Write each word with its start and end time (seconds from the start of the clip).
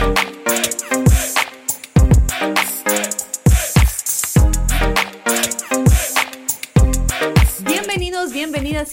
you 0.00 0.39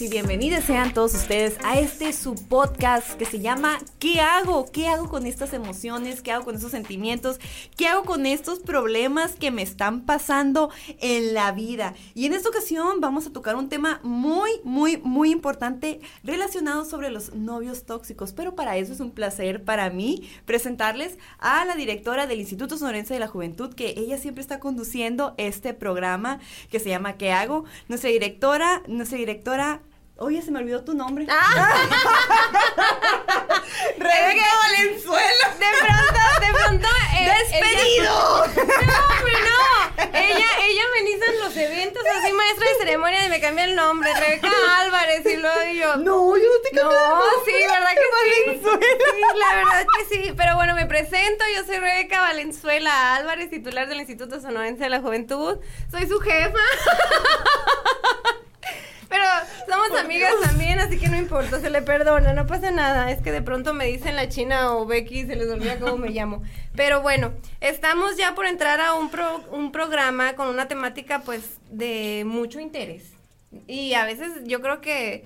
y 0.00 0.08
bienvenidos 0.08 0.64
sean 0.64 0.94
todos 0.94 1.14
ustedes 1.14 1.56
a 1.64 1.80
este 1.80 2.12
su 2.12 2.34
podcast 2.34 3.14
que 3.14 3.24
se 3.24 3.40
llama 3.40 3.78
¿Qué 3.98 4.20
hago? 4.20 4.70
¿Qué 4.70 4.86
hago 4.86 5.08
con 5.08 5.26
estas 5.26 5.52
emociones? 5.52 6.22
¿Qué 6.22 6.30
hago 6.30 6.44
con 6.44 6.54
estos 6.54 6.70
sentimientos? 6.70 7.40
¿Qué 7.76 7.88
hago 7.88 8.04
con 8.04 8.24
estos 8.24 8.60
problemas 8.60 9.34
que 9.34 9.50
me 9.50 9.62
están 9.62 10.02
pasando 10.02 10.70
en 11.00 11.34
la 11.34 11.50
vida? 11.50 11.94
Y 12.14 12.26
en 12.26 12.34
esta 12.34 12.48
ocasión 12.48 13.00
vamos 13.00 13.26
a 13.26 13.32
tocar 13.32 13.56
un 13.56 13.68
tema 13.68 13.98
muy, 14.04 14.50
muy, 14.62 14.98
muy 14.98 15.32
importante 15.32 16.00
relacionado 16.22 16.84
sobre 16.84 17.10
los 17.10 17.34
novios 17.34 17.84
tóxicos. 17.84 18.32
Pero 18.32 18.54
para 18.54 18.76
eso 18.76 18.92
es 18.92 19.00
un 19.00 19.10
placer 19.10 19.64
para 19.64 19.90
mí 19.90 20.30
presentarles 20.44 21.18
a 21.38 21.64
la 21.64 21.74
directora 21.74 22.26
del 22.26 22.40
Instituto 22.40 22.78
Sonorense 22.78 23.14
de 23.14 23.20
la 23.20 23.26
Juventud, 23.28 23.74
que 23.74 23.94
ella 23.96 24.18
siempre 24.18 24.42
está 24.42 24.60
conduciendo 24.60 25.34
este 25.38 25.74
programa 25.74 26.38
que 26.70 26.78
se 26.78 26.88
llama 26.88 27.16
¿Qué 27.16 27.32
hago? 27.32 27.64
Nuestra 27.88 28.10
directora, 28.10 28.82
nuestra 28.86 29.18
directora 29.18 29.82
Oye, 30.20 30.42
se 30.42 30.50
me 30.50 30.58
olvidó 30.58 30.82
tu 30.82 30.94
nombre. 30.94 31.28
Ah. 31.30 31.86
Rebeca 33.98 34.46
Valenzuela. 34.64 35.54
De 35.58 35.66
pronto, 35.80 36.20
de 36.40 36.52
pronto. 36.52 36.88
Eh, 37.16 37.30
¡Despedido! 37.38 38.46
no, 38.46 38.52
pero 39.22 39.38
no. 39.38 40.18
Ella, 40.18 40.46
ella 40.60 40.82
ameniza 40.90 41.24
en 41.26 41.38
los 41.38 41.56
eventos, 41.56 42.02
así 42.16 42.32
maestra 42.32 42.68
de 42.68 42.74
ceremonia 42.78 43.26
y 43.26 43.28
me 43.28 43.40
cambia 43.40 43.64
el 43.64 43.76
nombre. 43.76 44.12
Rebeca 44.12 44.50
Álvarez 44.80 45.24
y 45.24 45.36
luego 45.36 45.72
yo. 45.72 45.96
No, 45.98 46.36
yo 46.36 46.42
no 46.42 46.60
te 46.64 46.70
cambié 46.76 46.98
No, 46.98 47.22
sí, 47.44 47.52
verdad 47.52 47.94
que 47.94 48.08
sí. 48.24 48.60
Sí, 48.60 49.20
la 49.38 49.54
verdad 49.54 49.86
que 49.96 50.04
sí. 50.16 50.34
Pero 50.36 50.56
bueno, 50.56 50.74
me 50.74 50.86
presento. 50.86 51.44
Yo 51.54 51.64
soy 51.64 51.78
Rebeca 51.78 52.22
Valenzuela 52.22 53.14
Álvarez, 53.14 53.50
titular 53.50 53.88
del 53.88 54.00
Instituto 54.00 54.40
Sonorense 54.40 54.82
de 54.82 54.90
la 54.90 55.00
Juventud. 55.00 55.58
Soy 55.92 56.08
su 56.08 56.18
jefa. 56.18 56.58
Pero 59.08 59.24
somos 59.66 59.98
amigas 59.98 60.34
también, 60.42 60.78
así 60.80 60.98
que 60.98 61.08
no 61.08 61.16
importa, 61.16 61.60
se 61.60 61.70
le 61.70 61.82
perdona, 61.82 62.32
no 62.34 62.46
pasa 62.46 62.70
nada. 62.70 63.10
Es 63.10 63.22
que 63.22 63.32
de 63.32 63.42
pronto 63.42 63.72
me 63.72 63.86
dicen 63.86 64.16
la 64.16 64.28
China 64.28 64.76
o 64.76 64.86
Becky 64.86 65.20
y 65.20 65.26
se 65.26 65.36
les 65.36 65.48
olvida 65.48 65.78
cómo 65.78 65.96
me 65.96 66.10
llamo. 66.10 66.42
Pero 66.76 67.00
bueno, 67.00 67.32
estamos 67.60 68.16
ya 68.16 68.34
por 68.34 68.46
entrar 68.46 68.80
a 68.80 68.94
un, 68.94 69.10
un 69.50 69.72
programa 69.72 70.34
con 70.34 70.48
una 70.48 70.68
temática 70.68 71.22
pues 71.22 71.58
de 71.70 72.24
mucho 72.26 72.60
interés. 72.60 73.04
Y 73.66 73.94
a 73.94 74.04
veces 74.04 74.30
yo 74.44 74.60
creo 74.60 74.80
que 74.80 75.24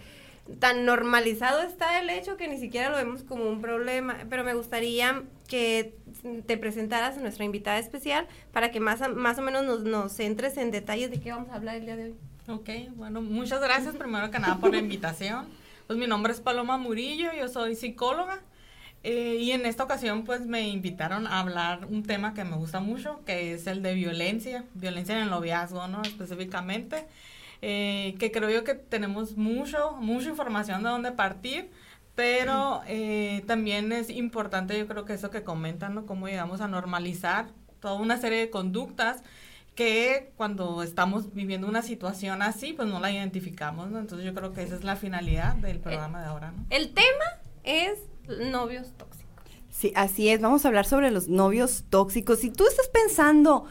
tan 0.58 0.84
normalizado 0.84 1.62
está 1.62 2.00
el 2.00 2.10
hecho 2.10 2.36
que 2.36 2.48
ni 2.48 2.58
siquiera 2.58 2.90
lo 2.90 2.96
vemos 2.96 3.24
como 3.24 3.48
un 3.48 3.60
problema. 3.60 4.16
Pero 4.30 4.44
me 4.44 4.54
gustaría 4.54 5.24
que 5.48 5.94
te 6.46 6.56
presentaras 6.56 7.16
a 7.16 7.20
nuestra 7.20 7.44
invitada 7.44 7.78
especial 7.78 8.28
para 8.52 8.70
que 8.70 8.78
más, 8.78 9.00
más 9.14 9.38
o 9.38 9.42
menos 9.42 9.64
nos, 9.64 9.82
nos 9.82 10.12
centres 10.12 10.56
en 10.56 10.70
detalles 10.70 11.10
de 11.10 11.20
qué 11.20 11.32
vamos 11.32 11.50
a 11.50 11.56
hablar 11.56 11.76
el 11.76 11.84
día 11.84 11.96
de 11.96 12.04
hoy. 12.04 12.14
Ok, 12.52 12.68
bueno, 12.96 13.22
muchas 13.22 13.62
gracias 13.62 13.96
primero 13.96 14.30
que 14.30 14.38
nada 14.38 14.58
por 14.58 14.72
la 14.72 14.78
invitación. 14.78 15.46
Pues 15.86 15.98
mi 15.98 16.06
nombre 16.06 16.34
es 16.34 16.40
Paloma 16.40 16.76
Murillo, 16.76 17.32
yo 17.32 17.48
soy 17.48 17.76
psicóloga 17.76 18.40
eh, 19.04 19.38
y 19.40 19.52
en 19.52 19.64
esta 19.64 19.84
ocasión 19.84 20.24
pues 20.24 20.44
me 20.44 20.68
invitaron 20.68 21.26
a 21.26 21.40
hablar 21.40 21.86
un 21.86 22.02
tema 22.02 22.34
que 22.34 22.44
me 22.44 22.56
gusta 22.56 22.80
mucho, 22.80 23.22
que 23.24 23.54
es 23.54 23.66
el 23.66 23.82
de 23.82 23.94
violencia, 23.94 24.66
violencia 24.74 25.16
en 25.16 25.22
el 25.22 25.30
noviazgo, 25.30 25.88
¿no? 25.88 26.02
Específicamente, 26.02 27.06
eh, 27.62 28.16
que 28.18 28.30
creo 28.30 28.50
yo 28.50 28.64
que 28.64 28.74
tenemos 28.74 29.38
mucho, 29.38 29.92
mucha 29.98 30.28
información 30.28 30.82
de 30.82 30.90
dónde 30.90 31.12
partir, 31.12 31.70
pero 32.14 32.82
eh, 32.86 33.44
también 33.46 33.92
es 33.92 34.10
importante 34.10 34.78
yo 34.78 34.86
creo 34.86 35.06
que 35.06 35.14
eso 35.14 35.30
que 35.30 35.42
comentan, 35.42 35.94
¿no? 35.94 36.04
Cómo 36.04 36.28
llegamos 36.28 36.60
a 36.60 36.68
normalizar 36.68 37.46
toda 37.80 37.94
una 37.94 38.18
serie 38.18 38.40
de 38.40 38.50
conductas 38.50 39.22
que 39.74 40.32
cuando 40.36 40.82
estamos 40.82 41.32
viviendo 41.34 41.66
una 41.66 41.82
situación 41.82 42.42
así, 42.42 42.72
pues 42.72 42.88
no 42.88 43.00
la 43.00 43.10
identificamos, 43.10 43.90
¿no? 43.90 43.98
Entonces 43.98 44.26
yo 44.26 44.34
creo 44.34 44.52
que 44.52 44.62
esa 44.62 44.74
es 44.74 44.84
la 44.84 44.96
finalidad 44.96 45.54
del 45.54 45.80
programa 45.80 46.20
de 46.20 46.26
ahora, 46.26 46.52
¿no? 46.52 46.66
El 46.70 46.92
tema 46.92 47.24
es 47.64 47.98
novios 48.50 48.92
tóxicos. 48.96 49.32
Sí, 49.70 49.92
así 49.96 50.28
es, 50.28 50.40
vamos 50.40 50.64
a 50.64 50.68
hablar 50.68 50.84
sobre 50.84 51.10
los 51.10 51.28
novios 51.28 51.84
tóxicos. 51.88 52.40
Si 52.40 52.50
tú 52.50 52.66
estás 52.66 52.88
pensando, 52.88 53.64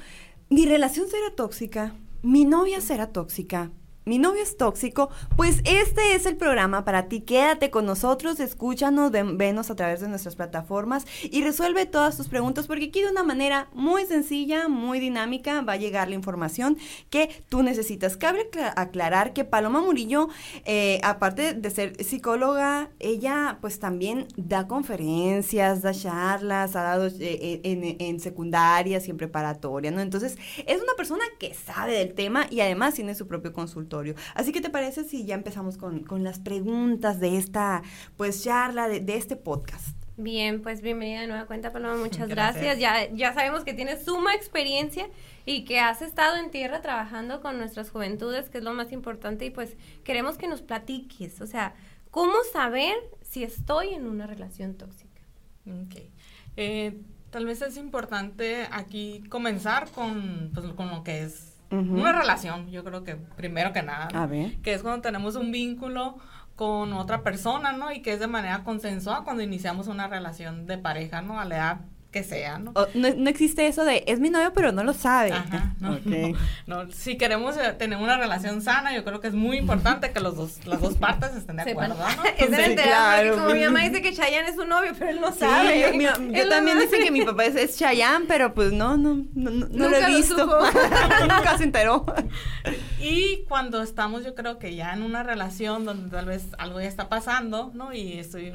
mi 0.49 0.65
relación 0.65 1.07
será 1.07 1.35
tóxica, 1.35 1.93
mi 2.23 2.45
novia 2.45 2.81
será 2.81 3.11
tóxica, 3.11 3.71
mi 4.03 4.17
novio 4.17 4.41
es 4.41 4.57
tóxico, 4.57 5.11
pues 5.37 5.59
este 5.63 6.15
es 6.15 6.25
el 6.25 6.35
programa 6.35 6.83
para 6.83 7.07
ti. 7.07 7.21
Quédate 7.21 7.69
con 7.69 7.85
nosotros, 7.85 8.39
escúchanos, 8.39 9.11
venos 9.11 9.69
a 9.69 9.75
través 9.75 10.01
de 10.01 10.07
nuestras 10.07 10.35
plataformas 10.35 11.05
y 11.23 11.43
resuelve 11.43 11.85
todas 11.85 12.17
tus 12.17 12.27
preguntas 12.27 12.65
porque 12.65 12.85
aquí 12.85 13.01
de 13.01 13.11
una 13.11 13.21
manera 13.21 13.69
muy 13.73 14.05
sencilla, 14.05 14.67
muy 14.67 14.99
dinámica 14.99 15.61
va 15.61 15.73
a 15.73 15.77
llegar 15.77 16.09
la 16.09 16.15
información 16.15 16.79
que 17.11 17.43
tú 17.47 17.61
necesitas. 17.61 18.17
Cabe 18.17 18.49
aclarar 18.75 19.33
que 19.33 19.45
Paloma 19.45 19.81
Murillo, 19.81 20.29
eh, 20.65 20.99
aparte 21.03 21.53
de 21.53 21.69
ser 21.69 22.03
psicóloga, 22.03 22.89
ella 22.97 23.59
pues 23.61 23.79
también 23.79 24.27
da 24.35 24.67
conferencias, 24.67 25.83
da 25.83 25.93
charlas, 25.93 26.75
ha 26.75 26.81
dado 26.81 27.05
eh, 27.05 27.13
eh, 27.19 27.61
en, 27.63 27.97
en 27.99 28.19
secundarias 28.19 29.07
y 29.07 29.11
en 29.11 29.17
preparatoria, 29.17 29.91
¿no? 29.91 30.01
Entonces 30.01 30.39
es 30.65 30.81
una 30.81 30.93
persona 30.97 31.23
que 31.39 31.53
sabe 31.53 31.93
del 31.93 32.15
tema 32.15 32.47
y 32.49 32.61
además 32.61 32.95
tiene 32.95 33.13
su 33.13 33.27
propio 33.27 33.53
consultorio 33.53 33.90
Así 34.35 34.51
que 34.51 34.61
te 34.61 34.69
parece 34.69 35.03
si 35.03 35.25
ya 35.25 35.35
empezamos 35.35 35.77
con, 35.77 36.05
las 36.23 36.39
preguntas 36.39 37.19
de 37.19 37.37
esta 37.37 37.81
pues 38.15 38.43
charla, 38.43 38.87
de, 38.87 39.15
este 39.15 39.35
podcast. 39.35 39.97
Bien, 40.17 40.61
pues 40.61 40.81
bienvenida 40.81 41.21
de 41.21 41.27
nueva 41.27 41.45
cuenta, 41.45 41.71
Paloma. 41.71 41.97
Muchas 41.97 42.29
gracias. 42.29 42.79
Ya, 42.79 43.09
ya 43.11 43.33
sabemos 43.33 43.63
que 43.63 43.73
tienes 43.73 44.05
suma 44.05 44.33
experiencia 44.33 45.09
y 45.45 45.65
que 45.65 45.79
has 45.79 46.01
estado 46.01 46.37
en 46.37 46.51
tierra 46.51 46.81
trabajando 46.81 47.41
con 47.41 47.57
nuestras 47.57 47.89
juventudes, 47.89 48.49
que 48.49 48.59
es 48.59 48.63
lo 48.63 48.73
más 48.73 48.91
importante. 48.91 49.45
Y 49.45 49.49
pues 49.49 49.75
queremos 50.03 50.37
que 50.37 50.47
nos 50.47 50.61
platiques, 50.61 51.41
o 51.41 51.47
sea, 51.47 51.73
¿cómo 52.11 52.35
saber 52.53 52.95
si 53.23 53.43
estoy 53.43 53.89
en 53.89 54.05
una 54.05 54.27
relación 54.27 54.75
tóxica? 54.75 55.21
Ok. 55.65 55.95
Eh, 56.55 57.01
tal 57.29 57.45
vez 57.45 57.61
es 57.61 57.77
importante 57.77 58.67
aquí 58.71 59.23
comenzar 59.29 59.89
con, 59.91 60.51
pues, 60.53 60.65
con 60.67 60.91
lo 60.91 61.03
que 61.03 61.23
es 61.23 61.50
una 61.71 62.11
relación, 62.11 62.69
yo 62.69 62.83
creo 62.83 63.03
que 63.03 63.15
primero 63.15 63.71
que 63.73 63.81
nada, 63.81 64.09
que 64.61 64.73
es 64.73 64.81
cuando 64.81 65.01
tenemos 65.01 65.35
un 65.35 65.51
vínculo 65.51 66.17
con 66.55 66.93
otra 66.93 67.23
persona, 67.23 67.71
¿no? 67.71 67.91
Y 67.91 68.01
que 68.01 68.13
es 68.13 68.19
de 68.19 68.27
manera 68.27 68.63
consensuada 68.63 69.23
cuando 69.23 69.41
iniciamos 69.41 69.87
una 69.87 70.07
relación 70.07 70.67
de 70.67 70.77
pareja, 70.77 71.21
¿no? 71.21 71.39
A 71.39 71.45
la 71.45 71.55
edad 71.55 71.81
que 72.11 72.23
sea, 72.23 72.59
¿no? 72.59 72.73
¿no? 72.93 73.29
existe 73.29 73.67
eso 73.67 73.85
de 73.85 74.03
es 74.05 74.19
mi 74.19 74.29
novio 74.29 74.51
pero 74.53 74.73
no 74.73 74.83
lo 74.83 74.93
sabe. 74.93 75.31
Ajá, 75.31 75.75
no, 75.79 75.97
no, 76.67 76.91
Si 76.91 77.17
queremos 77.17 77.55
eh, 77.55 77.73
tener 77.77 77.97
una 77.97 78.17
relación 78.17 78.61
sana, 78.61 78.93
yo 78.93 79.05
creo 79.05 79.21
que 79.21 79.29
es 79.29 79.33
muy 79.33 79.57
importante 79.57 80.11
que 80.11 80.19
los 80.19 80.35
dos, 80.35 80.65
las 80.65 80.81
dos 80.81 80.95
partes 80.95 81.33
estén 81.35 81.55
de 81.55 81.71
acuerdo, 81.71 81.95
¿no? 81.95 82.23
es 82.37 82.81
claro. 82.81 83.35
como 83.35 83.51
mi 83.51 83.63
mamá 83.63 83.79
dice 83.83 84.01
que 84.01 84.13
Chayanne 84.13 84.49
es 84.49 84.55
su 84.55 84.65
novio, 84.65 84.91
pero 84.97 85.11
él 85.11 85.21
no 85.21 85.31
sabe. 85.31 85.97
yo, 86.33 86.49
también 86.49 86.79
dice 86.79 86.99
que 86.99 87.11
mi 87.11 87.23
papá 87.23 87.45
es, 87.45 87.55
es 87.55 87.77
Chayanne, 87.77 88.25
pero 88.27 88.53
pues 88.53 88.73
no, 88.73 88.97
no, 88.97 89.23
no, 89.33 89.51
no 89.51 89.89
lo 89.89 89.95
he 89.95 90.05
visto. 90.07 90.45
Nunca 91.21 91.57
se 91.57 91.63
enteró. 91.63 92.05
Y 92.99 93.45
cuando 93.47 93.81
estamos, 93.81 94.25
yo 94.25 94.35
creo 94.35 94.59
que 94.59 94.75
ya 94.75 94.93
en 94.93 95.03
una 95.03 95.23
relación 95.23 95.85
donde 95.85 96.09
tal 96.09 96.25
vez 96.25 96.47
algo 96.57 96.81
ya 96.81 96.87
está 96.87 97.07
pasando, 97.07 97.71
¿no? 97.73 97.93
Y 97.93 98.19
estoy 98.19 98.53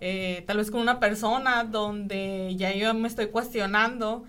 eh, 0.00 0.44
tal 0.46 0.58
vez 0.58 0.70
con 0.70 0.80
una 0.80 1.00
persona 1.00 1.64
donde 1.64 2.54
ya 2.56 2.74
yo 2.74 2.92
me 2.94 3.08
estoy 3.08 3.28
cuestionando 3.28 4.24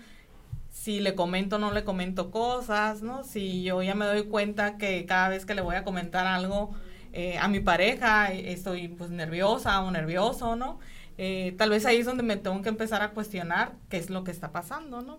si 0.70 1.00
le 1.00 1.14
comento 1.14 1.56
o 1.56 1.58
no 1.58 1.72
le 1.72 1.84
comento 1.84 2.30
cosas, 2.30 3.02
¿no? 3.02 3.24
Si 3.24 3.62
yo 3.62 3.82
ya 3.82 3.94
me 3.94 4.06
doy 4.06 4.24
cuenta 4.24 4.78
que 4.78 5.04
cada 5.06 5.28
vez 5.28 5.44
que 5.44 5.54
le 5.54 5.60
voy 5.60 5.76
a 5.76 5.84
comentar 5.84 6.26
algo 6.26 6.70
eh, 7.12 7.36
a 7.38 7.48
mi 7.48 7.60
pareja 7.60 8.32
estoy 8.32 8.88
pues 8.88 9.10
nerviosa 9.10 9.82
o 9.82 9.90
nervioso, 9.90 10.56
¿no? 10.56 10.78
Eh, 11.20 11.56
tal 11.58 11.70
vez 11.70 11.84
ahí 11.84 11.96
es 11.96 12.06
donde 12.06 12.22
me 12.22 12.36
tengo 12.36 12.62
que 12.62 12.68
empezar 12.68 13.02
a 13.02 13.10
cuestionar 13.10 13.72
qué 13.88 13.96
es 13.96 14.08
lo 14.08 14.22
que 14.22 14.30
está 14.30 14.52
pasando, 14.52 15.02
¿no? 15.02 15.18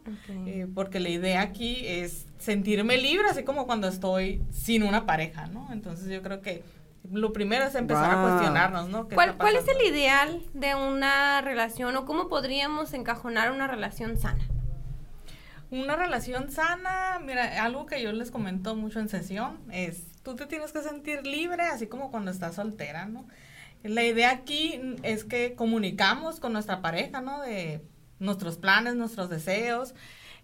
porque 0.73 1.01
la 1.01 1.09
idea 1.09 1.41
aquí 1.41 1.85
es 1.85 2.25
sentirme 2.37 2.97
libre, 2.97 3.27
así 3.29 3.43
como 3.43 3.67
cuando 3.67 3.89
estoy 3.89 4.41
sin 4.49 4.83
una 4.83 5.05
pareja, 5.05 5.47
¿no? 5.47 5.67
Entonces 5.73 6.09
yo 6.09 6.21
creo 6.21 6.41
que 6.41 6.63
lo 7.11 7.33
primero 7.33 7.65
es 7.65 7.75
empezar 7.75 8.11
a 8.11 8.21
cuestionarnos, 8.21 8.89
¿no? 8.89 9.07
¿Cuál, 9.07 9.37
¿Cuál 9.37 9.55
es 9.55 9.67
el 9.67 9.81
ideal 9.87 10.43
de 10.53 10.75
una 10.75 11.41
relación 11.41 11.95
o 11.95 12.05
cómo 12.05 12.27
podríamos 12.27 12.93
encajonar 12.93 13.51
una 13.51 13.67
relación 13.67 14.17
sana? 14.17 14.47
Una 15.71 15.95
relación 15.95 16.51
sana, 16.51 17.19
mira, 17.23 17.63
algo 17.63 17.85
que 17.85 18.01
yo 18.01 18.11
les 18.11 18.31
comento 18.31 18.75
mucho 18.75 18.99
en 18.99 19.07
sesión 19.07 19.59
es, 19.71 20.07
tú 20.23 20.35
te 20.35 20.47
tienes 20.47 20.71
que 20.71 20.81
sentir 20.81 21.25
libre, 21.25 21.63
así 21.63 21.87
como 21.87 22.09
cuando 22.09 22.31
estás 22.31 22.55
soltera, 22.55 23.05
¿no? 23.05 23.27
La 23.83 24.03
idea 24.03 24.31
aquí 24.31 24.97
es 25.03 25.23
que 25.23 25.55
comunicamos 25.55 26.39
con 26.39 26.53
nuestra 26.53 26.81
pareja, 26.81 27.21
¿no? 27.21 27.41
De 27.41 27.81
nuestros 28.19 28.57
planes, 28.57 28.95
nuestros 28.95 29.29
deseos. 29.29 29.95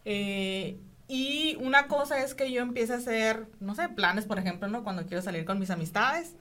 Eh, 0.05 0.79
y 1.07 1.57
una 1.61 1.87
cosa 1.87 2.23
es 2.23 2.33
que 2.33 2.51
yo 2.51 2.61
empiece 2.61 2.93
a 2.93 2.97
hacer, 2.97 3.47
no 3.59 3.75
sé, 3.75 3.89
planes, 3.89 4.25
por 4.25 4.39
ejemplo, 4.39 4.67
¿no? 4.67 4.83
Cuando 4.83 5.05
quiero 5.05 5.21
salir 5.21 5.45
con 5.45 5.59
mis 5.59 5.69
amistades. 5.69 6.35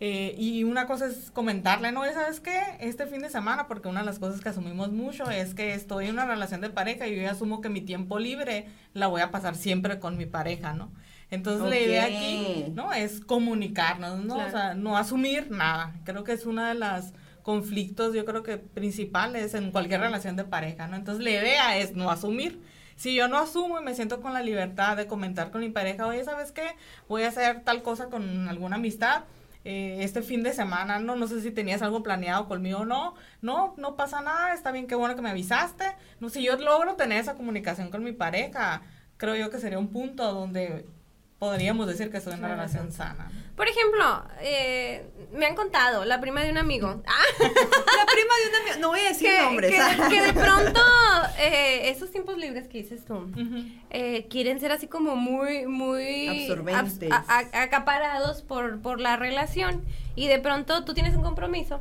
Eh, 0.00 0.34
y 0.36 0.64
una 0.64 0.86
cosa 0.86 1.06
es 1.06 1.30
comentarle, 1.30 1.92
no, 1.92 2.04
¿sabes 2.12 2.40
qué? 2.40 2.60
Este 2.80 3.06
fin 3.06 3.20
de 3.20 3.30
semana, 3.30 3.68
porque 3.68 3.88
una 3.88 4.00
de 4.00 4.06
las 4.06 4.18
cosas 4.18 4.40
que 4.40 4.48
asumimos 4.48 4.90
mucho 4.90 5.30
es 5.30 5.54
que 5.54 5.74
estoy 5.74 6.06
en 6.06 6.14
una 6.14 6.26
relación 6.26 6.60
de 6.60 6.70
pareja 6.70 7.06
y 7.06 7.20
yo 7.20 7.30
asumo 7.30 7.60
que 7.60 7.68
mi 7.68 7.80
tiempo 7.80 8.18
libre 8.18 8.66
la 8.92 9.06
voy 9.06 9.20
a 9.20 9.30
pasar 9.30 9.54
siempre 9.54 10.00
con 10.00 10.16
mi 10.16 10.26
pareja, 10.26 10.72
¿no? 10.72 10.90
Entonces 11.30 11.68
la 11.68 11.78
idea 11.78 12.04
aquí, 12.04 12.66
¿no? 12.74 12.92
Es 12.92 13.20
comunicarnos, 13.20 14.24
¿no? 14.24 14.36
O 14.36 14.50
sea, 14.50 14.74
no 14.74 14.96
asumir 14.96 15.50
nada. 15.50 15.94
Creo 16.04 16.24
que 16.24 16.32
es 16.32 16.44
una 16.44 16.68
de 16.68 16.74
las 16.74 17.12
conflictos, 17.42 18.14
yo 18.14 18.24
creo 18.24 18.42
que 18.42 18.58
principales 18.58 19.54
en 19.54 19.70
cualquier 19.70 20.00
relación 20.00 20.36
de 20.36 20.44
pareja, 20.44 20.86
¿no? 20.86 20.96
Entonces 20.96 21.22
la 21.22 21.30
idea 21.30 21.76
es 21.78 21.94
no 21.94 22.10
asumir. 22.10 22.60
Si 22.96 23.14
yo 23.14 23.28
no 23.28 23.38
asumo 23.38 23.80
y 23.80 23.84
me 23.84 23.94
siento 23.94 24.20
con 24.20 24.32
la 24.32 24.42
libertad 24.42 24.96
de 24.96 25.06
comentar 25.06 25.50
con 25.50 25.60
mi 25.60 25.70
pareja, 25.70 26.06
oye, 26.06 26.24
¿sabes 26.24 26.52
qué? 26.52 26.76
Voy 27.08 27.22
a 27.22 27.28
hacer 27.28 27.62
tal 27.64 27.82
cosa 27.82 28.06
con 28.06 28.48
alguna 28.48 28.76
amistad, 28.76 29.24
eh, 29.64 29.98
este 30.00 30.22
fin 30.22 30.42
de 30.42 30.52
semana, 30.52 30.98
no, 30.98 31.16
no 31.16 31.26
sé 31.26 31.40
si 31.40 31.50
tenías 31.50 31.80
algo 31.80 32.02
planeado 32.02 32.46
conmigo 32.48 32.80
o 32.80 32.84
no, 32.84 33.14
no, 33.40 33.74
no 33.78 33.96
pasa 33.96 34.20
nada, 34.20 34.52
está 34.52 34.72
bien, 34.72 34.86
qué 34.86 34.94
bueno 34.94 35.16
que 35.16 35.22
me 35.22 35.30
avisaste, 35.30 35.84
no, 36.20 36.28
si 36.28 36.42
yo 36.42 36.56
logro 36.56 36.96
tener 36.96 37.18
esa 37.18 37.34
comunicación 37.34 37.90
con 37.90 38.04
mi 38.04 38.12
pareja, 38.12 38.82
creo 39.16 39.34
yo 39.36 39.50
que 39.50 39.58
sería 39.58 39.78
un 39.78 39.88
punto 39.88 40.32
donde 40.34 40.86
podríamos 41.38 41.86
decir 41.86 42.10
que 42.10 42.20
soy 42.20 42.34
una 42.34 42.48
relación 42.48 42.92
sana. 42.92 43.30
Por 43.56 43.68
ejemplo, 43.68 44.24
eh, 44.40 45.06
me 45.32 45.46
han 45.46 45.54
contado, 45.54 46.04
la 46.04 46.20
prima 46.20 46.42
de 46.42 46.50
un 46.50 46.58
amigo. 46.58 46.88
la 46.88 48.06
prima 48.06 48.34
de 48.42 48.48
un 48.48 48.62
amigo. 48.62 48.76
No 48.80 48.88
voy 48.88 49.00
a 49.00 49.08
decir 49.08 49.30
nombres. 49.40 49.72
Que, 50.08 50.22
de 50.22 50.32
pronto, 50.40 50.80
eh, 51.38 51.90
esos 51.90 52.10
tiempos 52.10 52.36
libres 52.36 52.66
que 52.66 52.78
dices 52.78 53.04
tú, 53.04 53.30
eh, 53.90 54.26
quieren 54.28 54.58
ser 54.58 54.72
así 54.72 54.88
como 54.88 55.14
muy, 55.14 55.66
muy. 55.66 56.28
Absorbentes. 56.28 57.10
acaparados 57.52 58.42
por, 58.42 58.80
por 58.80 59.00
la 59.00 59.16
relación. 59.16 59.84
Y 60.16 60.28
de 60.28 60.38
pronto 60.38 60.84
tú 60.84 60.94
tienes 60.94 61.16
un 61.16 61.22
compromiso 61.22 61.80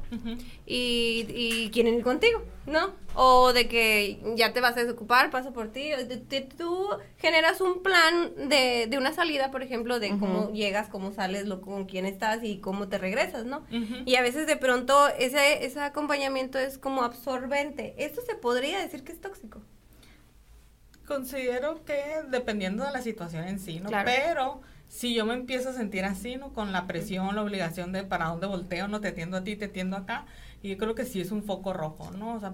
y, 0.66 1.26
y, 1.30 1.70
quieren 1.72 1.94
ir 1.94 2.04
contigo, 2.04 2.42
¿no? 2.66 2.94
O 3.16 3.54
de 3.54 3.68
que 3.68 4.22
ya 4.36 4.54
te 4.54 4.62
vas 4.62 4.76
a 4.78 4.82
desocupar, 4.82 5.30
paso 5.30 5.54
por 5.54 5.72
ti. 5.72 5.92
tú 6.58 6.90
generas 7.18 7.62
un 7.62 7.84
plan 7.84 8.32
de, 8.50 8.88
de, 8.88 8.98
una 8.98 9.14
salida, 9.14 9.52
por 9.52 9.64
ejemplo, 9.64 10.00
de 10.00 10.10
cómo 10.18 10.52
llegas, 10.52 10.88
cómo 10.88 11.12
sales, 11.12 11.46
lo, 11.46 11.62
con 11.62 11.86
quién 11.86 12.06
estás 12.06 12.44
y 12.44 12.58
cómo 12.60 12.88
te 12.88 12.98
regresas, 12.98 13.46
¿no? 13.46 13.64
Y 14.06 14.16
a 14.16 14.22
veces 14.22 14.48
de 14.48 14.58
pronto 14.58 15.08
ese, 15.20 15.66
ese 15.66 15.80
acompañamiento 15.82 16.58
es 16.58 16.78
como 16.78 17.04
absorbente. 17.04 17.96
¿Esto 17.98 18.22
se 18.22 18.36
podría 18.36 18.80
decir 18.80 19.04
que 19.04 19.12
es 19.12 19.22
tóxico? 19.22 19.62
Considero 21.06 21.84
que 21.84 22.02
dependiendo 22.30 22.86
de 22.86 22.92
la 22.92 23.02
situación 23.02 23.44
en 23.46 23.60
sí, 23.60 23.82
¿no? 23.82 23.90
Pero 24.06 24.62
si 24.88 25.14
yo 25.14 25.26
me 25.26 25.34
empiezo 25.34 25.70
a 25.70 25.74
sentir 25.74 26.06
así, 26.06 26.38
¿no? 26.38 26.54
Con 26.54 26.72
la 26.72 26.88
presión, 26.88 27.36
la 27.36 27.42
obligación 27.42 27.92
de 27.92 28.04
para 28.04 28.28
dónde 28.28 28.48
volteo, 28.48 28.88
no 28.88 29.02
te 29.02 29.10
atiendo 29.10 29.38
a 29.38 29.44
ti, 29.44 29.56
te 29.56 29.66
atiendo 29.66 29.98
acá, 29.98 30.26
y 30.64 30.70
yo 30.70 30.78
creo 30.78 30.96
que 30.96 31.06
sí 31.06 31.20
es 31.20 31.32
un 31.32 31.44
foco 31.44 31.74
rojo, 31.74 32.10
¿no? 32.18 32.36
O 32.36 32.40
sea, 32.40 32.54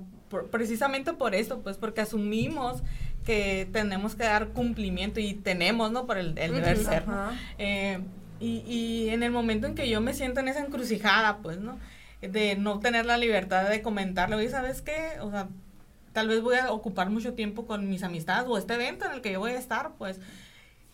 precisamente 0.51 1.13
por 1.13 1.35
eso, 1.35 1.61
pues 1.61 1.77
porque 1.77 2.01
asumimos 2.01 2.81
que 3.23 3.69
tenemos 3.71 4.15
que 4.15 4.23
dar 4.23 4.49
cumplimiento 4.49 5.19
y 5.19 5.35
tenemos, 5.35 5.91
¿no? 5.91 6.07
Por 6.07 6.17
el, 6.17 6.37
el 6.39 6.53
deber 6.53 6.77
ser, 6.77 7.03
eh, 7.59 7.99
y, 8.39 8.63
y 8.67 9.09
en 9.09 9.21
el 9.21 9.31
momento 9.31 9.67
en 9.67 9.75
que 9.75 9.87
yo 9.87 10.01
me 10.01 10.15
siento 10.15 10.39
en 10.39 10.47
esa 10.47 10.65
encrucijada, 10.65 11.37
pues, 11.37 11.59
¿no? 11.59 11.77
De 12.21 12.55
no 12.55 12.79
tener 12.79 13.05
la 13.05 13.17
libertad 13.17 13.69
de 13.69 13.83
comentarle, 13.83 14.35
oye, 14.35 14.49
¿sabes 14.49 14.81
qué? 14.81 15.19
O 15.21 15.29
sea, 15.29 15.47
tal 16.11 16.27
vez 16.27 16.41
voy 16.41 16.55
a 16.57 16.71
ocupar 16.71 17.11
mucho 17.11 17.33
tiempo 17.33 17.67
con 17.67 17.87
mis 17.89 18.01
amistades 18.01 18.47
o 18.49 18.57
este 18.57 18.73
evento 18.73 19.05
en 19.05 19.11
el 19.11 19.21
que 19.21 19.31
yo 19.33 19.39
voy 19.39 19.51
a 19.51 19.59
estar, 19.59 19.91
pues 19.99 20.19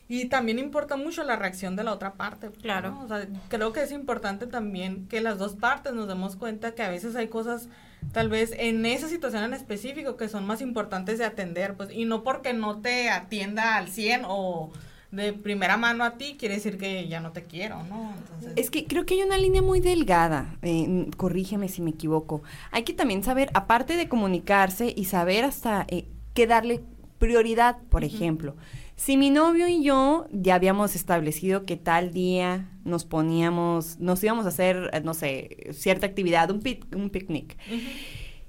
y 0.08 0.26
también 0.26 0.60
importa 0.60 0.98
mucho 0.98 1.24
la 1.24 1.36
reacción 1.36 1.76
de 1.76 1.84
la 1.84 1.94
otra 1.94 2.14
parte. 2.14 2.52
Claro. 2.62 3.00
O 3.04 3.08
sea, 3.08 3.28
creo 3.48 3.74
que 3.74 3.82
es 3.82 3.92
importante 3.92 4.46
también 4.46 5.08
que 5.08 5.20
las 5.22 5.40
dos 5.40 5.56
partes 5.56 5.94
nos 5.94 6.08
demos 6.08 6.36
cuenta 6.36 6.76
que 6.76 6.84
a 6.84 6.90
veces 6.90 7.16
hay 7.16 7.28
cosas, 7.28 7.70
tal 8.12 8.30
vez 8.30 8.54
en 8.58 8.86
esa 8.86 9.08
situación 9.08 9.44
en 9.44 9.54
específico, 9.54 10.16
que 10.16 10.30
son 10.30 10.46
más 10.46 10.62
importantes 10.62 11.18
de 11.18 11.26
atender, 11.26 11.76
pues, 11.76 11.90
y 11.92 12.06
no 12.06 12.24
porque 12.24 12.54
no 12.54 12.82
te 12.82 13.10
atienda 13.10 13.78
al 13.78 13.90
100 13.90 14.24
o 14.28 14.72
de 15.10 15.34
primera 15.34 15.78
mano 15.78 16.04
a 16.04 16.18
ti, 16.18 16.36
quiere 16.38 16.56
decir 16.56 16.78
que 16.78 17.08
ya 17.08 17.20
no 17.20 17.32
te 17.32 17.44
quiero, 17.44 17.84
¿no? 17.84 18.14
Entonces... 18.18 18.54
Es 18.58 18.70
que 18.70 18.86
creo 18.86 19.06
que 19.06 19.16
hay 19.16 19.24
una 19.24 19.38
línea 19.38 19.62
muy 19.62 19.80
delgada, 19.80 20.58
eh, 20.62 21.10
corrígeme 21.18 21.70
si 21.70 21.82
me 21.82 21.92
equivoco. 21.92 22.44
Hay 22.72 22.84
que 22.84 22.94
también 22.94 23.24
saber, 23.24 23.50
aparte 23.54 23.96
de 23.96 24.10
comunicarse 24.10 24.94
y 24.96 25.06
saber 25.06 25.46
hasta 25.46 25.86
eh, 25.90 26.06
qué 26.34 26.48
darle 26.48 26.84
prioridad, 27.18 27.78
por 27.90 28.04
ejemplo. 28.04 28.56
Si 28.96 29.18
mi 29.18 29.30
novio 29.30 29.68
y 29.68 29.84
yo 29.84 30.26
ya 30.32 30.56
habíamos 30.56 30.96
establecido 30.96 31.66
que 31.66 31.76
tal 31.76 32.12
día 32.12 32.72
nos 32.86 33.04
poníamos, 33.04 34.00
nos 34.00 34.24
íbamos 34.24 34.46
a 34.46 34.50
hacer, 34.50 34.90
eh, 34.94 35.02
no 35.02 35.14
sé, 35.14 35.68
cierta 35.74 36.08
actividad, 36.08 36.50
un, 36.50 36.64
un 36.96 37.10
picnic. 37.10 37.58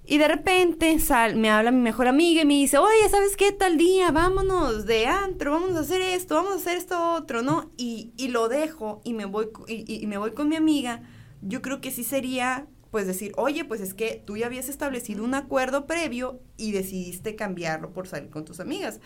Y 0.04 0.18
de 0.18 0.28
repente 0.28 1.00
sal, 1.00 1.34
me 1.34 1.50
habla 1.50 1.72
mi 1.72 1.80
mejor 1.82 2.06
amiga 2.06 2.42
y 2.42 2.44
me 2.44 2.54
dice, 2.54 2.78
oye, 2.78 3.08
¿sabes 3.10 3.36
qué? 3.36 3.50
Tal 3.50 3.76
día, 3.76 4.12
vámonos 4.12 4.86
de 4.86 5.06
antro, 5.06 5.50
vamos 5.50 5.74
a 5.74 5.80
hacer 5.80 6.00
esto, 6.00 6.36
vamos 6.36 6.52
a 6.52 6.56
hacer 6.56 6.76
esto 6.76 7.14
otro, 7.14 7.42
¿no? 7.42 7.72
Y, 7.76 8.12
y 8.16 8.28
lo 8.28 8.48
dejo 8.48 9.00
y 9.02 9.14
me, 9.14 9.24
voy, 9.24 9.48
y, 9.66 10.00
y 10.00 10.06
me 10.06 10.16
voy 10.16 10.30
con 10.30 10.48
mi 10.48 10.54
amiga. 10.54 11.02
Yo 11.42 11.60
creo 11.60 11.80
que 11.80 11.90
sí 11.90 12.04
sería 12.04 12.68
pues 12.92 13.08
decir, 13.08 13.32
oye, 13.36 13.64
pues 13.64 13.80
es 13.80 13.94
que 13.94 14.22
tú 14.24 14.36
ya 14.36 14.46
habías 14.46 14.68
establecido 14.68 15.24
un 15.24 15.34
acuerdo 15.34 15.86
previo 15.86 16.40
y 16.56 16.70
decidiste 16.70 17.34
cambiarlo 17.34 17.92
por 17.92 18.06
salir 18.06 18.30
con 18.30 18.44
tus 18.44 18.60
amigas. 18.60 19.00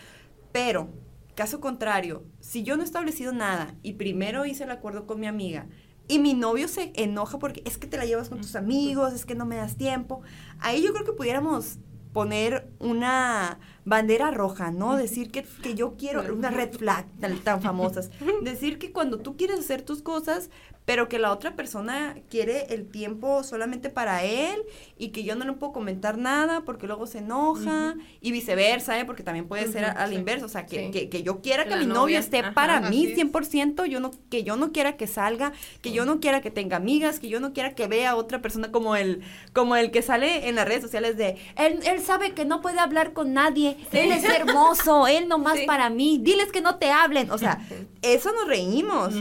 Pero 0.52 0.90
Caso 1.34 1.60
contrario, 1.60 2.24
si 2.40 2.62
yo 2.62 2.76
no 2.76 2.82
he 2.82 2.86
establecido 2.86 3.32
nada 3.32 3.74
y 3.82 3.94
primero 3.94 4.46
hice 4.46 4.64
el 4.64 4.70
acuerdo 4.70 5.06
con 5.06 5.20
mi 5.20 5.26
amiga 5.26 5.66
y 6.08 6.18
mi 6.18 6.34
novio 6.34 6.68
se 6.68 6.92
enoja 6.96 7.38
porque 7.38 7.62
es 7.64 7.78
que 7.78 7.86
te 7.86 7.96
la 7.96 8.04
llevas 8.04 8.28
con 8.28 8.40
tus 8.40 8.56
amigos, 8.56 9.12
es 9.12 9.24
que 9.24 9.34
no 9.34 9.46
me 9.46 9.56
das 9.56 9.76
tiempo, 9.76 10.22
ahí 10.58 10.82
yo 10.82 10.92
creo 10.92 11.04
que 11.04 11.12
pudiéramos 11.12 11.78
poner 12.12 12.68
una 12.80 13.60
bandera 13.84 14.30
roja, 14.30 14.70
¿no? 14.70 14.96
Decir 14.96 15.30
que, 15.30 15.44
que 15.62 15.74
yo 15.74 15.96
quiero, 15.96 16.34
una 16.34 16.50
red 16.50 16.72
flag 16.72 17.06
tan, 17.20 17.38
tan 17.38 17.62
famosas. 17.62 18.10
Decir 18.42 18.78
que 18.78 18.92
cuando 18.92 19.18
tú 19.18 19.36
quieres 19.36 19.60
hacer 19.60 19.82
tus 19.82 20.02
cosas, 20.02 20.50
pero 20.84 21.08
que 21.08 21.18
la 21.18 21.32
otra 21.32 21.54
persona 21.54 22.16
quiere 22.28 22.74
el 22.74 22.90
tiempo 22.90 23.44
solamente 23.44 23.90
para 23.90 24.24
él 24.24 24.60
y 24.98 25.08
que 25.08 25.22
yo 25.22 25.36
no 25.36 25.44
le 25.44 25.52
puedo 25.52 25.72
comentar 25.72 26.18
nada 26.18 26.62
porque 26.62 26.86
luego 26.86 27.06
se 27.06 27.18
enoja 27.18 27.94
y 28.20 28.32
viceversa, 28.32 28.98
¿eh? 28.98 29.04
porque 29.04 29.22
también 29.22 29.46
puede 29.46 29.70
ser 29.70 29.84
al 29.84 30.12
inverso, 30.12 30.46
o 30.46 30.48
sea, 30.48 30.66
que, 30.66 30.90
que, 30.90 31.22
yo 31.22 31.40
quiera 31.42 31.66
que 31.66 31.76
mi 31.76 31.86
novio 31.86 32.18
esté 32.18 32.42
para 32.52 32.80
mí 32.80 33.14
100%, 33.14 33.86
yo 33.86 34.00
no, 34.00 34.10
que 34.30 34.42
yo 34.42 34.56
no 34.56 34.72
quiera 34.72 34.96
que 34.96 35.06
salga, 35.06 35.52
que 35.80 35.92
yo 35.92 36.04
no 36.06 36.18
quiera 36.20 36.40
que 36.40 36.50
tenga 36.50 36.76
amigas, 36.78 37.20
que 37.20 37.28
yo 37.28 37.40
no 37.40 37.52
quiera 37.52 37.74
que 37.74 37.86
vea 37.86 38.10
a 38.10 38.16
otra 38.16 38.42
persona 38.42 38.72
como 38.72 38.96
el, 38.96 39.22
como 39.52 39.76
el 39.76 39.90
que 39.90 40.02
sale 40.02 40.48
en 40.48 40.56
las 40.56 40.66
redes 40.66 40.82
sociales 40.82 41.16
de, 41.16 41.36
él, 41.56 41.80
él 41.84 42.00
sabe 42.00 42.32
que 42.32 42.44
no 42.44 42.60
puede 42.62 42.80
hablar 42.80 43.12
con 43.12 43.32
nadie, 43.32 43.76
él 43.92 44.12
es 44.12 44.24
hermoso, 44.24 45.06
él 45.06 45.28
nomás 45.28 45.60
para 45.66 45.90
mí, 45.90 46.18
diles 46.20 46.50
que 46.50 46.60
no 46.60 46.76
te 46.76 46.90
hablen, 46.90 47.30
o 47.30 47.38
sea, 47.38 47.60
eso 48.02 48.32
nos 48.32 48.48
reímos. 48.48 49.14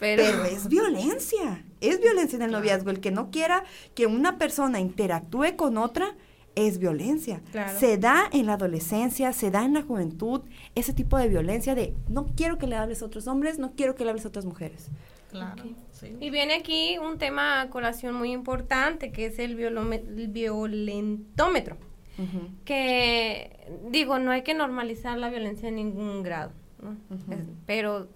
Pero, 0.00 0.44
es 0.44 0.68
violencia, 0.68 1.64
es 1.80 2.00
violencia 2.00 2.36
en 2.36 2.42
el 2.42 2.50
noviazgo. 2.50 2.90
El 2.90 3.00
que 3.00 3.10
no 3.10 3.30
quiera 3.30 3.64
que 3.94 4.06
una 4.06 4.38
persona 4.38 4.80
interactúe 4.80 5.56
con 5.56 5.76
otra 5.76 6.16
es 6.54 6.78
violencia. 6.78 7.42
Se 7.78 7.98
da 7.98 8.28
en 8.32 8.46
la 8.46 8.54
adolescencia, 8.54 9.32
se 9.32 9.50
da 9.50 9.64
en 9.64 9.74
la 9.74 9.82
juventud, 9.82 10.42
ese 10.74 10.92
tipo 10.92 11.18
de 11.18 11.28
violencia 11.28 11.74
de 11.74 11.94
no 12.08 12.26
quiero 12.34 12.58
que 12.58 12.66
le 12.66 12.76
hables 12.76 13.02
a 13.02 13.06
otros 13.06 13.26
hombres, 13.26 13.58
no 13.58 13.72
quiero 13.72 13.94
que 13.94 14.04
le 14.04 14.10
hables 14.10 14.24
a 14.24 14.28
otras 14.28 14.46
mujeres. 14.46 14.88
Claro. 15.30 15.62
Y 16.18 16.30
viene 16.30 16.54
aquí 16.54 16.96
un 16.98 17.18
tema 17.18 17.60
a 17.60 17.70
colación 17.70 18.14
muy 18.14 18.32
importante, 18.32 19.12
que 19.12 19.26
es 19.26 19.38
el, 19.38 19.54
violentómetro. 19.54 21.76
Que, 22.66 23.78
digo, 23.90 24.18
no 24.18 24.30
hay 24.30 24.42
que 24.42 24.52
normalizar 24.52 25.16
la 25.16 25.30
violencia 25.30 25.70
en 25.70 25.76
ningún 25.76 26.22
grado, 26.22 26.52
pero 27.64 28.10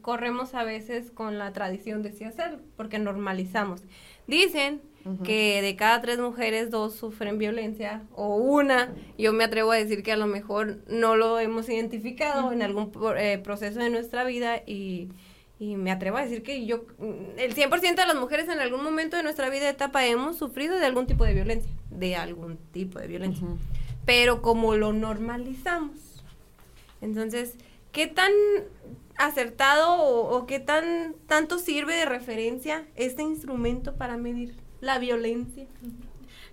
corremos 0.00 0.54
a 0.54 0.64
veces 0.64 1.10
con 1.10 1.38
la 1.38 1.52
tradición 1.52 2.02
de 2.02 2.12
sí 2.12 2.24
hacerlo, 2.24 2.60
porque 2.76 2.98
normalizamos. 2.98 3.82
Dicen 4.26 4.80
que 5.22 5.60
de 5.60 5.76
cada 5.76 6.00
tres 6.00 6.18
mujeres, 6.18 6.70
dos 6.70 6.94
sufren 6.94 7.36
violencia, 7.36 8.02
o 8.14 8.36
una, 8.36 8.94
yo 9.18 9.34
me 9.34 9.44
atrevo 9.44 9.72
a 9.72 9.76
decir 9.76 10.02
que 10.02 10.12
a 10.12 10.16
lo 10.16 10.26
mejor 10.26 10.78
no 10.88 11.14
lo 11.14 11.38
hemos 11.38 11.68
identificado 11.68 12.52
en 12.52 12.62
algún 12.62 12.90
eh, 13.18 13.38
proceso 13.44 13.80
de 13.80 13.90
nuestra 13.90 14.24
vida 14.24 14.62
y, 14.66 15.10
y, 15.58 15.76
me 15.76 15.90
atrevo 15.90 16.16
a 16.16 16.22
decir 16.22 16.42
que 16.42 16.64
yo, 16.64 16.86
el 17.36 17.54
100% 17.54 17.96
de 17.96 18.06
las 18.06 18.16
mujeres 18.16 18.48
en 18.48 18.60
algún 18.60 18.82
momento 18.82 19.18
de 19.18 19.22
nuestra 19.22 19.50
vida 19.50 19.68
etapa 19.68 20.06
hemos 20.06 20.38
sufrido 20.38 20.78
de 20.78 20.86
algún 20.86 21.06
tipo 21.06 21.24
de 21.24 21.34
violencia, 21.34 21.70
de 21.90 22.16
algún 22.16 22.56
tipo 22.72 22.98
de 22.98 23.06
violencia. 23.06 23.46
Pero 24.06 24.40
como 24.40 24.74
lo 24.74 24.94
normalizamos, 24.94 26.22
entonces, 27.02 27.56
¿qué 27.92 28.06
tan 28.06 28.32
acertado 29.16 29.96
o, 29.96 30.46
qué 30.46 30.60
tan 30.60 31.14
tanto 31.26 31.58
sirve 31.58 31.94
de 31.94 32.04
referencia 32.04 32.86
este 32.96 33.22
instrumento 33.22 33.94
para 33.96 34.16
medir 34.16 34.56
la 34.80 34.98
violencia? 34.98 35.66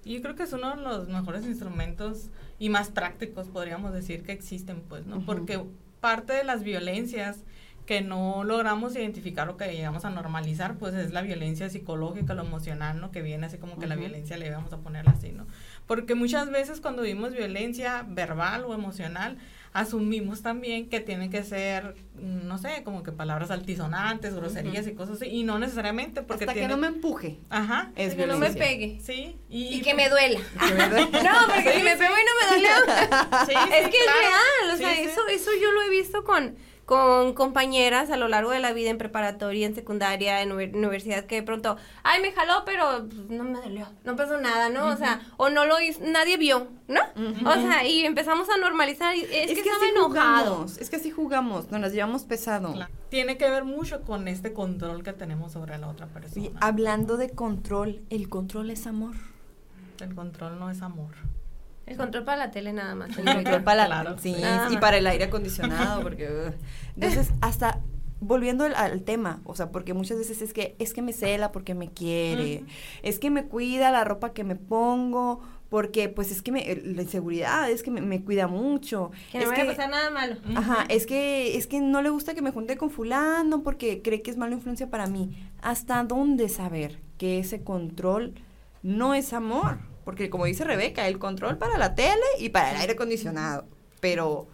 Yo 0.06 0.22
creo 0.22 0.36
que 0.36 0.44
es 0.44 0.54
uno 0.54 0.76
de 0.76 0.82
los 0.82 1.08
mejores 1.08 1.46
instrumentos 1.46 2.30
y 2.60 2.70
más 2.70 2.90
prácticos, 2.90 3.48
podríamos 3.48 3.94
decir, 3.94 4.24
que 4.24 4.32
existen, 4.32 4.82
pues, 4.82 5.06
¿no? 5.06 5.24
Porque 5.26 5.64
parte 6.00 6.34
de 6.34 6.44
las 6.44 6.64
violencias 6.64 7.44
que 7.86 8.02
no 8.02 8.44
logramos 8.44 8.96
identificar 8.96 9.50
o 9.50 9.58
que 9.58 9.66
llegamos 9.74 10.06
a 10.06 10.10
normalizar, 10.10 10.78
pues 10.78 10.94
es 10.94 11.12
la 11.12 11.22
violencia 11.22 11.70
psicológica, 11.70 12.34
lo 12.34 12.44
emocional, 12.44 13.02
¿no? 13.02 13.12
Que 13.12 13.22
viene 13.22 13.48
así 13.48 13.58
como 13.58 13.78
que 13.80 13.88
la 13.88 13.96
violencia 13.96 14.38
le 14.38 14.50
vamos 14.52 14.72
a 14.74 14.78
ponerla 14.78 15.12
así, 15.12 15.32
¿no? 15.32 15.48
Porque 15.88 16.16
muchas 16.16 16.50
veces 16.52 16.80
cuando 16.80 17.02
vimos 17.02 17.34
violencia 17.34 18.06
verbal 18.08 18.66
o 18.66 18.74
emocional, 18.74 19.38
asumimos 19.74 20.42
también 20.42 20.90
que 20.90 21.00
tiene 21.00 21.30
que 21.30 21.44
ser, 21.44 21.96
no 22.16 22.58
sé, 22.58 22.84
como 22.84 23.04
que 23.04 23.12
palabras 23.12 23.52
altisonantes, 23.52 24.36
groserías 24.36 24.86
y 24.88 24.94
cosas 24.94 25.18
así, 25.18 25.28
y 25.30 25.44
no 25.44 25.60
necesariamente 25.60 26.22
porque 26.22 26.44
Hasta 26.44 26.54
tiene... 26.54 26.68
que 26.68 26.74
no 26.74 26.80
me 26.80 26.88
empuje. 26.88 27.40
Ajá. 27.50 27.92
Es 27.96 28.16
que 28.16 28.28
no 28.28 28.38
me 28.38 28.52
pegue. 28.52 29.00
Sí. 29.02 29.38
Y, 29.50 29.82
que 29.82 29.94
me 29.94 30.10
duela. 30.10 30.40
Que 30.68 30.74
me 30.74 30.90
duele. 30.90 31.24
No, 31.24 31.54
porque 31.54 31.74
si 31.74 31.84
me 31.84 31.96
pego 31.96 32.14
y 32.14 32.26
no 32.26 32.34
me 32.40 32.56
dolió. 32.56 32.70
Sí, 33.46 33.54
es 33.74 33.86
que 33.88 33.98
claro. 34.04 34.20
es 34.20 34.26
real, 34.26 34.74
o 34.74 34.78
Sí, 34.78 34.84
sea, 34.84 34.96
sí. 34.96 35.02
eso, 35.04 35.28
eso 35.30 35.52
yo 35.62 35.72
lo 35.72 35.82
he 35.84 35.90
visto 35.90 36.24
con, 36.24 36.56
con 36.92 37.32
compañeras 37.36 38.12
a 38.12 38.18
lo 38.18 38.28
largo 38.28 38.52
de 38.52 38.60
la 38.60 38.74
vida 38.74 38.90
en 38.90 38.98
preparatoria, 38.98 39.66
en 39.66 39.74
secundaria, 39.74 40.42
en 40.42 40.52
universidad, 40.52 41.24
que 41.24 41.36
de 41.36 41.44
pronto, 41.44 41.78
ay, 42.04 42.22
me 42.22 42.34
jaló, 42.34 42.64
pero 42.66 43.08
pues, 43.08 43.30
no 43.30 43.46
me 43.46 43.62
dolió, 43.62 43.88
no 44.04 44.18
pasó 44.18 44.38
nada, 44.42 44.68
¿no? 44.68 44.88
O 44.88 44.98
sea, 44.98 45.22
o 45.38 45.50
no 45.50 45.64
lo 45.64 45.80
hizo, 45.80 46.02
nadie 46.04 46.36
vio, 46.36 46.68
¿no? 46.90 47.00
O 47.50 47.54
sea, 47.54 47.88
y 47.88 48.02
empezamos 48.02 48.50
a 48.50 48.58
normalizar, 48.58 49.16
y 49.16 49.22
es, 49.22 49.28
que, 49.30 49.62
estaba 49.62 49.78
así 49.78 49.86
enojado. 49.96 50.56
jugamos, 50.56 50.78
es 50.80 50.90
que 50.90 50.98
así 50.98 51.12
jugamos, 51.12 51.72
nos 51.72 51.80
las 51.80 51.94
llevamos 51.94 52.26
pesado. 52.26 52.74
Claro. 52.74 52.92
Tiene 53.08 53.38
que 53.38 53.50
ver 53.50 53.64
mucho 53.64 54.02
con 54.02 54.28
este 54.28 54.52
control 54.52 55.02
que 55.02 55.14
tenemos 55.14 55.54
sobre 55.54 55.78
la 55.78 55.88
otra 55.88 56.08
persona. 56.08 56.46
Y 56.46 56.52
hablando 56.60 57.16
de 57.16 57.30
control, 57.30 58.02
el 58.10 58.28
control 58.28 58.70
es 58.70 58.86
amor. 58.86 59.16
El 60.02 60.14
control 60.14 60.60
no 60.60 60.70
es 60.70 60.82
amor. 60.82 61.14
El 61.92 61.98
control 61.98 62.24
para 62.24 62.38
la 62.38 62.52
tele 62.52 62.74
nada 62.74 62.96
más. 62.96 63.18
El 63.18 63.26
control 63.26 63.64
para 63.64 63.88
la- 63.88 64.02
Claro. 64.02 64.18
sí, 64.20 64.34
Nada 64.40 64.72
y 64.72 64.78
para 64.78 64.98
el 64.98 65.08
aire 65.08 65.26
acondicionado, 65.26 66.02
porque 66.02 66.28
uh, 66.28 66.54
entonces 66.96 67.32
hasta 67.42 67.80
volviendo 68.20 68.66
al, 68.66 68.76
al 68.76 69.02
tema, 69.02 69.42
o 69.46 69.56
sea, 69.56 69.72
porque 69.72 69.94
muchas 69.96 70.18
veces 70.20 70.42
es 70.44 70.54
que 70.54 70.76
es 70.80 70.94
que 70.94 71.02
me 71.02 71.12
cela 71.12 71.52
porque 71.52 71.74
me 71.74 71.90
quiere, 71.92 72.64
es 73.02 73.18
que 73.20 73.32
me 73.32 73.46
cuida 73.46 73.90
la 73.92 74.04
ropa 74.04 74.32
que 74.34 74.44
me 74.44 74.56
pongo, 74.56 75.42
porque 75.70 76.08
pues 76.10 76.32
es 76.32 76.42
que 76.44 76.52
me, 76.52 76.64
la 76.84 77.02
inseguridad 77.02 77.70
es 77.72 77.82
que 77.82 77.90
me, 77.90 78.00
me 78.02 78.24
cuida 78.24 78.46
mucho, 78.48 79.10
Que 79.32 79.40
no 79.40 79.46
es 79.46 79.50
vaya 79.50 79.64
a 79.64 79.68
pasar 79.68 79.90
nada 79.90 80.10
malo. 80.12 80.36
Ajá, 80.56 80.86
es 80.90 81.08
que 81.08 81.58
es 81.58 81.66
que 81.66 81.80
no 81.80 82.02
le 82.04 82.10
gusta 82.10 82.36
que 82.36 82.42
me 82.44 82.52
junte 82.52 82.78
con 82.78 82.92
fulano 82.92 83.64
porque 83.64 84.02
cree 84.04 84.22
que 84.22 84.30
es 84.30 84.38
mala 84.38 84.54
influencia 84.54 84.90
para 84.92 85.08
mí. 85.08 85.32
¿Hasta 85.62 86.04
dónde 86.04 86.48
saber 86.50 87.00
que 87.18 87.40
ese 87.40 87.64
control 87.64 88.36
no 88.84 89.14
es 89.16 89.34
amor? 89.34 89.80
Porque 90.04 90.30
como 90.30 90.46
dice 90.46 90.64
Rebeca, 90.64 91.08
el 91.08 91.20
control 91.20 91.58
para 91.58 91.78
la 91.78 91.96
tele 91.96 92.26
y 92.40 92.50
para 92.50 92.72
el 92.72 92.78
aire 92.78 92.94
acondicionado, 92.94 93.66
pero 94.00 94.48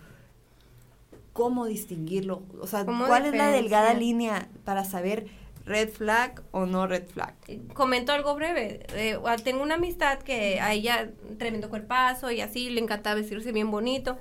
¿cómo 1.34 1.66
distinguirlo? 1.66 2.44
O 2.62 2.68
sea, 2.68 2.86
¿Cómo 2.86 3.08
¿cuál 3.08 3.26
es 3.28 3.36
la 3.36 3.50
delgada 3.50 3.94
línea 3.94 4.50
para 4.66 4.84
saber 4.84 5.28
red 5.66 5.90
flag 5.90 6.42
o 6.52 6.66
no 6.66 6.88
red 6.88 7.08
flag? 7.08 7.34
comento 7.74 8.12
algo 8.12 8.36
breve. 8.36 8.86
Eh, 8.94 9.18
ah, 9.26 9.38
tengo 9.38 9.62
una 9.62 9.76
amistad 9.76 10.20
que 10.20 10.60
a 10.60 10.74
ella 10.74 11.12
tremendo 11.38 11.70
cuerpazo 11.70 12.32
y 12.32 12.42
así 12.42 12.70
le 12.70 12.82
encanta 12.82 13.14
vestirse 13.14 13.52
bien 13.52 13.72
bonito. 13.72 14.18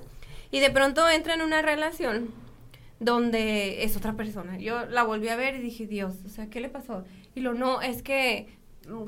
Y 0.51 0.59
de 0.59 0.69
pronto 0.69 1.09
entra 1.09 1.33
en 1.33 1.41
una 1.41 1.61
relación 1.61 2.31
donde 2.99 3.83
es 3.83 3.95
otra 3.97 4.13
persona. 4.13 4.57
Yo 4.57 4.85
la 4.85 5.03
volví 5.03 5.27
a 5.29 5.35
ver 5.35 5.55
y 5.55 5.59
dije, 5.59 5.87
Dios, 5.87 6.15
o 6.25 6.29
sea, 6.29 6.49
¿qué 6.49 6.61
le 6.61 6.69
pasó? 6.69 7.03
Y 7.35 7.41
lo 7.41 7.53
no, 7.53 7.81
es 7.81 8.01
que 8.01 8.47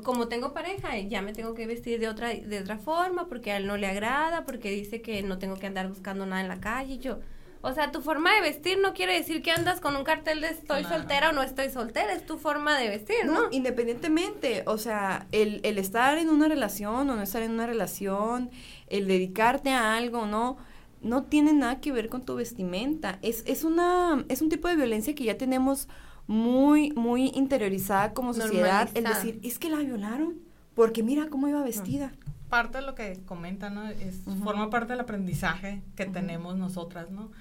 como 0.02 0.28
tengo 0.28 0.52
pareja, 0.52 0.98
ya 0.98 1.22
me 1.22 1.32
tengo 1.32 1.54
que 1.54 1.66
vestir 1.66 2.00
de 2.00 2.08
otra 2.08 2.28
de 2.28 2.58
otra 2.60 2.78
forma 2.78 3.26
porque 3.28 3.52
a 3.52 3.56
él 3.56 3.66
no 3.66 3.76
le 3.76 3.86
agrada, 3.86 4.44
porque 4.44 4.70
dice 4.70 5.00
que 5.02 5.22
no 5.22 5.38
tengo 5.38 5.56
que 5.56 5.66
andar 5.66 5.88
buscando 5.88 6.26
nada 6.26 6.42
en 6.42 6.48
la 6.48 6.60
calle. 6.60 6.94
Y 6.94 6.98
yo, 6.98 7.18
o 7.62 7.72
sea, 7.72 7.90
tu 7.92 8.00
forma 8.00 8.34
de 8.34 8.40
vestir 8.40 8.78
no 8.80 8.94
quiere 8.94 9.14
decir 9.14 9.42
que 9.42 9.50
andas 9.50 9.80
con 9.80 9.94
un 9.96 10.04
cartel 10.04 10.40
de 10.40 10.48
estoy 10.48 10.82
Claro. 10.82 10.96
soltera 10.98 11.30
o 11.30 11.32
no 11.32 11.42
estoy 11.42 11.70
soltera, 11.70 12.12
es 12.12 12.24
tu 12.24 12.38
forma 12.38 12.78
de 12.78 12.88
vestir, 12.88 13.24
¿no? 13.26 13.32
No, 13.32 13.48
independientemente, 13.50 14.62
o 14.66 14.78
sea, 14.78 15.26
el, 15.32 15.60
el 15.64 15.78
estar 15.78 16.16
en 16.18 16.28
una 16.30 16.48
relación 16.48 17.08
o 17.10 17.16
no 17.16 17.22
estar 17.22 17.42
en 17.42 17.50
una 17.52 17.66
relación, 17.66 18.50
el 18.88 19.06
dedicarte 19.08 19.70
a 19.70 19.96
algo, 19.96 20.26
¿no? 20.26 20.56
No 21.02 21.24
tiene 21.24 21.52
nada 21.52 21.80
que 21.80 21.92
ver 21.92 22.08
con 22.08 22.24
tu 22.24 22.34
vestimenta. 22.34 23.18
Es, 23.22 23.42
es 23.46 23.64
una, 23.64 24.24
es 24.28 24.42
un 24.42 24.48
tipo 24.50 24.68
de 24.68 24.76
violencia 24.76 25.14
que 25.14 25.24
ya 25.24 25.36
tenemos 25.38 25.88
muy, 26.30 26.92
muy 26.92 27.32
interiorizada 27.34 28.12
como 28.12 28.32
sociedad. 28.32 28.88
El 28.94 29.02
decir, 29.02 29.40
es 29.42 29.58
que 29.58 29.68
la 29.68 29.78
violaron, 29.78 30.36
porque 30.76 31.02
mira 31.02 31.26
cómo 31.28 31.48
iba 31.48 31.60
vestida. 31.64 32.12
Parte 32.48 32.78
de 32.78 32.84
lo 32.84 32.94
que 32.94 33.18
comenta, 33.26 33.68
¿no? 33.68 33.88
Es. 33.88 34.20
Forma 34.44 34.70
parte 34.70 34.92
del 34.92 35.00
aprendizaje 35.00 35.82
que 35.96 36.06
tenemos 36.06 36.56
nosotras, 36.56 37.10
¿no? 37.10 37.32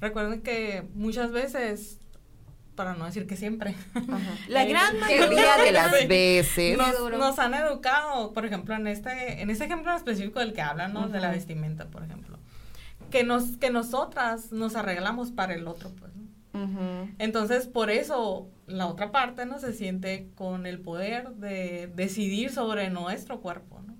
Recuerden 0.00 0.40
que 0.40 0.88
muchas 0.94 1.30
veces, 1.30 1.98
para 2.74 2.94
no 2.94 3.04
decir 3.04 3.26
que 3.26 3.36
siempre, 3.36 3.74
La 4.48 4.64
Eh, 4.64 4.68
gran 4.70 4.98
mayoría 4.98 5.58
de 5.58 5.72
las 5.72 6.08
veces. 6.08 6.78
Nos, 7.18 7.38
han 7.38 7.52
educado, 7.52 8.32
por 8.32 8.46
ejemplo, 8.46 8.74
en 8.74 8.86
este, 8.86 9.42
en 9.42 9.50
este 9.50 9.66
ejemplo 9.66 9.94
específico 9.94 10.40
del 10.40 10.54
que 10.54 10.62
hablan, 10.62 10.94
¿no? 10.94 11.10
De 11.10 11.20
la 11.20 11.30
vestimenta, 11.30 11.88
por 11.88 12.02
ejemplo. 12.02 12.38
Que, 13.10 13.24
nos, 13.24 13.58
que 13.58 13.68
nosotras 13.68 14.52
nos 14.52 14.74
arreglamos 14.74 15.32
para 15.32 15.52
el 15.54 15.68
otro, 15.68 15.90
pues, 15.90 16.12
¿no? 16.58 16.64
Ujú. 16.64 17.10
Entonces, 17.18 17.66
por 17.66 17.90
eso 17.90 18.48
la 18.66 18.86
otra 18.86 19.10
parte 19.12 19.46
no 19.46 19.58
se 19.58 19.72
siente 19.72 20.30
con 20.34 20.66
el 20.66 20.80
poder 20.80 21.30
de 21.36 21.90
decidir 21.94 22.50
sobre 22.50 22.90
nuestro 22.90 23.40
cuerpo, 23.40 23.80
¿no? 23.86 23.94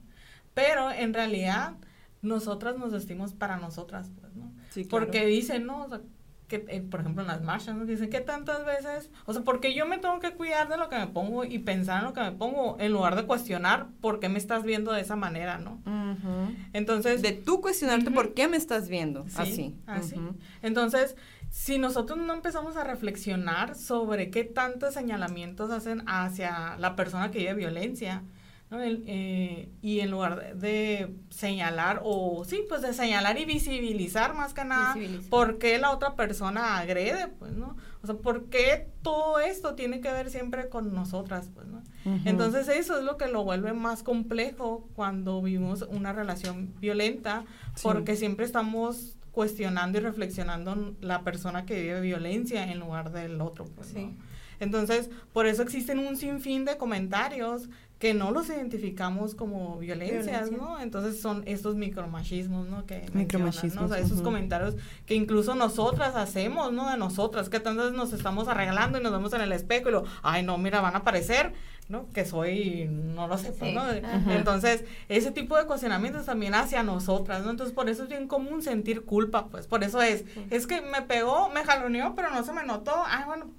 Pero 0.55 0.91
en 0.91 1.15
realidad 1.15 1.75
nosotras 2.23 2.77
nos 2.77 2.93
vestimos 2.93 3.33
para 3.33 3.57
nosotras, 3.59 4.11
pues, 4.21 4.35
¿no? 4.35 4.53
Sí, 4.71 4.85
claro. 4.85 5.07
Porque 5.07 5.25
dicen, 5.27 5.67
¿no? 5.67 5.85
O 5.85 5.88
sea, 5.88 6.00
que, 6.49 6.65
eh, 6.69 6.81
por 6.81 7.00
ejemplo, 7.00 7.21
en 7.23 7.29
las 7.29 7.43
marchas, 7.43 7.77
¿no? 7.77 7.85
Dicen 7.85 8.09
que 8.09 8.21
tantas 8.23 8.65
veces, 8.65 9.11
o 9.27 9.35
sea, 9.35 9.43
porque 9.43 9.75
yo 9.75 9.85
me 9.87 9.99
tengo 9.99 10.19
que 10.19 10.33
cuidar 10.33 10.69
de 10.71 10.79
lo 10.79 10.88
que 10.88 10.97
me 10.97 11.07
pongo 11.07 11.45
y 11.45 11.59
pensar 11.59 11.99
en 11.99 12.05
lo 12.07 12.12
que 12.15 12.23
me 12.23 12.33
pongo, 12.33 12.77
en 12.81 12.91
lugar 12.93 13.17
de 13.17 13.25
cuestionar 13.27 13.88
por 14.00 14.19
qué 14.19 14.31
me 14.31 14.38
estás 14.38 14.65
viendo 14.65 14.93
de 14.93 15.03
esa 15.03 15.15
manera, 15.15 15.59
¿no? 15.59 15.73
Ujú. 15.85 16.55
Entonces, 16.73 17.21
De 17.21 17.33
tú 17.33 17.61
cuestionarte 17.61 18.07
Ujú. 18.07 18.15
por 18.15 18.35
qué 18.35 18.49
me 18.49 18.57
estás 18.57 18.88
viendo 18.88 19.25
Sí, 19.29 19.35
así. 19.37 19.77
así. 19.87 20.17
Ujú. 20.17 20.37
Entonces, 20.62 21.17
si 21.50 21.78
nosotros 21.78 22.19
no 22.19 22.33
empezamos 22.35 22.76
a 22.76 22.85
reflexionar 22.85 23.75
sobre 23.75 24.31
qué 24.31 24.45
tantos 24.45 24.95
señalamientos 24.95 25.71
hacen 25.71 26.02
hacia 26.07 26.76
la 26.78 26.95
persona 26.97 27.31
que 27.31 27.38
vive 27.38 27.55
violencia, 27.55 28.23
¿no? 28.71 28.81
El, 28.83 29.02
eh, 29.07 29.71
y 29.81 30.00
en 30.00 30.11
lugar 30.11 30.37
de, 30.37 30.55
de 30.55 31.14
señalar, 31.31 32.00
o 32.05 32.45
sí, 32.45 32.61
pues 32.69 32.83
de 32.83 32.93
señalar 32.93 33.38
y 33.38 33.47
visibilizar 33.47 34.35
más 34.35 34.52
que 34.52 34.64
nada, 34.64 34.95
por 35.31 35.59
qué 35.59 35.78
la 35.78 35.90
otra 35.90 36.17
persona 36.17 36.76
agrede, 36.78 37.28
pues, 37.38 37.52
¿no? 37.52 37.76
O 38.02 38.07
sea, 38.07 38.14
por 38.17 38.45
qué 38.50 38.88
todo 39.02 39.40
esto 39.40 39.75
tiene 39.75 40.00
que 40.02 40.12
ver 40.12 40.28
siempre 40.31 40.69
con 40.69 40.95
nosotras, 40.95 41.50
pues, 41.55 41.67
¿no? 41.67 41.83
Entonces 42.26 42.69
eso 42.69 42.99
es 42.99 43.05
lo 43.05 43.17
que 43.17 43.28
lo 43.28 43.43
vuelve 43.45 43.73
más 43.73 44.02
complejo 44.02 44.88
cuando 44.95 45.40
vivimos 45.43 45.83
una 45.88 46.12
relación 46.12 46.75
violenta, 46.78 47.45
Sí. 47.75 47.83
porque 47.85 48.17
siempre 48.17 48.45
estamos 48.47 49.17
cuestionando 49.38 49.99
y 49.99 50.00
reflexionando 50.00 50.97
la 51.00 51.23
persona 51.23 51.64
que 51.64 51.80
vive 51.80 52.00
violencia 52.00 52.73
en 52.73 52.80
lugar 52.80 53.12
del 53.12 53.40
otro. 53.40 53.66
pues, 53.66 53.95
¿no? 53.95 54.00
Sí. 54.00 54.16
Entonces, 54.59 55.11
por 55.33 55.47
eso 55.47 55.62
existen 55.62 56.00
un 56.00 56.16
sinfín 56.16 56.64
de 56.64 56.76
comentarios 56.76 57.68
que 58.00 58.14
no 58.14 58.33
los 58.33 58.49
identificamos 58.49 59.37
como 59.37 59.78
violencias, 59.78 60.50
Violencia. 60.50 60.59
¿no? 60.59 60.80
Entonces 60.80 61.21
son 61.21 61.45
estos 61.47 61.76
micromachismos, 61.76 62.66
¿no? 62.66 62.85
Que 62.85 62.95
mencionan, 62.95 63.12
¿no? 63.12 63.18
O 63.18 63.23
Micromachismos, 63.23 63.90
sea, 63.90 64.00
esos 64.00 64.14
ujú. 64.14 64.25
comentarios 64.25 64.75
que 65.07 65.14
incluso 65.14 65.54
nosotras 65.54 66.16
hacemos, 66.16 66.73
¿no? 66.73 66.90
De 66.90 66.97
nosotras, 66.97 67.49
que 67.49 67.61
tantas 67.61 67.92
nos 67.92 68.12
estamos 68.12 68.49
arreglando 68.49 68.99
y 68.99 69.02
nos 69.04 69.12
vemos 69.12 69.33
en 69.35 69.42
el 69.42 69.52
espejo 69.52 69.88
y 69.88 69.92
lo, 69.92 70.04
ay, 70.25 70.42
no, 70.42 70.59
mira, 70.59 70.80
van 70.80 70.95
a 70.95 70.99
aparecer, 70.99 71.52
¿no? 71.88 72.07
Que 72.12 72.25
soy, 72.26 72.87
no 72.90 73.26
lo 73.28 73.38
sé, 73.38 73.52
Sí, 73.59 73.73
¿no? 73.73 73.80
ajá. 73.80 74.35
Entonces, 74.35 74.85
ese 75.09 75.30
tipo 75.30 75.57
de 75.57 75.64
cuestionamientos 75.64 76.26
también 76.26 76.54
hacia 76.54 76.83
nosotras, 76.83 77.42
¿no? 77.45 77.50
Entonces, 77.50 77.75
por 77.75 77.88
eso 77.88 78.02
es 78.02 78.09
bien 78.09 78.28
común 78.28 78.62
sentir 78.62 79.04
culpa, 79.04 79.47
pues, 79.47 79.66
por 79.66 79.83
eso 79.83 80.02
es, 80.02 80.25
es 80.50 80.66
que 80.66 80.80
me 80.83 81.02
pegó, 81.02 81.49
me 81.49 81.64
jaloneó, 81.64 82.14
pero 82.14 82.30
no 82.30 82.45
se 82.45 82.52
me 82.52 82.64
notó, 82.64 82.95
ay, 83.07 83.25
bueno, 83.26 83.50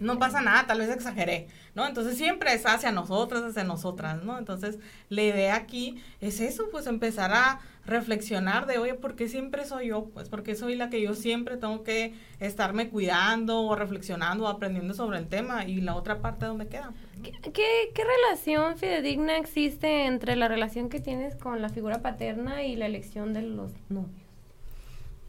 no 0.00 0.18
pasa 0.18 0.40
nada, 0.40 0.66
tal 0.66 0.78
vez 0.78 0.88
exageré, 0.88 1.48
¿no? 1.74 1.86
Entonces 1.86 2.16
siempre 2.16 2.54
es 2.54 2.64
hacia 2.64 2.90
nosotras, 2.90 3.42
hacia 3.42 3.64
nosotras, 3.64 4.24
¿no? 4.24 4.38
Entonces 4.38 4.78
la 5.10 5.22
idea 5.22 5.54
aquí 5.56 6.02
es 6.22 6.40
eso, 6.40 6.68
pues 6.72 6.86
empezar 6.86 7.30
a 7.34 7.60
reflexionar 7.86 8.66
de, 8.66 8.78
oye, 8.78 8.94
¿por 8.94 9.16
qué 9.16 9.28
siempre 9.28 9.64
soy 9.64 9.88
yo? 9.88 10.04
Pues 10.06 10.28
porque 10.28 10.54
soy 10.54 10.76
la 10.76 10.90
que 10.90 11.00
yo 11.00 11.14
siempre 11.14 11.56
tengo 11.56 11.82
que 11.82 12.14
estarme 12.38 12.88
cuidando 12.88 13.62
o 13.62 13.74
reflexionando 13.74 14.44
o 14.44 14.48
aprendiendo 14.48 14.94
sobre 14.94 15.18
el 15.18 15.28
tema 15.28 15.64
y 15.66 15.80
la 15.80 15.94
otra 15.94 16.20
parte 16.20 16.46
dónde 16.46 16.68
queda. 16.68 16.92
¿Qué, 17.22 17.32
qué, 17.50 17.90
qué 17.94 18.02
relación 18.04 18.76
fidedigna 18.76 19.36
existe 19.38 20.06
entre 20.06 20.36
la 20.36 20.48
relación 20.48 20.88
que 20.88 21.00
tienes 21.00 21.36
con 21.36 21.60
la 21.60 21.68
figura 21.68 22.00
paterna 22.02 22.64
y 22.64 22.76
la 22.76 22.86
elección 22.86 23.32
de 23.32 23.42
los 23.42 23.72
novios? 23.88 24.20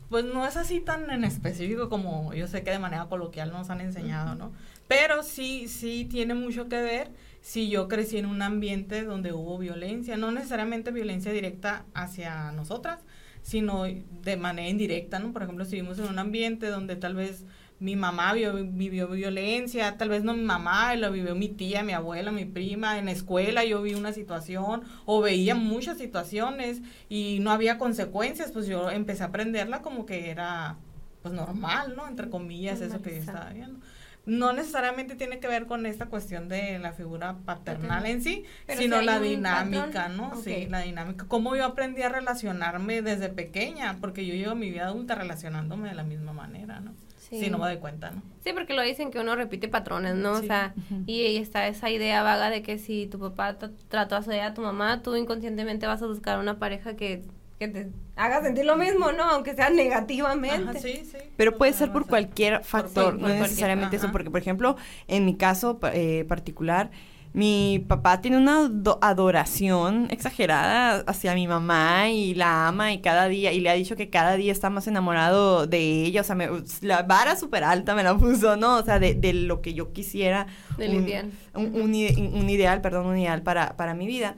Pues 0.09 0.25
no 0.25 0.45
es 0.45 0.57
así 0.57 0.81
tan 0.81 1.09
en 1.09 1.23
específico 1.23 1.87
como 1.87 2.33
yo 2.33 2.45
sé 2.47 2.63
que 2.63 2.71
de 2.71 2.79
manera 2.79 3.05
coloquial 3.05 3.51
nos 3.51 3.69
han 3.69 3.79
enseñado, 3.79 4.35
¿no? 4.35 4.51
Pero 4.89 5.23
sí, 5.23 5.69
sí 5.69 6.03
tiene 6.03 6.33
mucho 6.33 6.67
que 6.67 6.81
ver 6.81 7.11
si 7.41 7.69
yo 7.69 7.87
crecí 7.87 8.17
en 8.17 8.27
un 8.27 8.41
ambiente 8.41 9.03
donde 9.03 9.33
hubo 9.33 9.57
violencia, 9.57 10.15
no 10.15 10.31
necesariamente 10.31 10.91
violencia 10.91 11.31
directa 11.31 11.85
hacia 11.93 12.51
nosotras, 12.51 12.99
sino 13.41 13.83
de 13.83 14.37
manera 14.37 14.69
indirecta, 14.69 15.19
¿no? 15.19 15.33
Por 15.33 15.43
ejemplo, 15.43 15.65
si 15.65 15.75
vivimos 15.77 15.97
en 15.99 16.05
un 16.05 16.19
ambiente 16.19 16.67
donde 16.67 16.95
tal 16.95 17.15
vez 17.15 17.45
mi 17.79 17.95
mamá 17.95 18.33
vivió, 18.33 19.07
violencia, 19.07 19.97
tal 19.97 20.09
vez 20.09 20.23
no 20.23 20.35
mi 20.35 20.43
mamá, 20.43 20.95
lo 20.95 21.11
vivió 21.11 21.33
mi 21.33 21.49
tía, 21.49 21.81
mi 21.81 21.93
abuela, 21.93 22.31
mi 22.31 22.45
prima, 22.45 22.99
en 22.99 23.05
la 23.05 23.11
escuela 23.11 23.65
yo 23.65 23.81
vi 23.81 23.95
una 23.95 24.13
situación 24.13 24.83
o 25.05 25.19
veía 25.19 25.55
muchas 25.55 25.97
situaciones 25.97 26.83
y 27.09 27.39
no 27.41 27.49
había 27.49 27.79
consecuencias, 27.79 28.51
pues 28.51 28.67
yo 28.67 28.91
empecé 28.91 29.23
a 29.23 29.27
aprenderla 29.27 29.81
como 29.81 30.05
que 30.05 30.29
era 30.29 30.77
pues 31.23 31.33
normal, 31.33 31.95
¿no? 31.95 32.07
Entre 32.07 32.29
comillas, 32.29 32.81
eso 32.81 33.01
que 33.01 33.11
yo 33.11 33.17
estaba 33.17 33.49
viendo. 33.49 33.79
No 34.25 34.53
necesariamente 34.53 35.15
tiene 35.15 35.39
que 35.39 35.47
ver 35.47 35.65
con 35.65 35.85
esta 35.85 36.05
cuestión 36.05 36.47
de 36.47 36.77
la 36.77 36.93
figura 36.93 37.37
paternal 37.43 38.05
en 38.05 38.21
sí, 38.21 38.43
sino 38.67 39.01
la 39.01 39.19
dinámica, 39.19 40.09
¿no? 40.09 40.35
Sí, 40.35 40.67
la 40.69 40.81
dinámica. 40.81 41.25
Cómo 41.27 41.55
yo 41.55 41.65
aprendí 41.65 42.03
a 42.03 42.09
relacionarme 42.09 43.01
desde 43.01 43.29
pequeña, 43.29 43.97
porque 43.99 44.25
yo 44.25 44.35
llevo 44.35 44.55
mi 44.55 44.69
vida 44.69 44.85
adulta 44.85 45.15
relacionándome 45.15 45.89
de 45.89 45.95
la 45.95 46.03
misma 46.03 46.33
manera, 46.33 46.79
¿no? 46.79 46.93
Sí. 47.17 47.49
no 47.49 47.59
me 47.59 47.65
doy 47.65 47.77
cuenta, 47.77 48.11
¿no? 48.11 48.21
Sí, 48.43 48.51
porque 48.53 48.73
lo 48.73 48.81
dicen 48.81 49.09
que 49.09 49.19
uno 49.19 49.35
repite 49.35 49.69
patrones, 49.69 50.15
¿no? 50.15 50.33
O 50.33 50.41
sea, 50.41 50.73
y, 51.05 51.37
está 51.37 51.67
esa 51.67 51.89
idea 51.89 52.23
vaga 52.23 52.49
de 52.49 52.61
que 52.61 52.77
si 52.77 53.07
tu 53.07 53.19
papá 53.19 53.57
trató 53.87 54.17
así 54.17 54.37
a 54.37 54.53
tu 54.53 54.61
mamá, 54.61 55.01
tú 55.01 55.15
inconscientemente 55.15 55.87
vas 55.87 56.01
a 56.01 56.07
buscar 56.07 56.39
una 56.39 56.59
pareja 56.59 56.95
que, 56.95 57.23
que 57.61 57.67
te 57.67 57.89
haga 58.15 58.41
sentir 58.41 58.65
lo 58.65 58.75
mismo, 58.75 59.11
¿no? 59.11 59.23
Aunque 59.23 59.53
sea 59.53 59.69
negativamente. 59.69 60.79
sí, 60.79 61.03
sí. 61.05 61.17
Pero 61.37 61.59
puede 61.59 61.73
ser 61.73 61.91
por 61.91 62.07
cualquier 62.07 62.63
factor, 62.63 63.19
no 63.19 63.27
necesariamente 63.27 63.97
eso, 63.97 64.11
porque, 64.11 64.31
por 64.31 64.41
ejemplo, 64.41 64.77
en 65.07 65.25
mi 65.25 65.35
caso 65.35 65.79
eh, 65.93 66.25
particular, 66.27 66.89
mi 67.33 67.85
papá 67.87 68.19
tiene 68.19 68.37
una 68.37 68.69
adoración 69.01 70.07
exagerada 70.09 71.03
hacia 71.05 71.35
mi 71.35 71.47
mamá 71.47 72.09
y 72.09 72.33
la 72.33 72.67
ama 72.67 72.93
y 72.93 72.99
cada 72.99 73.27
día, 73.27 73.53
y 73.53 73.59
le 73.59 73.69
ha 73.69 73.73
dicho 73.73 73.95
que 73.95 74.09
cada 74.09 74.37
día 74.37 74.51
está 74.51 74.71
más 74.71 74.87
enamorado 74.87 75.67
de 75.67 76.03
ella, 76.03 76.21
o 76.21 76.23
sea, 76.23 76.35
la 76.81 77.03
vara 77.03 77.35
súper 77.35 77.63
alta 77.63 77.93
me 77.93 78.01
la 78.01 78.17
puso, 78.17 78.57
¿no? 78.57 78.77
O 78.77 78.83
sea, 78.83 78.97
de, 78.97 79.13
de 79.13 79.33
lo 79.33 79.61
que 79.61 79.75
yo 79.75 79.93
quisiera. 79.93 80.47
Del 80.79 80.95
un, 80.95 81.07
ideal. 81.07 81.31
Un, 81.53 81.75
un, 81.75 82.49
ideal, 82.49 82.81
perdón, 82.81 83.05
un 83.05 83.19
ideal 83.19 83.43
para, 83.43 83.77
para 83.77 83.93
mi 83.93 84.07
vida. 84.07 84.35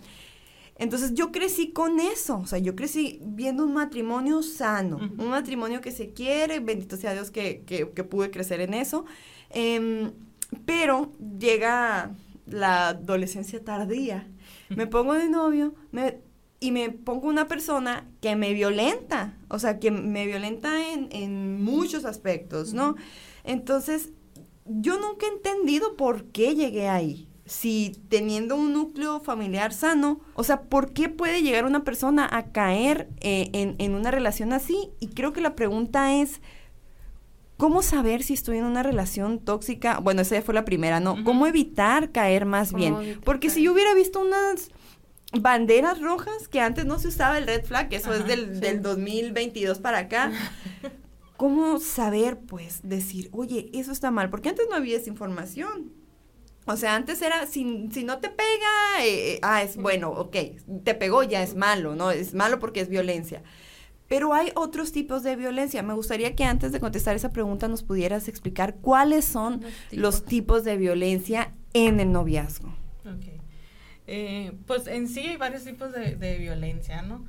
Entonces 0.76 1.14
yo 1.14 1.32
crecí 1.32 1.72
con 1.72 2.00
eso, 2.00 2.40
o 2.40 2.46
sea, 2.48 2.60
yo 2.60 2.76
crecí 2.76 3.20
viendo 3.24 3.64
un 3.64 3.74
matrimonio 3.74 4.42
sano, 4.42 4.98
un 4.98 5.30
matrimonio 5.30 5.82
que 5.82 5.92
se 5.92 6.14
quiere, 6.14 6.60
bendito 6.60 6.98
sea 6.98 7.14
Dios 7.14 7.30
que, 7.30 7.64
que, 7.66 7.92
que 7.92 8.04
pude 8.04 8.32
crecer 8.32 8.60
en 8.60 8.74
eso, 8.74 9.06
eh, 9.52 10.12
pero 10.66 11.12
llega 11.40 12.16
la 12.46 12.90
adolescencia 12.90 13.64
tardía. 13.64 14.28
Me 14.70 14.88
pongo 14.88 15.14
de 15.14 15.30
novio 15.30 15.76
me, 15.92 16.20
y 16.60 16.72
me 16.72 16.90
pongo 16.90 17.28
una 17.28 17.48
persona 17.48 18.10
que 18.22 18.36
me 18.36 18.54
violenta, 18.54 19.38
o 19.50 19.60
sea, 19.60 19.80
que 19.80 19.92
me 19.92 20.26
violenta 20.26 20.92
en, 20.92 21.10
en 21.12 21.64
muchos 21.64 22.06
aspectos, 22.06 22.74
¿no? 22.74 22.96
Entonces, 23.44 24.10
yo 24.66 25.00
nunca 25.00 25.26
he 25.26 25.30
entendido 25.30 25.96
por 25.96 26.26
qué 26.26 26.56
llegué 26.56 26.88
ahí. 26.90 27.28
Si 27.54 27.92
teniendo 28.10 28.56
un 28.56 28.74
núcleo 28.74 29.20
familiar 29.20 29.74
sano, 29.74 30.20
o 30.34 30.44
sea, 30.44 30.64
¿por 30.64 30.94
qué 30.94 31.10
puede 31.10 31.42
llegar 31.42 31.66
una 31.66 31.84
persona 31.84 32.28
a 32.32 32.52
caer 32.52 33.10
eh, 33.22 33.50
en, 33.54 33.76
en 33.78 33.96
una 33.96 34.12
relación 34.12 34.54
así? 34.54 34.90
Y 35.00 35.10
creo 35.10 35.34
que 35.34 35.42
la 35.42 35.56
pregunta 35.56 36.16
es, 36.16 36.42
¿Cómo 37.58 37.82
saber 37.82 38.24
si 38.24 38.34
estoy 38.34 38.58
en 38.58 38.66
una 38.66 38.84
relación 38.84 39.40
tóxica? 39.40 40.00
Bueno, 40.00 40.22
esa 40.22 40.42
fue 40.42 40.54
la 40.54 40.66
primera, 40.66 41.00
¿no? 41.00 41.24
¿Cómo 41.24 41.48
evitar 41.48 42.12
caer 42.12 42.46
más 42.46 42.74
bien? 42.74 43.22
Porque 43.24 43.50
si 43.50 43.62
yo 43.64 43.72
hubiera 43.72 43.94
visto 43.94 44.20
unas 44.20 44.70
banderas 45.32 46.02
rojas, 46.02 46.48
que 46.48 46.60
antes 46.60 46.86
no 46.86 47.00
se 47.00 47.08
usaba 47.08 47.38
el 47.38 47.48
red 47.48 47.64
flag, 47.64 47.94
eso 47.94 48.14
es 48.14 48.28
del, 48.28 48.60
del 48.60 48.82
2022 48.82 49.80
para 49.80 50.00
acá, 50.00 50.32
¿cómo 51.38 51.80
saber, 51.80 52.38
pues, 52.40 52.82
decir, 52.84 53.30
oye, 53.32 53.70
eso 53.74 53.92
está 53.92 54.12
mal? 54.12 54.30
Porque 54.30 54.50
antes 54.50 54.66
no 54.70 54.76
había 54.76 54.98
esa 54.98 55.10
información. 55.10 55.94
O 56.66 56.78
sea, 56.78 56.96
antes 56.96 57.22
era, 57.22 57.46
si, 57.46 57.90
si 57.92 58.04
no 58.04 58.20
te 58.20 58.30
pega, 58.30 59.06
eh, 59.06 59.40
ah, 59.42 59.64
es 59.64 59.76
bueno, 59.76 60.12
ok, 60.12 60.36
te 60.84 60.96
pegó, 60.96 61.24
ya 61.24 61.44
es 61.44 61.56
malo, 61.56 61.96
¿no? 61.96 62.12
Es 62.12 62.34
malo 62.34 62.60
porque 62.60 62.80
es 62.80 62.90
violencia. 62.90 63.44
Pero 64.08 64.34
hay 64.34 64.52
otros 64.56 64.92
tipos 64.92 65.24
de 65.24 65.36
violencia. 65.36 65.82
Me 65.82 65.94
gustaría 65.94 66.36
que 66.36 66.44
antes 66.44 66.72
de 66.72 66.80
contestar 66.80 67.16
esa 67.16 67.32
pregunta 67.32 67.68
nos 67.68 67.84
pudieras 67.84 68.28
explicar 68.28 68.76
cuáles 68.76 69.26
son 69.26 69.62
los 69.92 70.24
tipos, 70.26 70.64
de 70.64 70.78
violencia 70.78 71.54
en 71.74 72.00
el 72.00 72.12
noviazgo. 72.12 72.70
Ok. 73.00 73.42
Eh, 74.06 74.54
pues 74.68 74.88
en 74.88 75.08
sí 75.08 75.22
hay 75.22 75.38
varios 75.38 75.64
tipos 75.64 75.92
de, 75.92 76.38
violencia, 76.38 77.02
¿no? 77.02 77.26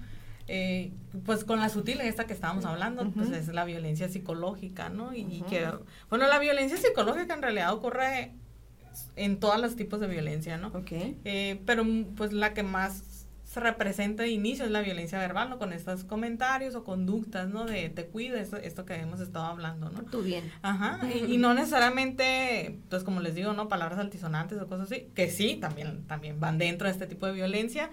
Eh, 0.47 0.93
pues 1.25 1.45
con 1.45 1.59
la 1.59 1.71
sutil, 1.71 2.01
esta 2.01 2.27
que 2.27 2.35
estábamos 2.35 2.67
hablando, 2.67 3.11
pues 3.13 3.31
es 3.31 3.49
la 3.49 3.65
violencia 3.65 4.09
psicológica, 4.09 4.91
¿no? 4.91 5.15
Y, 5.15 5.43
que, 5.49 5.67
bueno, 6.11 6.27
la 6.27 6.39
violencia 6.39 6.77
psicológica 6.77 7.35
en 7.35 7.43
realidad 7.43 7.73
ocurre 7.73 8.35
en 9.17 9.39
todos 9.39 9.61
los 9.61 9.77
tipos 9.77 10.01
de 10.01 10.07
violencia, 10.07 10.57
¿no? 10.57 10.69
Ok. 10.69 10.93
Eh, 11.25 11.61
pero 11.67 11.85
pues 12.17 12.33
la 12.33 12.55
que 12.55 12.63
más 12.63 13.03
se 13.55 13.61
representa 13.61 14.25
de 14.25 14.31
inicio 14.31 14.65
es 14.65 14.73
la 14.73 14.81
violencia 14.81 15.17
verbal, 15.17 15.49
¿no? 15.49 15.59
Con 15.59 15.73
estos 15.73 16.03
comentarios 16.03 16.75
o 16.75 16.83
conductas, 16.83 17.49
¿no? 17.49 17.65
De 17.67 17.89
te 17.89 18.07
cuido, 18.07 18.37
esto, 18.37 18.57
esto 18.57 18.85
que 18.85 18.95
hemos 18.95 19.21
estado 19.21 19.45
hablando, 19.45 19.91
¿no? 19.91 20.03
Tú 20.03 20.23
bien. 20.23 20.51
Ajá, 20.61 20.99
y, 21.29 21.39
no 21.39 21.55
necesariamente, 21.55 22.81
pues 22.91 23.05
como 23.05 23.21
les 23.21 23.37
digo, 23.37 23.53
¿no? 23.53 23.69
Palabras 23.69 24.01
altisonantes 24.01 24.61
o 24.61 24.67
cosas 24.67 24.91
así, 24.91 25.09
que 25.15 25.31
sí, 25.31 25.57
también, 25.61 26.05
también 26.09 26.41
van 26.41 26.59
dentro 26.59 26.89
de 26.89 26.93
este 26.93 27.07
tipo 27.07 27.27
de 27.27 27.33
violencia, 27.33 27.91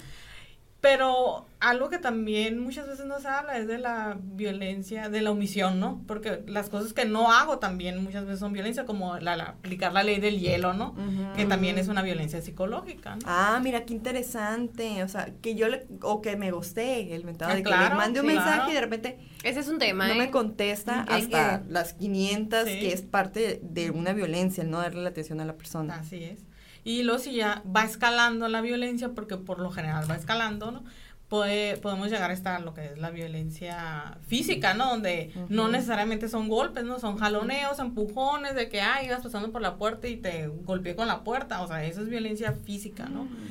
pero 0.81 1.45
algo 1.59 1.91
que 1.91 1.99
también 1.99 2.57
muchas 2.57 2.87
veces 2.87 3.05
no 3.05 3.19
se 3.19 3.27
habla 3.27 3.55
es 3.59 3.67
de 3.67 3.77
la 3.77 4.17
violencia, 4.19 5.09
de 5.09 5.21
la 5.21 5.29
omisión, 5.29 5.79
¿no? 5.79 6.01
Porque 6.07 6.43
las 6.47 6.69
cosas 6.69 6.91
que 6.91 7.05
no 7.05 7.31
hago 7.31 7.59
también 7.59 8.03
muchas 8.03 8.25
veces 8.25 8.39
son 8.39 8.51
violencia, 8.51 8.83
como 8.85 9.17
la, 9.19 9.33
aplicar 9.43 9.93
la 9.93 10.01
ley 10.01 10.19
del 10.19 10.39
hielo, 10.39 10.73
¿no? 10.73 10.95
Que 11.35 11.45
también 11.45 11.77
es 11.77 11.87
una 11.87 12.01
violencia 12.01 12.41
psicológica, 12.41 13.15
¿no? 13.15 13.21
Ah, 13.25 13.59
mira, 13.63 13.85
qué 13.85 13.93
interesante. 13.93 15.03
O 15.03 15.07
sea, 15.07 15.29
que 15.39 15.53
yo 15.53 15.69
le, 15.69 15.85
o 16.01 16.23
que 16.23 16.35
me 16.35 16.49
gusté 16.49 17.13
el 17.13 17.25
mentado, 17.25 17.51
ah, 17.51 17.55
de 17.55 17.61
que 17.61 17.69
le 17.69 17.89
mande 17.91 18.21
un 18.21 18.27
mensaje 18.27 18.71
y 18.71 18.73
de 18.73 18.81
repente... 18.81 19.19
Ese 19.43 19.59
es 19.59 19.67
un 19.67 19.77
tema, 19.77 20.07
No 20.07 20.15
me 20.15 20.25
¿eh? 20.25 20.31
contesta 20.31 21.01
hasta 21.01 21.61
las 21.69 21.93
500, 21.93 22.63
que 22.63 22.91
es 22.91 23.03
parte 23.03 23.59
de 23.63 23.91
una 23.91 24.13
violencia, 24.13 24.63
el 24.63 24.71
no 24.71 24.79
darle 24.79 25.03
la 25.03 25.09
atención 25.09 25.39
a 25.41 25.45
la 25.45 25.53
persona. 25.53 25.95
Así 25.95 26.23
es. 26.23 26.50
Y 26.83 27.03
luego 27.03 27.19
si 27.19 27.33
ya 27.33 27.61
va 27.65 27.83
escalando 27.83 28.47
la 28.47 28.61
violencia, 28.61 29.09
porque 29.09 29.37
por 29.37 29.59
lo 29.59 29.71
general 29.71 30.09
va 30.09 30.15
escalando, 30.15 30.71
¿no? 30.71 30.83
Puede, 31.27 31.77
podemos 31.77 32.09
llegar 32.09 32.29
a 32.29 32.33
estar 32.33 32.61
lo 32.61 32.73
que 32.73 32.87
es 32.87 32.97
la 32.97 33.09
violencia 33.09 34.17
física, 34.27 34.73
¿no? 34.73 34.89
Donde 34.89 35.31
no 35.47 35.69
necesariamente 35.69 36.27
son 36.27 36.49
golpes, 36.49 36.83
¿no? 36.83 36.99
Son 36.99 37.17
jaloneos, 37.17 37.79
empujones, 37.79 38.53
de 38.53 38.67
que, 38.67 38.81
ay, 38.81 39.05
ibas 39.05 39.21
pasando 39.21 39.49
por 39.51 39.61
la 39.61 39.77
puerta 39.77 40.09
y 40.09 40.17
te 40.17 40.47
golpeé 40.47 40.95
con 40.95 41.07
la 41.07 41.23
puerta. 41.23 41.61
O 41.61 41.67
sea, 41.67 41.85
eso 41.85 42.01
es 42.01 42.09
violencia 42.09 42.51
física, 42.51 43.05
¿no? 43.05 43.23
Mm. 43.23 43.47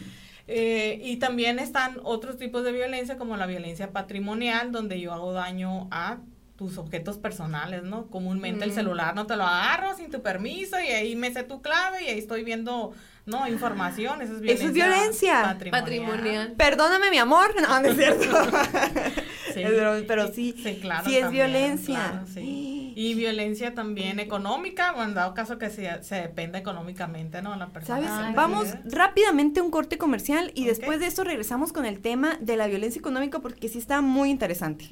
Eh, 0.53 1.01
y 1.05 1.17
también 1.19 1.59
están 1.59 2.01
otros 2.03 2.37
tipos 2.37 2.65
de 2.65 2.73
violencia, 2.73 3.17
como 3.17 3.37
la 3.37 3.47
violencia 3.47 3.93
patrimonial, 3.93 4.73
donde 4.73 5.01
yo 5.01 5.13
hago 5.15 5.33
daño 5.33 5.87
a 5.91 6.19
tus 6.61 6.77
objetos 6.77 7.17
personales, 7.17 7.85
¿no? 7.85 8.09
Comúnmente 8.09 8.67
el 8.67 8.73
celular 8.73 9.15
no 9.15 9.27
te 9.27 9.35
lo 9.35 9.45
agarro 9.45 9.97
sin 9.97 10.11
tu 10.11 10.21
permiso 10.21 10.77
y 10.79 10.89
ahí 10.89 11.17
me 11.17 11.33
sé 11.33 11.43
tu 11.43 11.63
clave 11.63 12.05
y 12.05 12.09
ahí 12.09 12.19
estoy 12.19 12.45
viendo 12.45 12.93
no, 13.27 13.47
información, 13.47 14.23
eso 14.23 14.35
es 14.35 14.41
violencia. 14.41 14.55
Eso 14.55 14.67
es 14.67 14.73
violencia. 14.73 15.59
Patrimonial. 15.71 16.53
Perdóname, 16.57 17.11
mi 17.11 17.19
amor. 17.19 17.55
No, 17.61 17.81
no 17.81 17.89
es 17.89 17.97
cierto. 17.97 18.25
sí. 19.55 19.63
pero, 20.07 20.33
sí, 20.33 20.55
sí, 20.63 20.79
claro, 20.81 21.09
sí 21.09 21.17
es 21.17 21.31
violencia. 21.31 22.25
Y 22.93 23.15
violencia 23.15 23.73
también 23.73 24.19
económica, 24.19 24.93
o 24.93 25.03
en 25.03 25.15
dado 25.15 25.33
caso 25.33 25.57
que 25.57 25.71
se, 25.71 26.03
se 26.03 26.17
dependa 26.17 26.59
económicamente, 26.59 27.41
¿no? 27.41 27.57
La 27.57 27.69
persona. 27.69 28.07
¿Sabes? 28.07 28.35
Vamos 28.35 28.75
rápidamente 28.85 29.61
a 29.61 29.63
un 29.63 29.71
corte 29.71 29.97
comercial 29.97 30.51
y 30.55 30.67
después 30.67 31.01
de 31.01 31.07
eso 31.07 31.25
regresamos 31.25 31.73
con 31.73 31.87
el 31.87 32.01
tema 32.01 32.37
de 32.41 32.57
la 32.57 32.67
violencia 32.67 32.99
económica 32.99 33.39
porque 33.39 33.69
sí 33.69 33.79
está 33.79 34.03
muy 34.03 34.29
interesante. 34.29 34.91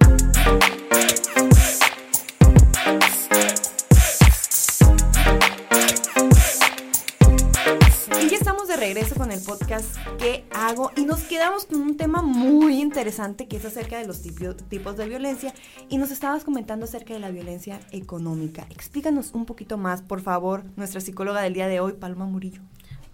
Regreso 8.78 9.16
con 9.16 9.32
el 9.32 9.40
podcast 9.40 9.96
¿Qué 10.18 10.44
hago? 10.52 10.92
Y 10.96 11.04
nos 11.04 11.24
quedamos 11.24 11.64
con 11.64 11.80
un 11.80 11.96
tema 11.96 12.22
muy 12.22 12.80
interesante 12.80 13.48
que 13.48 13.56
es 13.56 13.64
acerca 13.64 13.98
de 13.98 14.06
los 14.06 14.22
tipos 14.22 14.96
de 14.96 15.08
violencia 15.08 15.52
y 15.88 15.98
nos 15.98 16.12
estabas 16.12 16.44
comentando 16.44 16.84
acerca 16.84 17.12
de 17.12 17.18
la 17.18 17.30
violencia 17.30 17.80
económica. 17.90 18.66
Explícanos 18.70 19.32
un 19.32 19.46
poquito 19.46 19.78
más, 19.78 20.02
por 20.02 20.20
favor, 20.20 20.64
nuestra 20.76 21.00
psicóloga 21.00 21.42
del 21.42 21.54
día 21.54 21.66
de 21.66 21.80
hoy, 21.80 21.94
Palma 21.94 22.26
Murillo. 22.26 22.62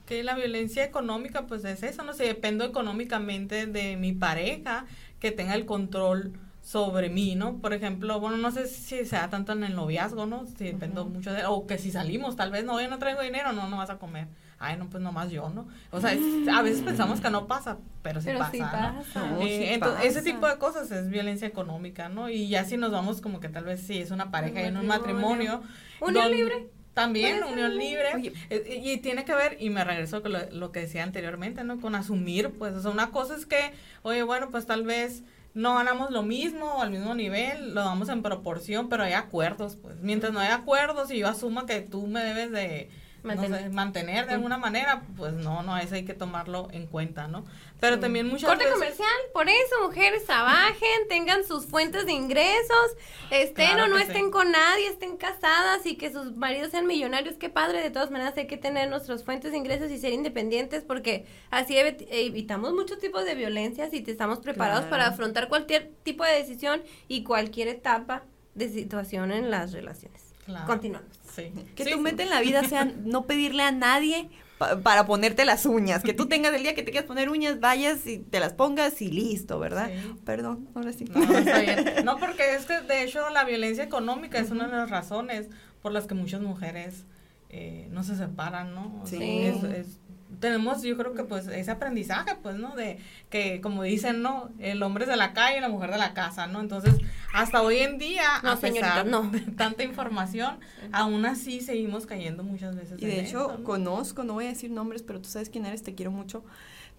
Que 0.04 0.22
la 0.22 0.34
violencia 0.34 0.84
económica, 0.84 1.46
pues 1.46 1.64
es 1.64 1.82
eso, 1.82 2.04
no 2.04 2.12
sé, 2.12 2.24
dependo 2.24 2.64
económicamente 2.64 3.66
de 3.66 3.96
mi 3.96 4.12
pareja 4.12 4.84
que 5.18 5.30
tenga 5.30 5.54
el 5.54 5.64
control 5.64 6.34
sobre 6.60 7.08
mí, 7.08 7.36
¿no? 7.36 7.56
Por 7.56 7.72
ejemplo, 7.72 8.20
bueno, 8.20 8.36
no 8.36 8.50
sé 8.50 8.66
si 8.66 9.06
sea 9.06 9.30
tanto 9.30 9.52
en 9.52 9.64
el 9.64 9.74
noviazgo, 9.74 10.26
¿no? 10.26 10.44
Si 10.46 10.64
dependo 10.64 11.06
mucho 11.06 11.32
de, 11.32 11.46
o 11.46 11.66
que 11.66 11.78
si 11.78 11.90
salimos, 11.90 12.36
tal 12.36 12.50
vez, 12.50 12.64
no, 12.64 12.78
yo 12.82 12.88
no 12.88 12.98
traigo 12.98 13.22
dinero, 13.22 13.52
no, 13.52 13.66
no 13.70 13.78
vas 13.78 13.88
a 13.88 13.96
comer 13.96 14.28
ay, 14.58 14.76
no, 14.76 14.88
pues 14.88 15.02
nomás 15.02 15.30
yo, 15.30 15.48
¿no? 15.50 15.66
O 15.90 16.00
sea, 16.00 16.12
es- 16.12 16.48
a 16.48 16.62
veces 16.62 16.82
pensamos 16.82 17.20
que 17.20 17.30
no 17.30 17.46
pasa, 17.46 17.78
pero 18.02 18.20
sí 18.20 18.26
Pero 18.26 18.38
pasa, 18.40 18.52
sí 18.52 18.58
pasa. 18.60 18.92
No, 19.30 19.40
Eh, 19.42 19.46
sí 19.48 19.64
entonces, 19.74 20.04
ese 20.06 20.22
tipo 20.22 20.46
de 20.46 20.56
cosas 20.58 20.90
es 20.90 21.08
violencia 21.10 21.46
económica, 21.48 22.08
¿no? 22.08 22.28
Y 22.30 22.48
ya 22.48 22.64
si 22.64 22.76
nos 22.76 22.92
vamos 22.92 23.20
como 23.20 23.40
que 23.40 23.48
tal 23.48 23.64
vez 23.64 23.80
sí 23.80 23.98
es 23.98 24.10
una 24.10 24.30
pareja 24.30 24.62
y 24.62 24.64
en 24.66 24.76
un 24.76 24.86
matrimonio. 24.86 25.62
Unión 26.00 26.30
libre. 26.30 26.68
También, 26.94 27.42
unión 27.42 27.76
libre. 27.76 28.06
Oye. 28.14 28.32
Y, 28.50 28.90
y 28.92 28.96
tiene 28.98 29.24
que 29.24 29.34
ver, 29.34 29.56
y 29.58 29.68
me 29.68 29.82
regreso 29.82 30.22
con 30.22 30.32
lo, 30.32 30.38
lo 30.52 30.70
que 30.70 30.80
decía 30.80 31.02
anteriormente, 31.02 31.64
¿no? 31.64 31.80
Con 31.80 31.96
asumir, 31.96 32.50
pues, 32.50 32.72
o 32.74 32.80
sea, 32.82 32.92
una 32.92 33.10
cosa 33.10 33.34
es 33.34 33.46
que, 33.46 33.72
oye, 34.02 34.22
bueno, 34.22 34.50
pues 34.50 34.66
tal 34.66 34.84
vez 34.84 35.24
no 35.54 35.74
ganamos 35.74 36.12
lo 36.12 36.22
mismo 36.22 36.66
o 36.76 36.82
al 36.82 36.90
mismo 36.92 37.14
nivel, 37.16 37.74
lo 37.74 37.80
damos 37.82 38.08
en 38.10 38.22
proporción, 38.22 38.88
pero 38.88 39.02
hay 39.02 39.12
acuerdos, 39.14 39.76
pues. 39.76 40.00
Mientras 40.02 40.32
no 40.32 40.38
hay 40.38 40.50
acuerdos 40.52 41.10
y 41.10 41.18
yo 41.18 41.28
asuma 41.28 41.66
que 41.66 41.80
tú 41.80 42.06
me 42.06 42.22
debes 42.22 42.52
de 42.52 42.90
mantener, 43.24 44.26
de 44.26 44.34
alguna 44.34 44.58
manera, 44.58 45.02
pues 45.16 45.32
no, 45.32 45.62
no, 45.62 45.76
eso 45.78 45.94
hay 45.94 46.04
que 46.04 46.14
tomarlo 46.14 46.68
en 46.72 46.86
cuenta, 46.86 47.26
¿no? 47.26 47.44
Pero 47.80 47.98
también 47.98 48.28
muchas 48.28 48.48
Corte 48.48 48.64
veces... 48.64 48.78
comercial, 48.78 49.08
por 49.32 49.48
eso 49.48 49.74
mujeres 49.82 50.24
trabajen, 50.24 51.08
tengan 51.08 51.44
sus 51.44 51.66
fuentes 51.66 52.06
de 52.06 52.12
ingresos, 52.12 52.96
estén 53.30 53.72
Claro 53.72 53.84
o 53.84 53.88
no 53.88 53.98
estén 53.98 54.26
sí. 54.26 54.30
con 54.30 54.52
nadie, 54.52 54.86
estén 54.88 55.16
casadas 55.16 55.84
y 55.84 55.96
que 55.96 56.12
sus 56.12 56.36
maridos 56.36 56.70
sean 56.70 56.86
millonarios, 56.86 57.36
qué 57.36 57.50
padre, 57.50 57.82
de 57.82 57.90
todas 57.90 58.10
maneras 58.10 58.34
hay 58.36 58.46
que 58.46 58.56
tener 58.56 58.88
nuestras 58.88 59.24
fuentes 59.24 59.50
de 59.52 59.58
ingresos 59.58 59.90
y 59.90 59.98
ser 59.98 60.12
independientes 60.12 60.82
porque 60.84 61.26
así 61.50 61.74
evi- 61.74 62.06
evitamos 62.10 62.72
muchos 62.72 62.98
tipos 62.98 63.24
de 63.24 63.34
violencias 63.34 63.92
y 63.92 64.00
te 64.02 64.10
estamos 64.10 64.38
preparados 64.40 64.84
Claro. 64.86 64.90
para 64.90 65.06
afrontar 65.08 65.48
cualquier 65.48 65.90
tipo 66.04 66.24
de 66.24 66.32
decisión 66.32 66.82
y 67.08 67.22
cualquier 67.24 67.68
etapa 67.68 68.22
de 68.54 68.68
situación 68.68 69.32
en 69.32 69.50
las 69.50 69.72
relaciones. 69.72 70.22
Claro. 70.46 70.66
Continuamos. 70.66 71.08
Sí. 71.34 71.52
Que 71.74 71.84
Sí, 71.84 71.90
tu 71.92 72.00
meta 72.00 72.22
en 72.22 72.30
la 72.30 72.40
vida 72.40 72.64
sea 72.64 72.84
no 73.04 73.26
pedirle 73.26 73.62
a 73.62 73.72
nadie 73.72 74.28
pa- 74.58 74.80
para 74.80 75.06
ponerte 75.06 75.44
las 75.44 75.66
uñas. 75.66 76.02
Que 76.02 76.12
tú 76.14 76.26
tengas 76.26 76.54
el 76.54 76.62
día 76.62 76.74
que 76.74 76.82
te 76.82 76.90
quieras 76.92 77.06
poner 77.08 77.28
uñas, 77.30 77.60
vayas 77.60 78.06
y 78.06 78.18
te 78.18 78.40
las 78.40 78.52
pongas 78.52 79.00
y 79.02 79.08
listo, 79.10 79.58
¿verdad? 79.58 79.90
Sí. 79.92 80.14
Perdón, 80.24 80.68
ahora 80.74 80.92
sí. 80.92 81.04
No, 81.04 81.22
está 81.38 81.60
bien. 81.60 81.84
No, 82.04 82.18
porque 82.18 82.54
es 82.54 82.66
que 82.66 82.80
de 82.80 83.02
hecho 83.04 83.28
la 83.30 83.44
violencia 83.44 83.84
económica 83.84 84.38
es 84.38 84.50
una 84.50 84.66
de 84.68 84.76
las 84.76 84.90
razones 84.90 85.48
por 85.82 85.92
las 85.92 86.06
que 86.06 86.14
muchas 86.14 86.40
mujeres 86.40 87.04
eh, 87.50 87.88
no 87.90 88.02
se 88.02 88.16
separan, 88.16 88.74
¿no? 88.74 89.00
O 89.02 89.06
sea, 89.06 89.18
Sí. 89.18 89.40
es- 89.42 89.62
es- 89.64 89.98
tenemos, 90.40 90.82
yo 90.82 90.96
creo 90.96 91.14
que 91.14 91.24
pues 91.24 91.46
ese 91.48 91.70
aprendizaje, 91.70 92.36
pues, 92.42 92.56
¿no? 92.56 92.74
De 92.76 92.98
que, 93.30 93.60
como 93.60 93.82
dicen, 93.82 94.22
¿no? 94.22 94.50
El 94.58 94.82
hombre 94.82 95.04
es 95.04 95.10
de 95.10 95.16
la 95.16 95.32
calle 95.32 95.58
y 95.58 95.60
la 95.60 95.68
mujer 95.68 95.90
de 95.90 95.98
la 95.98 96.14
casa, 96.14 96.46
¿no? 96.46 96.60
Entonces, 96.60 96.94
hasta 97.32 97.62
hoy 97.62 97.78
en 97.78 97.98
día, 97.98 98.24
No, 98.42 98.50
a 98.52 98.56
pesar 98.56 98.72
señorita, 98.74 99.04
no. 99.04 99.22
de 99.30 99.40
tanta 99.52 99.82
información, 99.84 100.58
aún 100.92 101.26
así 101.26 101.60
seguimos 101.60 102.06
cayendo 102.06 102.42
muchas 102.42 102.76
veces 102.76 103.00
Y 103.00 103.04
en 103.04 103.10
de 103.10 103.20
hecho, 103.20 103.50
eso, 103.50 103.58
¿no? 103.58 103.64
conozco, 103.64 104.24
no 104.24 104.34
voy 104.34 104.46
a 104.46 104.48
decir 104.48 104.70
nombres, 104.70 105.02
pero 105.02 105.20
tú 105.20 105.28
sabes 105.28 105.50
quién 105.50 105.66
eres, 105.66 105.82
te 105.82 105.94
quiero 105.94 106.10
mucho. 106.10 106.44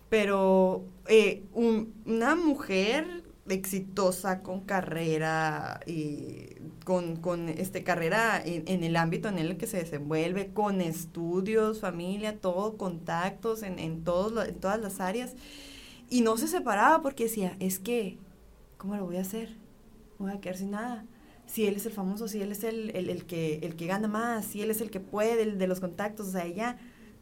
Pero 0.09 0.85
eh, 1.07 1.43
un- 1.53 1.93
una 2.05 2.35
mujer 2.35 3.23
exitosa 3.47 4.41
con 4.41 4.61
carrera 4.61 5.79
y 5.85 6.55
con, 6.83 7.17
con 7.17 7.49
este 7.49 7.83
carrera 7.83 8.41
en, 8.43 8.63
en 8.67 8.83
el 8.83 8.95
ámbito 8.95 9.29
en 9.29 9.37
el 9.37 9.57
que 9.57 9.67
se 9.67 9.77
desenvuelve, 9.77 10.51
con 10.53 10.81
estudios, 10.81 11.79
familia, 11.79 12.39
todo, 12.39 12.77
contactos 12.77 13.63
en, 13.63 13.79
en, 13.79 14.03
todos 14.03 14.47
en 14.47 14.55
todas 14.59 14.79
las 14.81 14.99
áreas. 14.99 15.35
Y 16.09 16.21
no 16.21 16.37
se 16.37 16.47
separaba 16.47 17.01
porque 17.01 17.25
decía, 17.25 17.55
es 17.59 17.79
que, 17.79 18.17
¿cómo 18.77 18.95
lo 18.95 19.05
voy 19.05 19.17
a 19.17 19.21
hacer? 19.21 19.57
Voy 20.19 20.31
a 20.31 20.39
quedar 20.41 20.57
sin 20.57 20.71
nada. 20.71 21.05
Si 21.45 21.67
él 21.67 21.75
es 21.75 21.85
el 21.85 21.93
famoso, 21.93 22.27
si 22.27 22.41
él 22.41 22.51
es 22.51 22.63
el, 22.63 22.91
el, 22.95 23.09
el 23.09 23.25
que, 23.25 23.57
el 23.63 23.75
que 23.75 23.87
gana 23.87 24.07
más, 24.07 24.45
si 24.45 24.61
él 24.61 24.71
es 24.71 24.81
el 24.81 24.89
que 24.91 24.99
puede, 24.99 25.43
el 25.43 25.57
de 25.59 25.67
los 25.67 25.79
contactos, 25.79 26.27
o 26.29 26.31
sea, 26.31 26.45
ella 26.45 26.77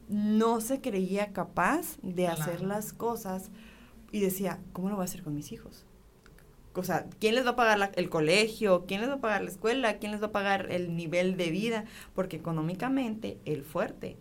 no 0.09 0.62
se 0.62 0.81
creía 0.81 1.33
capaz 1.33 1.97
de 2.01 2.25
Claro. 2.25 2.31
hacer 2.31 2.62
las 2.62 2.93
cosas 2.93 3.51
y 4.12 4.19
decía, 4.21 4.59
¿cómo 4.73 4.89
lo 4.89 4.95
voy 4.95 5.03
a 5.03 5.05
hacer 5.05 5.23
con 5.23 5.36
mis 5.36 5.51
hijos? 5.51 5.86
O 6.75 6.83
sea, 6.83 7.05
¿quién 7.19 7.36
les 7.36 7.45
va 7.45 7.51
a 7.51 7.55
pagar 7.55 7.77
la- 7.77 7.91
el 7.95 8.09
colegio? 8.09 8.86
¿Quién 8.88 9.01
les 9.01 9.09
va 9.09 9.15
a 9.15 9.21
pagar 9.21 9.43
la 9.43 9.49
escuela? 9.49 9.97
¿Quién 9.99 10.12
les 10.12 10.21
va 10.21 10.27
a 10.27 10.31
pagar 10.31 10.71
el 10.71 10.95
nivel 10.95 11.38
de 11.38 11.51
vida? 11.51 11.86
Porque 12.15 12.38
económicamente, 12.38 13.38
el 13.45 13.63
fuerte, 13.63 14.17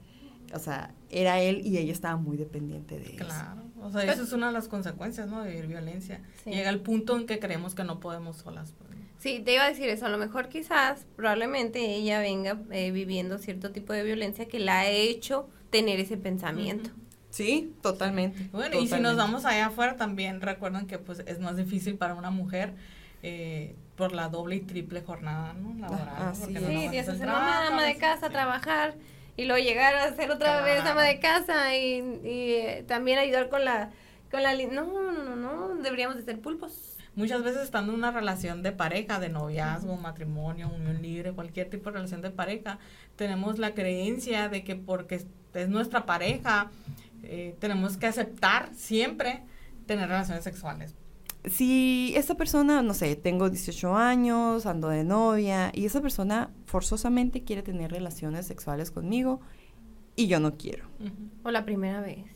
o 0.54 0.58
sea, 0.58 0.92
era 1.10 1.40
él 1.40 1.62
y 1.64 1.78
ella 1.78 1.92
estaba 1.92 2.16
muy 2.16 2.36
dependiente 2.36 2.98
de 2.98 3.06
eso. 3.16 3.24
Claro, 3.24 3.62
o 3.80 3.90
sea, 3.90 4.04
eso 4.12 4.22
es 4.22 4.32
una 4.32 4.48
de 4.48 4.52
las 4.52 4.68
consecuencias, 4.68 5.28
¿no? 5.28 5.42
De 5.42 5.50
vivir 5.50 5.66
violencia. 5.66 6.20
Sí. 6.44 6.50
Llega 6.50 6.68
el 6.70 6.80
punto 6.80 7.16
en 7.16 7.26
que 7.26 7.38
creemos 7.38 7.74
que 7.74 7.84
no 7.84 8.00
podemos 8.00 8.36
solas. 8.36 8.72
pues. 8.78 8.90
Sí, 9.18 9.40
te 9.44 9.54
iba 9.54 9.64
a 9.64 9.68
decir 9.70 9.88
eso. 9.88 10.04
A 10.06 10.08
lo 10.08 10.18
mejor 10.18 10.48
quizás, 10.48 11.06
probablemente 11.16 11.94
ella 11.94 12.18
venga 12.20 12.60
eh, 12.72 12.90
viviendo 12.90 13.38
cierto 13.38 13.70
tipo 13.70 13.92
de 13.92 14.02
violencia 14.02 14.46
que 14.46 14.58
la 14.58 14.80
ha 14.80 14.88
hecho 14.90 15.48
tener 15.70 16.00
ese 16.00 16.16
pensamiento. 16.16 16.90
Sí, 17.32 17.74
totalmente. 17.80 18.50
Bueno, 18.52 18.78
y 18.78 18.86
si 18.86 19.00
nos 19.00 19.16
vamos 19.16 19.46
allá 19.46 19.66
afuera 19.66 19.96
también 19.96 20.42
recuerden 20.42 20.86
que 20.86 20.98
pues 20.98 21.20
es 21.20 21.40
más 21.40 21.56
difícil 21.56 21.96
para 21.96 22.14
una 22.14 22.30
mujer 22.30 22.74
eh, 23.22 23.74
por 23.96 24.12
la 24.12 24.28
doble 24.28 24.56
y 24.56 24.60
triple 24.60 25.00
jornada 25.00 25.54
¿no? 25.54 25.74
laboral. 25.80 26.08
Ah, 26.10 26.32
sí. 26.34 26.52
No 26.52 26.60
Sí, 26.60 26.88
ser 26.90 27.26
mamá, 27.26 27.68
ama 27.68 27.84
de 27.84 27.96
casa, 27.96 28.26
sí. 28.26 28.32
trabajar 28.34 28.96
y 29.38 29.46
luego 29.46 29.64
llegar 29.64 29.94
a 29.94 30.14
ser 30.14 30.30
otra 30.30 30.60
vez 30.60 30.84
ama 30.84 31.04
de 31.04 31.20
casa 31.20 31.74
y, 31.74 32.20
y, 32.22 32.52
eh, 32.52 32.84
también 32.86 33.18
ayudar 33.18 33.48
con 33.48 33.64
la 33.64 33.90
con 34.30 34.42
la 34.42 34.54
no, 34.54 34.84
no, 34.84 35.12
no, 35.12 35.36
no, 35.36 35.82
deberíamos 35.82 36.16
de 36.18 36.24
ser 36.24 36.38
pulpos. 36.38 36.98
Muchas 37.14 37.42
veces 37.42 37.62
estando 37.62 37.92
en 37.92 37.98
una 37.98 38.10
relación 38.10 38.62
de 38.62 38.72
pareja, 38.72 39.20
de 39.20 39.30
noviazgo, 39.30 39.96
matrimonio, 39.96 40.70
unión 40.74 41.00
libre, 41.00 41.32
cualquier 41.32 41.70
tipo 41.70 41.90
de 41.90 41.96
relación 41.96 42.20
de 42.22 42.30
pareja, 42.30 42.78
tenemos 43.16 43.58
la 43.58 43.72
creencia 43.74 44.48
de 44.48 44.64
que 44.64 44.76
porque 44.76 45.22
es 45.54 45.68
nuestra 45.68 46.06
pareja, 46.06 46.70
eh, 47.22 47.56
tenemos 47.60 47.96
que 47.96 48.06
aceptar 48.06 48.70
siempre 48.74 49.42
tener 49.86 50.08
relaciones 50.08 50.44
sexuales. 50.44 50.94
si 51.44 52.12
esa 52.16 52.36
persona, 52.36 52.82
no 52.82 52.94
sé, 52.94 53.16
tengo 53.16 53.50
18 53.50 53.96
años, 53.96 54.64
ando 54.66 54.88
de 54.88 55.02
novia, 55.02 55.70
y 55.74 55.86
esa 55.86 56.00
persona 56.00 56.50
forzosamente 56.66 57.42
quiere 57.42 57.62
tener 57.62 57.90
relaciones 57.90 58.46
sexuales 58.46 58.90
conmigo 58.92 59.40
y 60.14 60.28
yo 60.28 60.38
no 60.38 60.56
quiero. 60.56 60.86
Ujú. 61.00 61.10
O 61.42 61.50
la 61.50 61.64
primera 61.64 62.00
vez. 62.00 62.26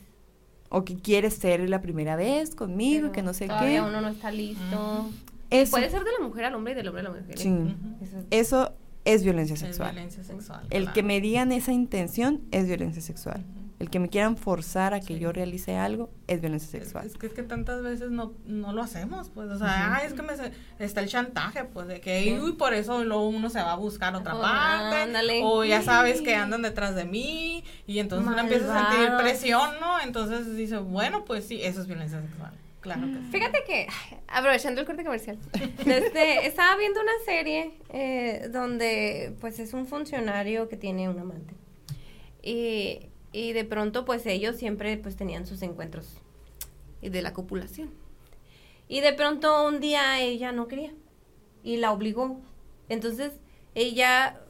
O 0.69 0.83
que 0.83 0.97
quiere 0.97 1.31
ser 1.31 1.69
la 1.69 1.81
primera 1.81 2.17
vez 2.17 2.53
conmigo, 2.53 3.03
Pero 3.03 3.11
que 3.13 3.21
no 3.23 3.33
sé 3.33 3.47
todavía 3.47 3.81
qué. 3.81 3.87
uno 3.89 4.01
no 4.01 4.09
está 4.09 4.29
listo. 4.31 5.09
Eso, 5.49 5.71
Puede 5.71 5.89
ser 5.89 6.03
de 6.03 6.11
la 6.19 6.27
mujer 6.27 6.43
al 6.43 6.55
hombre 6.55 6.73
y 6.73 6.75
del 6.75 6.87
hombre 6.89 6.99
a 6.99 7.03
la 7.05 7.09
mujer. 7.11 7.37
sí, 7.37 7.47
Ujú. 7.49 7.69
Eso- 8.03 8.25
eso 8.31 8.73
es 9.05 9.23
violencia 9.23 9.53
Es 9.53 9.61
sexual. 9.61 9.91
violencia 9.93 10.23
sexual. 10.25 10.67
El 10.69 10.81
claro. 10.83 10.93
que 10.93 11.03
me 11.03 11.21
digan 11.21 11.53
esa 11.53 11.71
intención 11.71 12.41
es 12.51 12.67
violencia 12.67 13.01
sexual. 13.01 13.45
Ujú. 13.49 13.56
El 13.79 13.91
que 13.91 13.99
me 13.99 14.09
quieran 14.09 14.37
forzar 14.37 14.95
a 14.95 14.99
que 14.99 15.13
Sí. 15.13 15.19
yo 15.19 15.31
realice 15.31 15.75
algo 15.77 16.09
es 16.25 16.41
violencia 16.41 16.67
sexual. 16.79 17.05
es 17.05 17.15
que, 17.15 17.27
es 17.27 17.33
que 17.33 17.43
tantas 17.43 17.83
veces 17.83 18.09
no, 18.09 18.33
no 18.45 18.73
lo 18.73 18.81
hacemos, 18.81 19.29
pues, 19.29 19.49
o 19.51 19.57
sea, 19.59 19.93
ay, 19.95 20.07
es 20.07 20.13
que 20.13 20.23
me 20.23 20.33
está 20.79 20.99
el 21.01 21.07
chantaje, 21.07 21.63
pues, 21.65 21.87
de 21.87 22.01
que, 22.01 22.23
Sí. 22.23 22.39
uy, 22.39 22.53
por 22.53 22.73
eso 22.73 23.03
luego 23.03 23.27
uno 23.29 23.51
se 23.51 23.59
va 23.61 23.73
a 23.73 23.75
buscar 23.75 24.15
otra 24.15 24.35
Oh, 24.35 24.41
parte, 24.41 24.95
ándale. 24.95 25.41
o 25.43 25.63
ya 25.63 25.83
sabes 25.83 26.21
que 26.21 26.33
andan 26.33 26.63
detrás 26.63 26.95
de 26.95 27.05
mí, 27.05 27.63
y 27.85 27.99
entonces 27.99 28.27
uno 28.27 28.39
empieza 28.39 28.65
a 28.87 28.91
sentir 28.91 29.15
presión, 29.17 29.69
¿no? 29.79 29.99
Entonces 30.01 30.55
dice, 30.57 30.79
bueno, 30.79 31.23
pues 31.23 31.45
sí, 31.45 31.61
eso 31.61 31.81
es 31.81 31.85
violencia 31.87 32.19
sexual, 32.19 32.53
claro 32.81 33.01
que 33.05 33.13
sí. 33.13 33.27
Fíjate 33.31 33.63
que, 33.63 33.87
aprovechando 34.27 34.81
el 34.81 34.87
corte 34.87 35.03
comercial, 35.03 35.37
este, 35.85 36.47
estaba 36.47 36.75
viendo 36.77 36.99
una 36.99 37.11
serie 37.25 37.73
eh, 37.93 38.49
donde 38.51 39.35
pues 39.39 39.59
es 39.59 39.73
un 39.73 39.85
funcionario 39.85 40.67
que 40.67 40.77
tiene 40.77 41.07
un 41.09 41.19
amante. 41.19 41.53
Y, 42.41 43.09
y 43.37 43.53
de 43.53 43.65
pronto 43.65 44.03
pues 44.03 44.25
ellos 44.25 44.55
siempre 44.55 44.97
pues 44.97 45.15
tenían 45.15 45.45
sus 45.45 45.61
encuentros 45.61 46.17
y 47.03 47.09
de 47.09 47.21
la 47.21 47.33
copulación. 47.33 47.91
Y 48.87 49.01
de 49.01 49.13
pronto 49.13 49.67
un 49.67 49.79
día 49.79 50.19
ella 50.19 50.51
no 50.51 50.67
quería 50.67 50.91
y 51.61 51.77
la 51.77 51.91
obligó. 51.91 52.41
Entonces 52.89 53.33
ella 53.75 54.41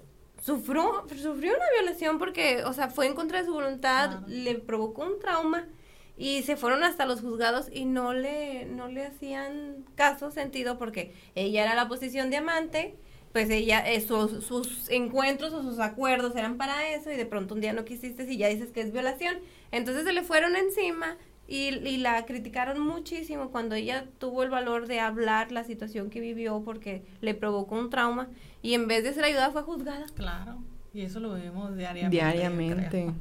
sufrió, 0.41 1.05
sufrió 1.21 1.53
una 1.53 1.65
violación 1.81 2.17
porque, 2.17 2.63
o 2.63 2.71
sea, 2.71 2.87
fue 2.87 3.07
en 3.07 3.13
contra 3.15 3.39
de 3.39 3.45
su 3.47 3.53
voluntad, 3.53 4.09
Claro. 4.09 4.25
le 4.27 4.55
provocó 4.55 5.03
un 5.03 5.19
trauma 5.19 5.67
y 6.15 6.43
se 6.43 6.55
fueron 6.55 6.83
hasta 6.85 7.05
los 7.05 7.19
juzgados 7.19 7.67
y 7.69 7.83
no 7.83 8.13
le, 8.13 8.67
no 8.67 8.87
le 8.87 9.05
hacían 9.05 9.83
caso, 9.95 10.31
sentido, 10.31 10.77
porque 10.77 11.13
ella 11.35 11.63
era 11.63 11.75
la 11.75 11.89
posición 11.89 12.29
de 12.29 12.37
amante, 12.37 12.95
pues 13.31 13.49
ella, 13.49 13.79
eh, 13.91 14.01
sus, 14.01 14.43
sus 14.43 14.89
encuentros 14.89 15.53
o 15.53 15.61
sus 15.61 15.79
acuerdos 15.79 16.35
eran 16.35 16.57
para 16.57 16.89
eso 16.89 17.11
y 17.11 17.15
de 17.15 17.25
pronto 17.25 17.53
un 17.53 17.61
día 17.61 17.73
no 17.73 17.85
quisiste 17.85 18.31
y 18.31 18.37
ya 18.37 18.47
dices 18.47 18.71
que 18.71 18.81
es 18.81 18.91
violación. 18.91 19.35
Entonces 19.71 20.03
se 20.05 20.13
le 20.13 20.23
fueron 20.23 20.55
encima 20.55 21.17
y, 21.47 21.75
y 21.87 21.97
la 21.97 22.25
criticaron 22.25 22.79
muchísimo 22.79 23.51
cuando 23.51 23.75
ella 23.75 24.05
tuvo 24.17 24.43
el 24.43 24.49
valor 24.49 24.87
de 24.87 24.99
hablar 24.99 25.51
la 25.51 25.63
situación 25.63 26.09
que 26.09 26.19
vivió 26.19 26.61
porque 26.63 27.03
le 27.21 27.33
provocó 27.33 27.75
un 27.75 27.89
trauma 27.89 28.27
y 28.61 28.73
en 28.73 28.87
vez 28.87 29.03
de 29.03 29.13
ser 29.13 29.23
ayudada 29.23 29.51
fue 29.51 29.63
juzgada. 29.63 30.05
Claro, 30.15 30.57
y 30.93 31.01
eso 31.01 31.19
lo 31.19 31.35
vivimos 31.35 31.75
diariamente. 31.75 32.15
Diariamente. 32.17 33.13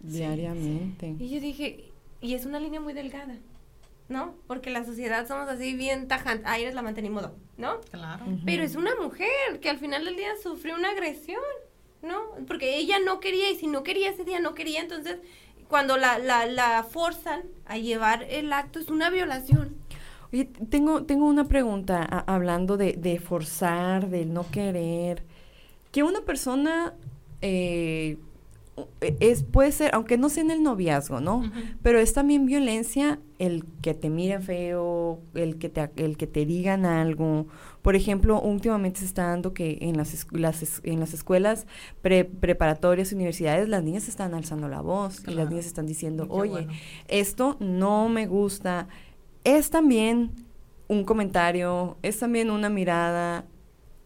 Diariamente. 0.00 1.16
Y 1.18 1.28
yo 1.28 1.40
dije, 1.40 1.92
y 2.20 2.34
es 2.34 2.46
una 2.46 2.60
línea 2.60 2.80
muy 2.80 2.92
delgada, 2.92 3.36
¿no? 4.12 4.34
Porque 4.46 4.70
la 4.70 4.84
sociedad 4.84 5.26
somos 5.26 5.48
así 5.48 5.74
bien 5.74 6.06
tajantes, 6.06 6.46
ah, 6.48 6.58
eres 6.58 6.74
la 6.74 6.80
amante, 6.80 7.02
ni 7.02 7.10
modo, 7.10 7.34
¿no? 7.56 7.80
Claro. 7.90 8.24
Pero 8.44 8.62
es 8.62 8.76
una 8.76 8.94
mujer 8.94 9.58
que 9.60 9.70
al 9.70 9.78
final 9.78 10.04
del 10.04 10.16
día 10.16 10.30
sufrió 10.42 10.74
una 10.76 10.90
agresión, 10.90 11.40
¿no? 12.02 12.20
Porque 12.46 12.76
ella 12.76 12.98
no 13.04 13.18
quería 13.20 13.50
y 13.50 13.56
si 13.56 13.66
no 13.66 13.82
quería 13.82 14.10
ese 14.10 14.24
día 14.24 14.38
no 14.40 14.54
quería, 14.54 14.80
entonces 14.80 15.18
cuando 15.68 15.96
la, 15.96 16.18
la, 16.18 16.46
la 16.46 16.84
forzan 16.84 17.42
a 17.66 17.78
llevar 17.78 18.24
el 18.24 18.52
acto 18.52 18.78
es 18.78 18.88
una 18.90 19.08
violación. 19.10 19.74
Oye, 20.32 20.44
tengo, 20.70 21.04
tengo 21.04 21.26
una 21.26 21.44
pregunta 21.44 22.06
a- 22.08 22.34
hablando 22.34 22.76
de, 22.76 22.92
de 22.94 23.18
forzar, 23.18 24.08
del 24.08 24.32
no 24.32 24.44
querer. 24.50 25.22
Que 25.90 26.02
una 26.02 26.20
persona 26.22 26.94
eh, 27.40 28.16
es, 29.00 29.42
puede 29.42 29.70
ser, 29.70 29.90
aunque 29.94 30.16
no 30.16 30.28
sea 30.30 30.42
en 30.44 30.50
el 30.50 30.62
noviazgo, 30.62 31.20
¿no? 31.20 31.42
Pero 31.82 31.98
es 31.98 32.14
también 32.14 32.46
violencia 32.46 33.20
el 33.38 33.64
que 33.82 33.92
te 33.92 34.08
miren 34.08 34.42
feo, 34.42 35.20
el 35.34 35.58
que 35.58 35.68
te, 35.68 35.90
el 35.96 36.16
que 36.16 36.26
te 36.26 36.46
digan 36.46 36.86
algo. 36.86 37.48
Por 37.82 37.96
ejemplo, 37.96 38.40
últimamente 38.40 39.00
se 39.00 39.06
está 39.06 39.26
dando 39.26 39.52
que 39.52 39.78
en 39.82 39.96
las, 39.98 40.26
las 40.32 40.80
en 40.84 41.00
las 41.00 41.12
escuelas 41.12 41.66
pre- 42.00 42.24
preparatorias, 42.24 43.12
universidades, 43.12 43.68
las 43.68 43.82
niñas 43.82 44.08
están 44.08 44.32
alzando 44.34 44.68
la 44.68 44.80
voz 44.80 45.22
y 45.28 45.32
las 45.32 45.50
niñas 45.50 45.66
están 45.66 45.86
diciendo, 45.86 46.24
Qué 46.26 46.32
oye, 46.32 46.50
bueno. 46.50 46.72
esto 47.08 47.56
no 47.60 48.08
me 48.08 48.26
gusta. 48.26 48.88
Es 49.44 49.68
también 49.70 50.30
un 50.88 51.04
comentario, 51.04 51.98
es 52.02 52.18
también 52.18 52.50
una 52.50 52.68
mirada, 52.70 53.44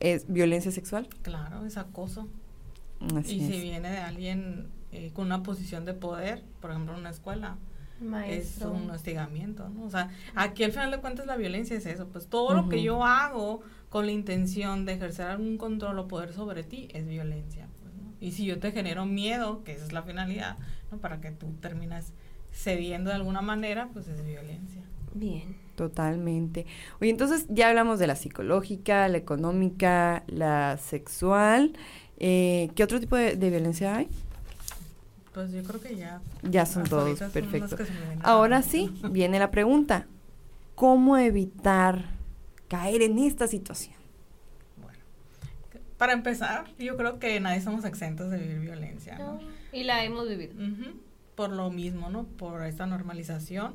es 0.01 0.27
violencia 0.27 0.73
sexual. 0.73 1.09
Claro, 1.23 1.65
es 1.67 1.77
acoso. 1.77 2.29
Así 3.17 3.37
y 3.37 3.45
es. 3.45 3.55
si 3.55 3.61
viene 3.61 3.91
de 3.91 3.99
alguien 3.99 4.69
eh, 4.93 5.11
con 5.13 5.27
una 5.27 5.43
posición 5.43 5.85
de 5.85 5.95
poder, 5.95 6.43
por 6.61 6.71
ejemplo, 6.71 6.95
en 6.95 7.01
una 7.01 7.11
escuela, 7.11 7.57
es 8.27 8.61
un 8.61 8.91
hostigamiento, 8.91 9.69
¿no? 9.71 9.85
O 9.85 9.91
sea, 9.91 10.11
aquí 10.35 10.65
al 10.65 10.73
final 10.73 10.91
de 10.91 10.99
cuentas 10.99 11.27
la 11.27 11.37
violencia 11.37 11.77
es 11.77 11.87
eso, 11.87 12.09
pues 12.09 12.27
todo 12.29 12.55
lo 12.55 12.69
que 12.69 12.83
yo 12.83 13.05
hago 13.05 13.63
con 13.89 14.05
la 14.05 14.13
intención 14.13 14.85
de 14.85 14.93
ejercer 14.93 15.27
algún 15.29 15.57
control 15.57 15.99
o 15.99 16.09
poder 16.09 16.35
sobre 16.35 16.63
ti 16.63 16.89
es 16.93 17.07
violencia, 17.07 17.69
pues, 17.83 17.95
¿no? 17.95 18.13
Y 18.21 18.33
si 18.33 18.45
yo 18.45 18.59
te 18.59 18.73
genero 18.73 19.07
miedo, 19.07 19.65
que 19.65 19.73
esa 19.73 19.87
es 19.87 19.93
la 19.93 20.03
finalidad, 20.03 20.59
¿no? 20.91 20.99
Para 20.99 21.21
que 21.21 21.31
tú 21.31 21.55
terminas 21.61 22.13
cediendo 22.53 23.11
de 23.11 23.17
alguna 23.17 23.41
manera, 23.41 23.89
pues 23.93 24.09
es 24.09 24.25
violencia. 24.25 24.83
Bien. 25.15 25.67
Totalmente. 25.77 26.65
Oye, 27.01 27.11
entonces 27.11 27.47
ya 27.51 27.69
hablamos 27.69 27.99
de 27.99 28.07
la 28.07 28.17
psicológica, 28.17 29.07
la 29.09 29.19
económica, 29.19 30.25
la 30.27 30.79
sexual. 30.79 31.75
Eh, 32.19 32.71
¿Qué 32.75 32.83
otro 32.85 32.99
tipo 33.01 33.17
de, 33.17 33.37
de 33.37 33.51
violencia 33.51 33.97
hay? 33.97 34.09
Pues 35.37 35.53
yo 35.53 35.63
creo 35.65 35.81
que 35.81 35.97
ya. 35.97 36.23
Ya 36.43 36.65
son 36.65 36.85
todos, 36.85 37.19
son 37.19 37.31
perfecto. 37.31 37.77
la 37.77 37.87
Ahora 38.23 38.63
sí, 38.63 38.91
viene 39.11 39.39
la 39.39 39.51
pregunta. 39.51 40.07
¿Cómo 40.75 41.19
evitar 41.19 42.07
caer 42.69 43.03
en 43.03 43.19
esta 43.19 43.47
situación? 43.47 43.97
Bueno, 44.81 44.99
para 45.99 46.15
empezar, 46.15 46.65
yo 46.79 46.97
creo 46.97 47.19
que 47.19 47.39
nadie 47.41 47.61
somos 47.61 47.85
exentos 47.85 48.31
de 48.31 48.39
vivir 48.39 48.61
violencia, 48.61 49.19
¿no? 49.19 49.39
Y 49.73 49.85
la 49.85 50.05
hemos 50.05 50.27
vivido. 50.27 50.55
Ujú, 50.55 50.99
Por 51.35 51.51
lo 51.51 51.71
mismo, 51.71 52.09
¿no? 52.09 52.25
Por 52.25 52.63
esta 52.65 52.87
normalización. 52.87 53.75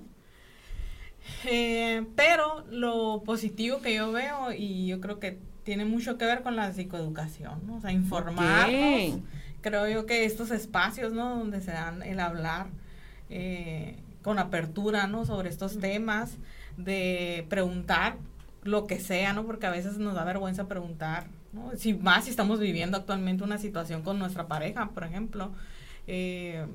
Eh, 1.46 2.06
pero 2.16 2.66
lo 2.72 3.22
positivo 3.24 3.82
que 3.82 3.94
yo 3.94 4.12
veo, 4.12 4.52
y 4.52 4.88
yo 4.88 5.00
creo 5.00 5.20
que 5.20 5.38
tiene 5.64 5.86
mucho 5.86 6.18
que 6.18 6.26
ver 6.26 6.42
con 6.42 6.56
la 6.56 6.74
psicoeducación, 6.74 7.66
¿no? 7.68 7.78
O 7.78 7.82
sea, 7.82 7.92
informarnos. 7.92 9.22
Creo 9.62 9.88
yo 9.88 10.06
que 10.06 10.26
estos 10.26 10.50
espacios, 10.52 11.14
¿no? 11.14 11.38
Donde 11.38 11.62
se 11.62 11.72
dan 11.72 12.02
el 12.02 12.20
hablar 12.20 12.68
eh, 13.30 13.98
con 14.24 14.40
apertura, 14.40 15.08
¿no? 15.08 15.26
Sobre 15.26 15.50
estos 15.50 15.80
temas, 15.80 16.38
de 16.78 17.46
preguntar 17.50 18.18
lo 18.64 18.88
que 18.88 19.00
sea, 19.00 19.34
¿no? 19.34 19.46
Porque 19.46 19.68
a 19.68 19.72
veces 19.72 19.98
nos 19.98 20.16
da 20.16 20.24
vergüenza 20.24 20.68
preguntar, 20.68 21.28
¿no? 21.54 21.72
Si 21.76 21.94
más 21.94 22.26
si 22.26 22.32
estamos 22.32 22.60
viviendo 22.60 22.98
actualmente 22.98 23.44
una 23.44 23.58
situación 23.58 24.02
con 24.02 24.18
nuestra 24.18 24.48
pareja, 24.48 24.90
por 24.90 25.04
ejemplo, 25.04 25.52
eh, 26.08 26.66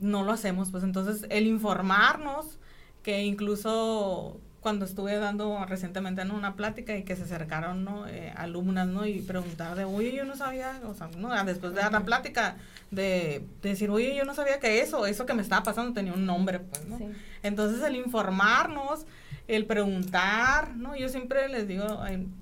no 0.00 0.22
lo 0.22 0.32
hacemos, 0.32 0.70
pues 0.70 0.82
entonces 0.82 1.26
el 1.28 1.46
informarnos, 1.46 2.58
que 3.02 3.24
incluso 3.24 4.40
cuando 4.60 4.84
estuve 4.84 5.16
dando 5.16 5.64
recientemente 5.66 6.22
en 6.22 6.30
una 6.30 6.56
plática 6.56 6.96
y 6.96 7.04
que 7.04 7.14
se 7.14 7.22
acercaron 7.22 7.84
¿no? 7.84 8.08
Eh, 8.08 8.32
alumnas 8.36 8.88
¿no? 8.88 9.06
y 9.06 9.20
preguntar 9.20 9.76
de, 9.76 9.84
oye, 9.84 10.12
yo 10.12 10.24
no 10.24 10.36
sabía, 10.36 10.80
o 10.84 10.94
sea, 10.94 11.08
¿no? 11.16 11.30
después 11.44 11.72
de 11.74 11.80
dar 11.80 11.92
la 11.92 12.04
plática, 12.04 12.56
de, 12.90 13.44
de 13.62 13.68
decir, 13.68 13.90
oye, 13.90 14.14
yo 14.16 14.24
no 14.24 14.34
sabía 14.34 14.58
que 14.58 14.80
eso, 14.80 15.06
eso 15.06 15.26
que 15.26 15.34
me 15.34 15.42
estaba 15.42 15.62
pasando 15.62 15.92
tenía 15.92 16.12
un 16.12 16.26
nombre, 16.26 16.58
pues, 16.60 16.84
¿no? 16.86 16.98
Sí. 16.98 17.06
Entonces 17.42 17.82
el 17.82 17.96
informarnos, 17.96 19.06
el 19.48 19.64
preguntar, 19.66 20.74
¿no? 20.76 20.96
Yo 20.96 21.08
siempre 21.08 21.48
les 21.48 21.68
digo, 21.68 21.86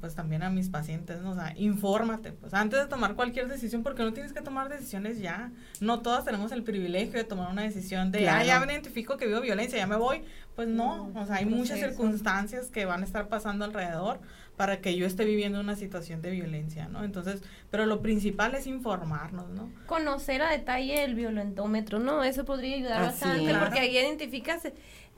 pues 0.00 0.14
también 0.14 0.42
a 0.42 0.50
mis 0.50 0.68
pacientes, 0.70 1.20
¿no? 1.20 1.32
O 1.32 1.34
sea, 1.34 1.52
infórmate, 1.56 2.32
pues 2.32 2.54
antes 2.54 2.80
de 2.80 2.86
tomar 2.86 3.14
cualquier 3.14 3.48
decisión, 3.48 3.82
porque 3.82 4.02
no 4.02 4.12
tienes 4.12 4.32
que 4.32 4.40
tomar 4.40 4.68
decisiones 4.68 5.20
ya. 5.20 5.50
No 5.80 6.00
todas 6.00 6.24
tenemos 6.24 6.50
el 6.52 6.62
privilegio 6.62 7.14
de 7.18 7.24
tomar 7.24 7.50
una 7.50 7.62
decisión 7.62 8.10
de, 8.10 8.20
ah, 8.28 8.40
Claro. 8.42 8.46
ya 8.46 8.60
me 8.60 8.72
identifico 8.72 9.16
que 9.16 9.26
vivo 9.26 9.40
violencia, 9.40 9.78
ya 9.78 9.86
me 9.86 9.96
voy. 9.96 10.22
Pues 10.56 10.68
no, 10.68 11.08
No, 11.08 11.20
o 11.20 11.26
sea, 11.26 11.36
hay 11.36 11.44
proceso. 11.46 11.56
muchas 11.74 11.78
circunstancias 11.80 12.70
que 12.70 12.84
van 12.84 13.02
a 13.02 13.04
estar 13.04 13.28
pasando 13.28 13.64
alrededor 13.64 14.20
para 14.56 14.80
que 14.80 14.94
yo 14.96 15.04
esté 15.04 15.24
viviendo 15.24 15.58
una 15.58 15.74
situación 15.74 16.22
de 16.22 16.30
violencia, 16.30 16.86
¿no? 16.86 17.02
Entonces, 17.02 17.42
pero 17.72 17.86
lo 17.86 18.00
principal 18.02 18.54
es 18.54 18.68
informarnos, 18.68 19.50
¿no? 19.50 19.68
Conocer 19.86 20.42
a 20.42 20.50
detalle 20.50 21.02
el 21.02 21.16
violentómetro, 21.16 21.98
¿no? 21.98 22.22
Eso 22.22 22.44
podría 22.44 22.76
ayudar 22.76 23.02
Así 23.02 23.20
bastante 23.24 23.50
es. 23.50 23.58
porque 23.58 23.80
ahí 23.80 23.98
identificas, 23.98 24.62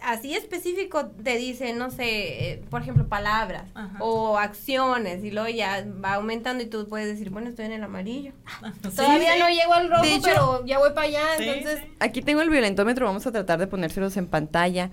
así 0.03 0.35
específico 0.35 1.07
te 1.07 1.37
dice, 1.37 1.73
no 1.73 1.91
sé, 1.91 2.53
eh, 2.53 2.63
por 2.71 2.83
ejemplo, 2.83 3.09
palabras 3.09 3.65
Ajá. 3.75 3.97
o 4.01 4.39
acciones 4.39 5.25
y 5.25 5.31
luego 5.31 5.49
ya 5.49 5.85
va 6.05 6.15
aumentando 6.15 6.63
y 6.63 6.67
tú 6.67 6.87
puedes 6.89 7.09
decir, 7.09 7.31
bueno, 7.31 7.49
estoy 7.49 7.67
en 7.67 7.73
el 7.73 7.83
amarillo. 7.83 8.33
Sí, 8.83 8.97
Todavía 8.97 9.35
sí. 9.35 9.39
no 9.41 9.49
llego 9.49 9.73
al 9.75 9.91
rojo, 9.91 10.05
hecho- 10.05 10.21
pero 10.23 10.65
ya 10.67 10.79
voy 10.79 10.91
para 10.91 11.07
allá, 11.09 11.23
Sí, 11.39 11.45
entonces... 11.49 11.81
sí. 11.85 11.91
Aquí 12.01 12.23
tengo 12.23 12.41
el 12.43 12.51
violentómetro, 12.51 13.07
vamos 13.07 13.27
a 13.27 13.33
tratar 13.33 13.59
de 13.59 13.67
ponérselos 13.67 14.17
en 14.17 14.27
pantalla. 14.27 14.91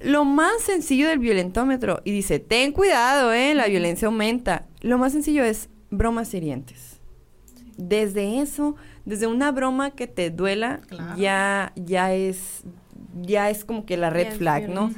Lo 0.00 0.24
más 0.24 0.62
sencillo 0.62 1.08
del 1.08 1.18
violentómetro, 1.18 2.00
y 2.04 2.10
dice, 2.12 2.38
ten 2.40 2.72
cuidado, 2.72 3.32
eh, 3.32 3.54
la 3.54 3.66
violencia 3.66 4.06
aumenta. 4.06 4.66
Lo 4.80 4.98
más 4.98 5.12
sencillo 5.12 5.44
es 5.44 5.68
bromas 5.90 6.32
hirientes. 6.34 6.98
Desde 7.76 8.40
eso, 8.40 8.74
desde 9.04 9.26
una 9.26 9.52
broma 9.52 9.90
que 9.90 10.06
te 10.06 10.30
duela, 10.30 10.80
Claro. 10.88 11.16
ya, 11.16 11.72
ya 11.76 12.12
es, 12.14 12.62
ya 13.22 13.50
es 13.50 13.64
como 13.64 13.86
que 13.86 13.96
la 13.96 14.10
red 14.10 14.32
flag, 14.36 14.68
¿no? 14.68 14.92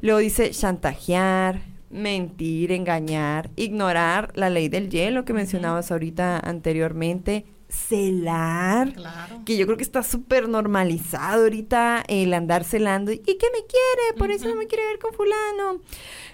Luego 0.00 0.18
dice 0.20 0.50
chantajear, 0.50 1.60
mentir, 1.90 2.72
engañar, 2.72 3.50
ignorar 3.56 4.30
la 4.34 4.48
ley 4.50 4.68
del 4.68 4.90
hielo 4.90 5.24
que 5.24 5.32
mencionabas 5.32 5.90
ahorita 5.90 6.38
anteriormente, 6.38 7.44
celar, 7.68 8.92
Claro. 8.94 9.42
que 9.44 9.56
yo 9.56 9.64
creo 9.66 9.76
que 9.76 9.82
está 9.84 10.02
súper 10.02 10.48
normalizado 10.48 11.44
ahorita 11.44 12.02
el 12.08 12.32
andar 12.34 12.64
celando. 12.64 13.12
¿Y 13.12 13.18
qué 13.18 13.34
me 13.52 13.64
quiere? 13.66 14.18
Por 14.18 14.30
eso 14.30 14.48
no 14.48 14.56
me 14.56 14.66
quiere 14.66 14.84
ver 14.86 14.98
con 14.98 15.12
fulano. 15.12 15.80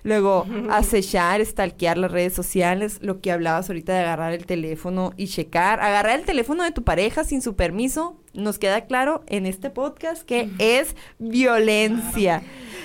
Luego, 0.03 0.47
acechar, 0.71 1.45
stalkear 1.45 1.99
las 1.99 2.11
redes 2.13 2.33
sociales, 2.35 2.99
lo 3.03 3.21
que 3.21 3.33
hablabas 3.33 3.69
ahorita 3.69 3.93
de 3.93 4.01
agarrar 4.01 4.33
el 4.33 4.47
teléfono 4.47 5.13
y 5.17 5.27
checar. 5.29 5.81
Agarrar 5.81 6.19
el 6.19 6.25
teléfono 6.25 6.63
de 6.65 6.71
tu 6.73 6.85
pareja 6.85 7.25
sin 7.25 7.43
su 7.43 7.55
permiso, 7.55 8.17
nos 8.37 8.59
queda 8.59 8.87
claro 8.87 9.25
en 9.27 9.47
este 9.47 9.71
podcast 9.71 10.23
que 10.23 10.51
es 10.59 10.97
violencia. 11.19 12.43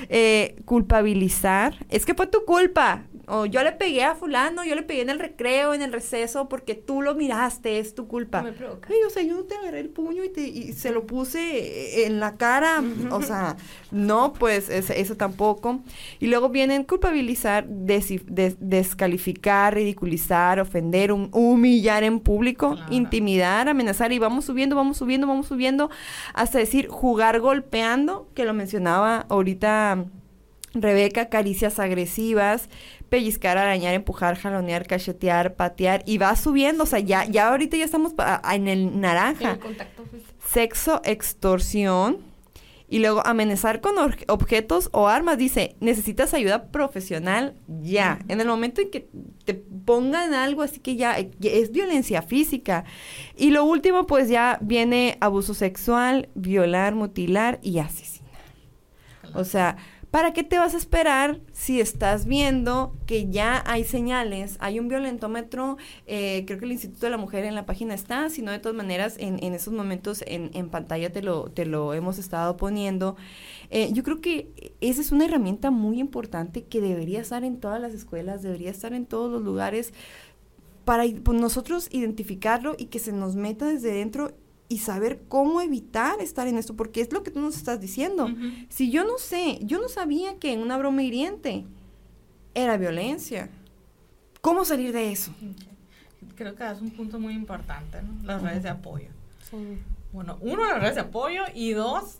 Eh, 0.09 0.55
culpabilizar, 0.65 1.85
es 1.89 2.05
que 2.05 2.15
fue 2.15 2.27
tu 2.27 2.43
culpa. 2.45 3.03
O 3.33 3.45
yo 3.45 3.63
le 3.63 3.71
pegué 3.71 4.03
a 4.03 4.13
fulano, 4.15 4.63
yo 4.65 4.75
le 4.75 4.83
pegué 4.83 5.01
en 5.01 5.09
el 5.09 5.19
recreo, 5.19 5.73
en 5.73 5.81
el 5.81 5.93
receso, 5.93 6.49
porque 6.49 6.75
tú 6.75 7.01
lo 7.01 7.15
miraste, 7.15 7.79
es 7.79 7.95
tu 7.95 8.07
culpa. 8.07 8.41
Me 8.41 8.51
provoca. 8.51 8.89
Ay, 8.91 8.97
o 9.07 9.09
sea, 9.09 9.23
yo 9.23 9.43
te 9.45 9.55
agarré 9.55 9.79
el 9.79 9.89
puño 9.89 10.23
y, 10.23 10.29
te, 10.29 10.41
y 10.41 10.73
se 10.73 10.91
lo 10.91 11.07
puse 11.07 12.05
en 12.05 12.19
la 12.19 12.35
cara. 12.35 12.83
O 13.11 13.21
sea, 13.21 13.55
no, 13.91 14.33
pues 14.33 14.69
es- 14.69 14.89
eso 14.89 15.15
tampoco. 15.15 15.81
Y 16.19 16.27
luego 16.27 16.49
vienen 16.49 16.83
culpabilizar, 16.83 17.67
desi- 17.67 18.23
des- 18.25 18.57
descalificar, 18.59 19.73
ridiculizar, 19.75 20.59
ofender, 20.59 21.11
hum- 21.11 21.29
humillar 21.31 22.03
en 22.03 22.19
público, 22.19 22.75
Claro. 22.75 22.93
intimidar, 22.93 23.69
amenazar. 23.69 24.11
Y 24.11 24.19
vamos 24.19 24.45
subiendo, 24.45 24.75
vamos 24.75 24.97
subiendo, 24.97 25.25
vamos 25.27 25.47
subiendo, 25.47 25.89
hasta 26.33 26.57
decir 26.59 26.87
jugar 26.89 27.39
golpeando, 27.39 28.27
que 28.35 28.45
lo 28.45 28.53
mencionaba 28.53 29.25
ahorita 29.29 30.05
Rebeca, 30.73 31.27
caricias 31.29 31.79
agresivas, 31.79 32.69
pellizcar, 33.09 33.57
arañar, 33.57 33.93
empujar, 33.93 34.37
jalonear, 34.37 34.87
cachetear, 34.87 35.55
patear 35.55 36.01
y 36.05 36.17
va 36.17 36.35
subiendo, 36.35 36.83
o 36.83 36.87
sea, 36.87 36.99
ya, 36.99 37.25
ya 37.25 37.49
ahorita 37.49 37.75
ya 37.77 37.83
estamos 37.85 38.13
a- 38.17 38.55
en 38.55 38.67
el 38.69 38.99
naranja. 39.01 39.51
El 39.53 39.59
contacto 39.59 40.03
físico. 40.05 40.31
Sexo, 40.47 41.01
extorsión 41.03 42.19
y 42.87 42.99
luego 42.99 43.25
amenazar 43.25 43.79
con 43.81 43.95
objetos 44.27 44.89
o 44.93 45.07
armas. 45.07 45.37
Dice, 45.37 45.75
necesitas 45.79 46.33
ayuda 46.33 46.71
profesional 46.71 47.55
ya. 47.67 48.19
En 48.27 48.39
el 48.41 48.47
momento 48.47 48.81
en 48.81 48.91
que 48.91 49.07
te 49.45 49.53
pongan 49.53 50.33
algo 50.33 50.61
así 50.61 50.79
que 50.79 50.95
ya, 50.97 51.17
ya 51.19 51.51
es 51.51 51.71
violencia 51.71 52.21
física. 52.21 52.83
Y 53.37 53.51
lo 53.51 53.63
último, 53.65 54.07
pues 54.07 54.29
ya 54.29 54.57
viene 54.61 55.17
abuso 55.21 55.53
sexual, 55.53 56.29
violar, 56.35 56.95
mutilar 56.95 57.59
y 57.61 57.79
asesinar. 57.79 58.21
O 59.33 59.43
sea, 59.45 59.77
¿Para 60.11 60.33
qué 60.33 60.43
te 60.43 60.57
vas 60.57 60.73
a 60.73 60.77
esperar 60.77 61.39
si 61.53 61.79
estás 61.79 62.25
viendo 62.25 62.93
que 63.05 63.29
ya 63.29 63.63
hay 63.65 63.85
señales? 63.85 64.57
Hay 64.59 64.77
un 64.77 64.89
violentómetro, 64.89 65.77
eh, 66.05 66.43
creo 66.45 66.59
que 66.59 66.65
el 66.65 66.73
Instituto 66.73 67.05
de 67.05 67.11
la 67.11 67.17
Mujer 67.17 67.45
en 67.45 67.55
la 67.55 67.65
página 67.65 67.93
está, 67.93 68.29
si 68.29 68.41
no 68.41 68.51
de 68.51 68.59
todas 68.59 68.75
maneras 68.75 69.15
en, 69.19 69.41
esos 69.53 69.73
momentos 69.73 70.21
en, 70.27 70.51
en, 70.53 70.69
pantalla 70.69 71.13
te 71.13 71.21
lo, 71.21 71.49
te 71.49 71.65
lo 71.65 71.93
hemos 71.93 72.17
estado 72.17 72.57
poniendo. 72.57 73.15
Eh, 73.69 73.93
yo 73.93 74.03
creo 74.03 74.19
que 74.19 74.73
esa 74.81 74.99
es 74.99 75.13
una 75.13 75.23
herramienta 75.23 75.71
muy 75.71 76.01
importante 76.01 76.65
que 76.65 76.81
debería 76.81 77.21
estar 77.21 77.45
en 77.45 77.61
todas 77.61 77.79
las 77.79 77.93
escuelas, 77.93 78.41
debería 78.41 78.69
estar 78.69 78.91
en 78.91 79.05
todos 79.05 79.31
los 79.31 79.41
lugares 79.41 79.93
para 80.83 81.05
pues, 81.23 81.39
nosotros 81.39 81.87
identificarlo 81.89 82.75
y 82.77 82.87
que 82.87 82.99
se 82.99 83.13
nos 83.13 83.37
meta 83.37 83.65
desde 83.65 83.93
dentro 83.93 84.33
y 84.71 84.77
saber 84.77 85.23
cómo 85.27 85.59
evitar 85.59 86.21
estar 86.21 86.47
en 86.47 86.57
esto, 86.57 86.77
porque 86.77 87.01
es 87.01 87.11
lo 87.11 87.23
que 87.23 87.31
tú 87.31 87.41
nos 87.41 87.57
estás 87.57 87.81
diciendo. 87.81 88.29
Si 88.69 88.89
yo 88.89 89.03
no 89.03 89.17
sé, 89.17 89.59
yo 89.63 89.81
no 89.81 89.89
sabía 89.89 90.39
que 90.39 90.53
en 90.53 90.61
una 90.61 90.77
broma 90.77 91.03
hiriente 91.03 91.65
era 92.55 92.77
violencia. 92.77 93.49
¿Cómo 94.39 94.63
salir 94.63 94.93
de 94.93 95.11
eso? 95.11 95.33
Creo 96.37 96.55
que 96.55 96.71
es 96.71 96.79
un 96.79 96.91
punto 96.91 97.19
muy 97.19 97.33
importante, 97.33 98.01
¿no? 98.01 98.25
Las 98.25 98.41
redes 98.41 98.63
de 98.63 98.69
apoyo. 98.69 99.09
Bueno, 100.13 100.37
uno, 100.39 100.65
las 100.65 100.79
redes 100.79 100.95
de 100.95 101.01
apoyo 101.01 101.43
y 101.53 101.71
dos, 101.71 102.19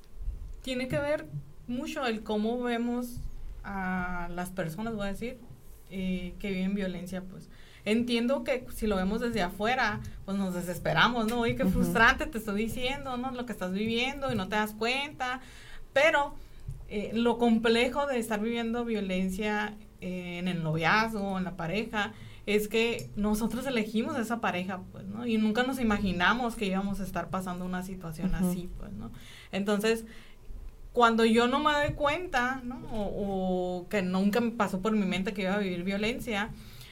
tiene 0.62 0.90
que 0.90 1.00
ver 1.00 1.28
mucho 1.68 2.06
el 2.06 2.22
cómo 2.22 2.62
vemos 2.62 3.22
a 3.64 4.28
las 4.36 4.50
personas, 4.50 4.94
voy 4.94 5.06
a 5.08 5.12
decir, 5.14 5.38
eh, 5.90 6.34
que 6.38 6.52
viven 6.52 6.76
violencia, 6.76 7.22
pues 7.22 7.48
entiendo 7.86 8.44
que 8.44 8.66
si 8.76 8.88
lo 8.88 8.96
vemos 8.96 9.22
desde 9.22 9.42
afuera, 9.42 10.02
pues 10.26 10.38
nos 10.38 10.54
desesperamos, 10.54 11.28
¿no? 11.28 11.42
Oye, 11.42 11.56
qué 11.56 11.66
frustrante 11.66 12.26
te 12.26 12.38
estoy 12.38 12.64
diciendo, 12.64 13.18
¿no? 13.18 13.32
Lo 13.32 13.46
que 13.46 13.52
estás 13.52 13.72
viviendo 13.72 14.32
y 14.32 14.36
no 14.36 14.48
te 14.48 14.56
das 14.56 14.74
cuenta. 14.74 15.42
Pero 15.94 16.36
eh, 16.90 17.12
lo 17.14 17.38
complejo 17.38 18.06
de 18.06 18.20
estar 18.20 18.40
viviendo 18.40 18.86
violencia 18.86 19.76
eh, 20.02 20.38
en 20.40 20.48
el 20.48 20.64
noviazgo, 20.64 21.38
en 21.38 21.44
la 21.44 21.56
pareja, 21.56 22.14
es 22.46 22.68
que 22.68 23.10
nosotros 23.16 23.66
elegimos 23.66 24.18
esa 24.18 24.42
pareja, 24.42 24.82
pues, 24.92 25.06
¿no? 25.06 25.26
Y 25.26 25.38
nunca 25.38 25.64
nos 25.64 25.80
imaginamos 25.80 26.56
que 26.56 26.66
íbamos 26.66 27.00
a 27.00 27.04
estar 27.04 27.30
pasando 27.30 27.66
una 27.66 27.84
situación 27.84 28.34
así, 28.36 28.70
pues, 28.78 28.92
¿no? 28.94 29.12
Entonces, 29.52 30.06
cuando 30.92 31.24
yo 31.24 31.48
no 31.48 31.60
me 31.60 31.72
doy 31.72 31.94
cuenta, 31.94 32.62
¿no? 32.64 32.82
O, 32.92 33.82
o, 33.84 33.90
que 33.90 34.02
nunca 34.02 34.42
me 34.42 34.52
pasó 34.52 34.82
por 34.82 34.92
mi 34.94 35.06
mente 35.06 35.34
que 35.34 35.44
iba 35.44 35.54
a 35.54 35.60
vivir 35.60 35.84
violencia, 35.84 36.50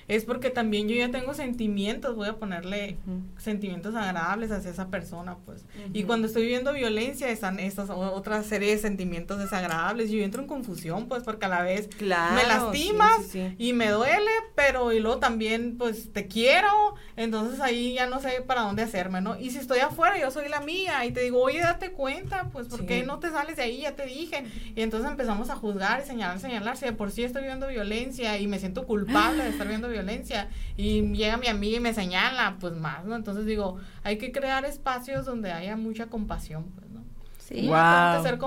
es 0.10 0.26
porque 0.26 0.50
también 0.50 0.90
yo 0.90 0.96
ya 0.96 1.12
tengo 1.12 1.36
sentimientos, 1.36 2.16
voy 2.16 2.28
a 2.28 2.38
ponerle 2.38 2.98
sentimientos 3.38 3.94
agradables 3.94 4.50
hacia 4.50 4.72
esa 4.72 4.88
persona, 4.88 5.38
pues. 5.46 5.64
Y 5.94 6.04
cuando 6.04 6.26
estoy 6.26 6.42
viviendo 6.42 6.74
violencia 6.74 7.30
están 7.30 7.60
estas 7.60 7.92
otra 7.92 8.42
serie 8.42 8.72
de 8.72 8.80
sentimientos 8.80 9.38
desagradables. 9.38 10.10
Yo 10.10 10.24
entro 10.24 10.42
en 10.42 10.48
confusión, 10.48 11.08
pues, 11.08 11.22
porque 11.22 11.46
a 11.46 11.50
la 11.50 11.62
vez 11.62 11.90
me 12.02 12.08
lastimas 12.48 13.36
y 13.60 13.74
me 13.74 13.90
duele, 13.90 14.32
pero 14.56 14.92
y 14.92 15.00
luego 15.00 15.20
también, 15.20 15.78
pues, 15.78 16.12
te 16.12 16.26
quiero. 16.26 16.96
Entonces 17.16 17.60
ahí 17.60 17.94
ya 17.94 18.08
no 18.08 18.20
sé 18.20 18.42
para 18.42 18.62
dónde 18.62 18.82
hacerme, 18.82 19.22
¿no? 19.22 19.40
Y 19.40 19.52
si 19.52 19.60
estoy 19.60 19.78
afuera, 19.78 20.20
yo 20.20 20.32
soy 20.32 20.50
la 20.50 20.62
mía 20.62 21.06
y 21.06 21.12
te 21.12 21.22
digo, 21.22 21.40
oye, 21.40 21.60
date 21.60 21.92
cuenta, 21.92 22.50
pues, 22.52 22.68
¿por 22.68 22.88
qué 22.88 23.04
no 23.04 23.20
te 23.20 23.30
sales 23.30 23.58
de 23.58 23.62
ahí? 23.62 23.82
Ya 23.82 23.96
te 23.96 24.08
dije. 24.08 24.44
Y 24.76 24.82
entonces 24.82 25.08
empezamos 25.08 25.52
a 25.52 25.56
juzgar 25.56 26.02
y 26.04 26.08
señalar, 26.08 26.40
señalar. 26.40 26.78
Si 26.78 26.86
de 26.86 26.94
por 26.94 27.12
sí 27.12 27.24
estoy 27.24 27.44
viviendo 27.44 27.68
violencia 27.68 28.40
y 28.40 28.48
me 28.48 28.58
siento 28.58 28.88
culpable 28.88 29.44
de 29.44 29.52
estar 29.52 29.68
viviendo 29.68 29.88
violencia 29.88 29.99
violencia 30.02 30.50
y 30.78 31.02
llega 31.14 31.38
mi 31.38 31.48
amiga 31.48 31.78
y 31.78 31.80
me 31.80 31.94
señala, 31.94 32.58
pues 32.60 32.74
más, 32.74 33.06
¿no? 33.06 33.16
Entonces 33.16 33.46
digo, 33.46 33.78
hay 34.04 34.18
que 34.18 34.32
crear 34.32 34.66
espacios 34.66 35.26
donde 35.26 35.52
haya 35.52 35.76
mucha 35.76 36.08
compasión, 36.08 36.66
pues, 36.76 36.90
¿no? 36.90 37.04
Sí, 37.38 37.70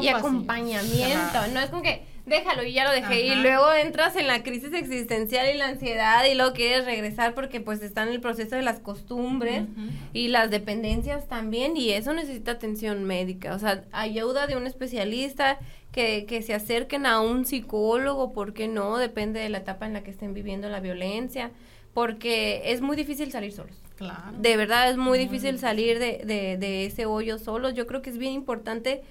y 0.01 0.09
acompañamiento, 0.09 1.47
no 1.53 1.61
es 1.61 1.71
como 1.71 1.83
que 1.83 2.12
déjalo 2.27 2.63
y 2.65 2.73
ya 2.73 2.85
lo 2.85 2.93
dejé 2.93 3.27
y 3.27 3.35
luego 3.35 3.73
entras 3.73 4.17
en 4.17 4.27
la 4.27 4.43
crisis 4.43 4.73
existencial 4.73 5.53
y 5.53 5.59
la 5.59 5.69
ansiedad 5.69 6.25
y 6.25 6.35
luego 6.35 6.53
quieres 6.53 6.85
regresar 6.85 7.35
porque 7.35 7.61
pues 7.61 7.83
está 7.83 8.05
en 8.05 8.11
el 8.11 8.21
proceso 8.21 8.57
de 8.57 8.63
las 8.63 8.79
costumbres 8.79 9.65
y 10.13 10.29
las 10.29 10.51
dependencias 10.51 11.29
también 11.29 11.77
y 11.77 11.91
eso 11.91 12.13
necesita 12.13 12.53
atención 12.53 13.05
médica, 13.05 13.55
o 13.55 13.59
sea, 13.59 13.85
ayuda 13.93 14.47
de 14.47 14.57
un 14.57 14.67
especialista 14.67 15.59
que, 15.91 16.25
que 16.27 16.43
se 16.43 16.55
acerquen 16.55 17.07
a 17.07 17.21
un 17.21 17.45
psicólogo, 17.45 18.33
¿por 18.33 18.55
qué 18.55 18.69
no? 18.69 18.97
Depende 18.97 19.41
de 19.41 19.49
la 19.49 19.59
etapa 19.59 19.87
en 19.87 19.93
la 19.93 20.03
que 20.03 20.11
estén 20.11 20.33
viviendo 20.33 20.69
la 20.69 20.81
violencia, 20.81 21.51
porque 21.93 22.63
es 22.73 22.81
muy 22.81 22.97
difícil 22.97 23.31
salir 23.31 23.53
solos. 23.53 23.77
Claro. 23.97 24.33
De 24.39 24.57
verdad 24.57 24.91
es 24.91 24.97
muy, 24.97 25.19
difícil, 25.19 25.59
salir 25.59 25.99
de, 25.99 26.23
de, 26.25 26.57
de, 26.57 26.87
ese 26.87 27.05
hoyo 27.05 27.39
solos. 27.39 27.75
Yo 27.75 27.87
creo 27.87 28.01
que 28.01 28.11
es 28.11 28.19
bien 28.19 28.33
importante 28.33 29.03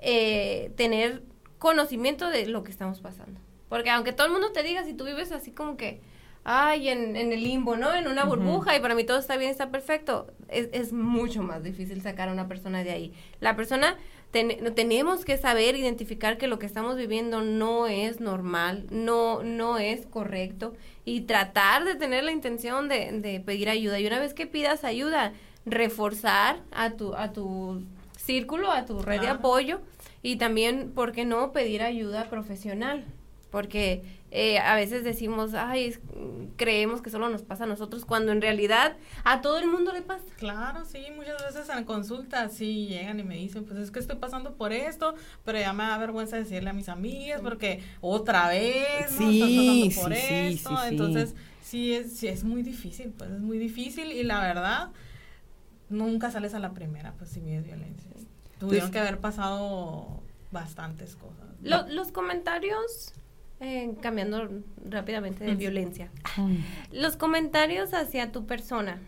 eh, 0.00 0.72
tener 0.76 1.22
conocimiento 1.62 2.28
de 2.28 2.46
lo 2.46 2.64
que 2.64 2.72
estamos 2.72 2.98
pasando. 2.98 3.40
Porque 3.68 3.88
aunque 3.88 4.12
todo 4.12 4.26
el 4.26 4.32
mundo 4.32 4.50
te 4.50 4.64
diga, 4.64 4.82
si 4.82 4.94
tú 4.94 5.04
vives 5.04 5.30
así 5.30 5.52
como 5.52 5.76
que, 5.76 6.00
ay, 6.42 6.88
en, 6.88 7.14
en 7.14 7.32
el 7.32 7.44
limbo, 7.44 7.76
¿no? 7.76 7.94
En 7.94 8.08
una 8.08 8.24
burbuja 8.24 8.76
y 8.76 8.80
para 8.80 8.96
mí 8.96 9.04
todo 9.04 9.20
está 9.20 9.36
bien, 9.36 9.52
está 9.52 9.70
perfecto, 9.70 10.26
es, 10.48 10.68
es 10.72 10.92
mucho 10.92 11.44
más 11.44 11.62
difícil 11.62 12.02
sacar 12.02 12.28
a 12.28 12.32
una 12.32 12.48
persona 12.48 12.82
de 12.82 12.90
ahí. 12.90 13.12
La 13.38 13.54
persona 13.54 13.96
tenemos 14.32 15.24
que 15.24 15.36
saber 15.36 15.76
identificar 15.76 16.36
que 16.36 16.48
lo 16.48 16.58
que 16.58 16.66
estamos 16.66 16.96
viviendo 16.96 17.42
no 17.42 17.86
es 17.86 18.18
normal, 18.18 18.86
no, 18.90 19.44
no 19.44 19.78
es 19.78 20.06
correcto 20.06 20.74
y 21.04 21.20
tratar 21.22 21.84
de 21.84 21.94
tener 21.94 22.24
la 22.24 22.32
intención 22.32 22.88
de, 22.88 23.12
de 23.12 23.38
pedir 23.38 23.68
ayuda. 23.68 24.00
Y 24.00 24.06
una 24.08 24.18
vez 24.18 24.34
que 24.34 24.48
pidas 24.48 24.82
ayuda, 24.82 25.32
reforzar 25.64 26.60
a 26.72 26.90
tu, 26.90 27.14
a 27.14 27.32
tu 27.32 27.84
círculo, 28.16 28.72
a 28.72 28.84
tu 28.84 29.00
red 29.02 29.20
de 29.20 29.28
apoyo 29.28 29.80
y 30.22 30.36
también, 30.36 30.92
¿por 30.92 31.12
qué 31.12 31.24
no 31.24 31.52
pedir 31.52 31.82
ayuda 31.82 32.30
profesional? 32.30 33.04
Porque 33.50 34.02
eh, 34.30 34.58
a 34.58 34.74
veces 34.74 35.04
decimos, 35.04 35.52
ay, 35.52 35.94
creemos 36.56 37.02
que 37.02 37.10
solo 37.10 37.28
nos 37.28 37.42
pasa 37.42 37.64
a 37.64 37.66
nosotros, 37.66 38.06
cuando 38.06 38.32
en 38.32 38.40
realidad 38.40 38.96
a 39.24 39.42
todo 39.42 39.58
el 39.58 39.66
mundo 39.66 39.92
le 39.92 40.00
pasa. 40.00 40.24
Claro, 40.38 40.86
sí, 40.86 41.04
muchas 41.14 41.44
veces 41.44 41.68
en 41.68 41.84
consulta 41.84 42.48
sí 42.48 42.86
llegan 42.86 43.20
y 43.20 43.24
me 43.24 43.36
dicen, 43.36 43.66
pues 43.66 43.78
es 43.78 43.90
que 43.90 43.98
estoy 43.98 44.16
pasando 44.16 44.54
por 44.54 44.72
esto, 44.72 45.14
pero 45.44 45.58
ya 45.58 45.74
me 45.74 45.82
da 45.82 45.98
vergüenza 45.98 46.36
decirle 46.36 46.70
a 46.70 46.72
mis 46.72 46.88
amigas 46.88 47.42
porque 47.42 47.82
otra 48.00 48.48
vez, 48.48 49.12
¿no? 49.20 49.30
Sí, 49.30 49.40
pasando 49.40 50.02
por 50.02 50.12
esto. 50.14 50.84
Entonces, 50.84 51.34
sí 51.60 51.92
es, 51.92 52.12
sí 52.16 52.28
es 52.28 52.44
muy 52.44 52.62
difícil, 52.62 53.12
pues 53.18 53.30
es 53.32 53.40
muy 53.40 53.58
difícil 53.58 54.12
y 54.12 54.22
la 54.22 54.40
verdad, 54.40 54.90
nunca 55.90 56.30
sales 56.30 56.54
a 56.54 56.58
la 56.58 56.72
primera, 56.72 57.12
pues 57.18 57.28
si 57.30 57.40
vives 57.40 57.64
violencia. 57.64 58.11
Tuvieron 58.68 58.90
que 58.90 58.98
haber 58.98 59.18
pasado 59.18 60.22
bastantes 60.50 61.16
cosas. 61.16 61.46
los 61.88 62.12
comentarios 62.12 63.14
eh, 63.64 63.94
cambiando 64.00 64.48
rápidamente 64.88 65.44
de 65.44 65.54
violencia. 65.54 66.10
Los 66.90 67.16
comentarios 67.16 67.94
hacia 67.94 68.32
tu 68.32 68.44
persona, 68.44 68.98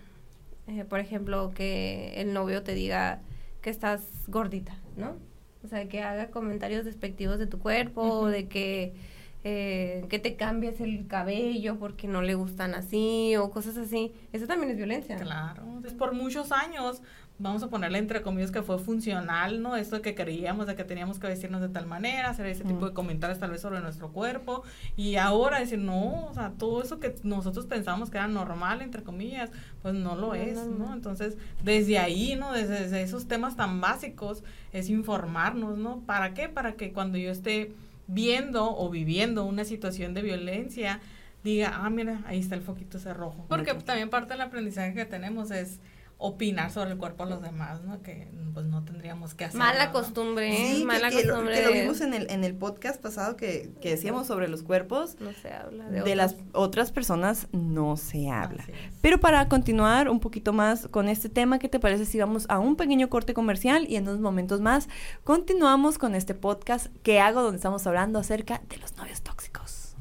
eh, 0.69 0.85
por 0.85 1.01
ejemplo, 1.01 1.51
que 1.53 2.21
el 2.21 2.33
novio 2.33 2.63
te 2.63 2.73
diga 2.73 3.21
que 3.63 3.71
estás 3.71 4.03
gordita, 4.29 4.77
¿no? 4.97 5.17
O 5.65 5.67
sea, 5.67 5.89
que 5.89 6.03
haga 6.03 6.29
comentarios 6.31 6.85
despectivos 6.85 7.41
de 7.41 7.49
tu 7.49 7.59
cuerpo, 7.59 8.29
de 8.29 8.47
que, 8.47 8.95
eh, 9.43 10.05
que 10.09 10.21
te 10.21 10.37
cambies 10.37 10.81
el 10.81 11.09
cabello 11.09 11.77
porque 11.81 12.07
no 12.07 12.23
le 12.23 12.35
gustan 12.37 12.75
así, 12.75 13.35
o 13.37 13.51
cosas 13.51 13.77
así. 13.77 14.13
Eso 14.33 14.47
también 14.47 14.71
es 14.71 14.77
violencia. 14.77 15.17
Claro, 15.17 15.65
es 15.85 15.95
por 15.95 16.13
muchos 16.13 16.53
años 16.53 17.03
vamos 17.39 17.65
a 17.65 17.69
ponerle 17.69 17.99
entre 17.99 18.23
comillas 18.23 18.53
que 18.53 18.63
fue 18.63 18.79
funcional, 18.79 19.61
¿no? 19.61 19.77
Esto 19.77 20.01
que 20.01 20.15
creíamos 20.15 20.69
de 20.69 20.77
que 20.77 20.85
teníamos 20.85 21.19
que 21.19 21.27
vestirnos 21.27 21.61
de 21.61 21.69
tal 21.69 21.87
manera, 21.87 22.31
hacer 22.31 22.47
ese 22.47 22.63
tipo 22.63 22.87
de 22.87 22.95
comentarios 22.95 23.41
tal 23.41 23.51
vez 23.51 23.61
sobre 23.61 23.81
nuestro 23.81 24.13
cuerpo 24.13 24.63
y 24.97 25.17
ahora 25.17 25.59
decir, 25.59 25.81
no, 25.81 26.27
o 26.27 26.35
sea, 26.35 26.53
todo 26.57 26.83
eso 26.83 27.01
que 27.01 27.17
nosotros 27.25 27.67
pensamos 27.67 28.09
que 28.09 28.19
era 28.19 28.29
normal, 28.29 28.83
entre 28.83 29.03
comillas, 29.03 29.51
pues 29.83 29.95
no 29.95 30.15
lo 30.15 30.35
es, 30.35 30.65
no, 30.67 30.93
Entonces, 30.93 31.37
desde 31.65 31.99
ahí, 31.99 32.37
¿no? 32.37 32.53
Desde, 32.53 32.83
desde, 32.83 33.03
esos 33.03 33.27
temas 33.27 33.57
tan 33.57 33.81
básicos 33.81 34.45
es 34.73 34.89
informarnos, 34.89 35.77
¿no? 35.77 36.01
¿Para 36.01 36.35
qué? 36.35 36.49
Para 36.49 36.75
que 36.75 36.93
cuando 36.93 37.19
yo 37.19 37.33
esté 37.33 37.73
viendo 38.07 38.77
o 38.77 38.91
viviendo 38.91 39.45
una 39.45 39.65
situación 39.65 40.15
de 40.15 40.23
violencia, 40.23 41.01
diga, 41.43 41.81
ah, 41.83 41.91
mira, 41.91 42.23
ahí 42.27 42.39
está 42.39 42.55
el 42.55 42.63
foquito 42.63 42.99
ese 42.99 43.13
rojo. 43.13 43.45
Porque 43.49 43.75
también 43.75 44.09
parte 44.09 44.35
del 44.35 44.41
aprendizaje 44.41 44.95
que 44.95 45.05
tenemos 45.05 45.51
es 45.51 45.81
opinar 46.25 46.71
sobre 46.71 46.93
el 46.93 46.99
cuerpo 46.99 47.25
de 47.25 47.31
los 47.31 47.43
demás, 47.43 47.83
¿no? 47.83 48.03
Que 48.03 48.29
pues 48.55 48.67
no 48.67 48.83
tendríamos 48.85 49.35
que 49.35 49.45
hacer. 49.45 49.59
Mala 49.59 49.91
costumbre, 49.91 50.79
¿eh? 50.81 50.85
mala 50.85 51.11
que, 51.11 51.27
costumbre. 51.27 51.55
Que 51.55 51.67
lo, 51.67 51.73
vimos 51.73 52.01
en 52.01 52.15
el, 52.15 52.31
en 52.31 52.45
el 52.45 52.55
podcast 52.55 53.01
pasado 53.03 53.37
que, 53.37 53.73
que 53.83 53.91
decíamos 53.91 54.27
sobre 54.27 54.49
los 54.49 54.63
cuerpos. 54.63 55.17
No 55.21 55.33
se 55.33 55.53
habla. 55.53 55.85
De, 55.91 56.03
de 56.03 56.17
las 56.17 56.37
otras 56.53 56.93
personas 56.93 57.49
no 57.53 57.97
se 57.97 58.31
habla. 58.31 58.65
Pero 59.03 59.21
para 59.21 59.49
continuar 59.49 60.09
un 60.09 60.21
poquito 60.21 60.53
más 60.53 60.89
con 60.89 61.09
este 61.09 61.29
tema, 61.29 61.59
¿qué 61.59 61.69
te 61.69 61.81
parece 61.81 62.07
si 62.07 62.19
vamos 62.19 62.47
a 62.49 62.59
un 62.59 62.77
pequeño 62.77 63.11
corte 63.11 63.35
comercial 63.35 63.87
y 63.89 63.97
en 63.97 64.09
unos 64.09 64.21
momentos 64.21 64.61
más 64.61 64.89
continuamos 65.25 65.99
con 65.99 66.15
este 66.15 66.35
podcast 66.35 66.87
que 67.03 67.21
hago 67.21 67.43
donde 67.43 67.57
estamos 67.57 67.87
hablando 67.87 68.19
acerca 68.19 68.63
de 68.71 68.79
los 68.79 68.97
novios 68.97 69.21
tóxicos? 69.21 69.97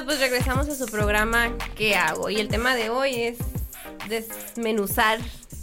Pues 0.00 0.20
regresamos 0.20 0.68
a 0.70 0.74
su 0.74 0.86
programa 0.86 1.52
¿Qué 1.76 1.94
hago? 1.94 2.30
Y 2.30 2.36
el 2.36 2.48
tema 2.48 2.74
de 2.74 2.88
hoy 2.88 3.14
es 3.14 3.38
desmenuzar 4.08 5.18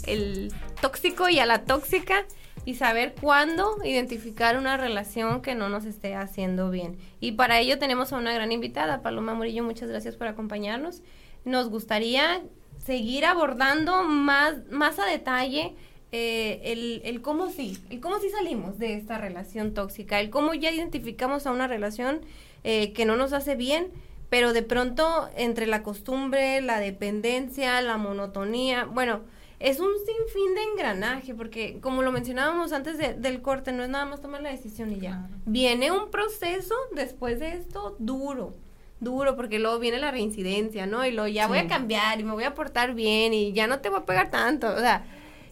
el 0.06 0.54
tóxico 0.82 1.30
y 1.30 1.40
a 1.40 1.48
la 1.48 1.66
tóxica 1.66 2.26
y 2.64 2.76
saber 2.76 3.16
cuándo 3.20 3.78
identificar 3.84 4.58
una 4.58 4.78
relación 4.78 5.42
que 5.42 5.56
no 5.56 5.68
nos 5.68 5.86
esté 5.86 6.14
haciendo 6.14 6.70
bien. 6.70 7.00
Y 7.20 7.34
para 7.34 7.60
ello 7.60 7.80
tenemos 7.80 8.14
a 8.14 8.18
una 8.18 8.32
gran 8.32 8.52
invitada, 8.52 9.02
Paloma 9.02 9.34
Murillo, 9.34 9.64
muchas 9.64 9.90
gracias 9.90 10.16
por 10.16 10.28
acompañarnos. 10.28 11.02
Nos 11.44 11.70
gustaría 11.70 12.44
seguir 12.78 13.26
abordando 13.26 14.04
más, 14.04 14.58
más 14.70 15.00
a 15.00 15.06
detalle 15.06 15.76
eh, 16.12 16.62
el, 16.66 17.02
el, 17.04 17.22
cómo 17.22 17.50
sí, 17.50 17.80
el 17.90 18.00
cómo 18.00 18.20
sí 18.20 18.30
salimos 18.30 18.78
de 18.78 18.94
esta 18.94 19.18
relación 19.18 19.74
tóxica, 19.74 20.20
el 20.20 20.30
cómo 20.30 20.54
ya 20.54 20.72
identificamos 20.72 21.48
a 21.48 21.52
una 21.52 21.68
relación 21.68 22.22
eh, 22.64 22.94
que 22.94 23.06
no 23.06 23.16
nos 23.16 23.34
hace 23.34 23.56
bien, 23.56 23.88
pero 24.30 24.54
de 24.54 24.64
pronto 24.64 25.30
entre 25.36 25.68
la 25.68 25.84
costumbre, 25.84 26.62
la 26.62 26.80
dependencia, 26.80 27.82
la 27.82 27.98
monotonía, 27.98 28.86
bueno, 28.86 29.22
es 29.60 29.80
un 29.80 29.92
sinfín 29.98 30.56
de 30.56 30.62
engranaje, 30.72 31.34
porque 31.34 31.80
como 31.82 32.02
lo 32.02 32.12
mencionábamos 32.12 32.72
antes 32.72 32.98
del 32.98 33.42
corte, 33.42 33.74
no 33.74 33.84
es 33.84 33.90
nada 33.90 34.06
más 34.06 34.22
tomar 34.22 34.42
la 34.42 34.52
decisión 34.52 34.94
y 34.94 35.00
ya. 35.00 35.30
Viene 35.46 35.92
un 35.92 36.10
proceso 36.12 36.76
después 36.94 37.40
de 37.40 37.54
esto 37.54 37.98
duro, 38.00 38.54
duro, 39.02 39.36
porque 39.36 39.60
luego 39.60 39.80
viene 39.80 40.00
la 40.00 40.12
reincidencia, 40.12 40.86
¿no? 40.86 41.06
Y 41.06 41.12
luego 41.12 41.28
ya 41.28 41.48
voy 41.48 41.58
a 41.58 41.68
cambiar 41.68 42.22
y 42.22 42.24
me 42.24 42.32
voy 42.32 42.46
a 42.46 42.56
portar 42.56 42.94
bien 42.94 43.34
y 43.34 43.52
ya 43.52 43.68
no 43.68 43.80
te 43.80 43.90
voy 43.90 44.00
a 44.00 44.06
pegar 44.06 44.32
tanto, 44.32 44.74
o 44.74 44.80
sea, 44.80 45.04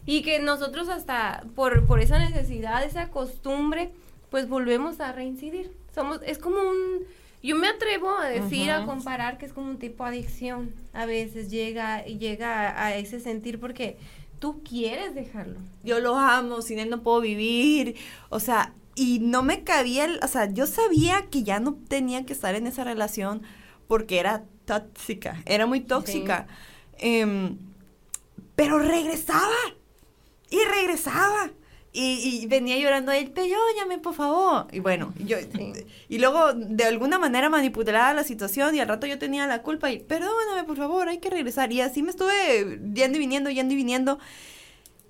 y 0.06 0.22
que 0.22 0.38
nosotros 0.38 0.88
hasta 0.88 1.44
por, 1.54 1.84
por 1.84 2.00
esa 2.00 2.18
necesidad, 2.18 2.82
esa 2.84 3.10
costumbre, 3.10 3.90
pues 4.30 4.48
volvemos 4.48 5.00
a 5.00 5.12
reincidir. 5.12 5.70
Somos, 5.94 6.20
es 6.24 6.38
como 6.38 6.60
un, 6.60 7.04
yo 7.42 7.56
me 7.56 7.68
atrevo 7.68 8.16
a 8.16 8.28
decir, 8.28 8.70
a 8.70 8.84
comparar 8.84 9.38
que 9.38 9.46
es 9.46 9.52
como 9.52 9.70
un 9.70 9.78
tipo 9.78 10.04
de 10.04 10.10
adicción. 10.10 10.72
A 10.92 11.06
veces 11.06 11.50
llega 11.50 12.06
y 12.06 12.18
llega 12.18 12.84
a, 12.84 12.96
ese 12.96 13.20
sentir 13.20 13.60
porque 13.60 13.96
tú 14.40 14.62
quieres 14.64 15.14
dejarlo. 15.14 15.58
Yo 15.84 16.00
lo 16.00 16.16
amo, 16.16 16.62
sin 16.62 16.78
él 16.80 16.90
no 16.90 17.02
puedo 17.02 17.20
vivir. 17.20 17.96
O 18.28 18.40
sea, 18.40 18.74
y 18.96 19.20
no 19.20 19.44
me 19.44 19.62
cabía, 19.62 20.08
o 20.22 20.26
sea, 20.26 20.52
yo 20.52 20.66
sabía 20.66 21.26
que 21.30 21.44
ya 21.44 21.60
no 21.60 21.74
tenía 21.74 22.26
que 22.26 22.32
estar 22.32 22.56
en 22.56 22.66
esa 22.66 22.82
relación 22.82 23.42
porque 23.86 24.18
era 24.18 24.44
tóxica, 24.64 25.40
era 25.46 25.66
muy 25.66 25.80
tóxica. 25.80 26.48
Em, 26.98 27.56
pero 28.56 28.80
regresaba 28.80 29.54
y 30.50 30.58
regresaba. 30.64 31.52
Y, 31.92 32.46
venía 32.46 32.78
llorando 32.78 33.12
él, 33.12 33.30
perdóname, 33.30 33.98
por 33.98 34.14
favor. 34.14 34.66
Y 34.72 34.80
bueno, 34.80 35.12
yo, 35.24 35.36
y 36.08 36.18
luego 36.18 36.52
de 36.52 36.84
alguna 36.84 37.18
manera 37.18 37.48
manipulaba 37.48 38.12
la 38.12 38.24
situación 38.24 38.74
y 38.74 38.80
al 38.80 38.88
rato 38.88 39.06
yo 39.06 39.18
tenía 39.18 39.46
la 39.46 39.62
culpa 39.62 39.90
y, 39.90 39.98
perdóname, 39.98 40.64
por 40.64 40.76
favor, 40.76 41.08
hay 41.08 41.18
que 41.18 41.30
regresar. 41.30 41.72
Y 41.72 41.80
así 41.80 42.02
me 42.02 42.10
estuve 42.10 42.78
yendo 42.94 43.16
y 43.16 43.20
viniendo, 43.20 43.50
yendo 43.50 43.74
y 43.74 43.76
viniendo. 43.76 44.18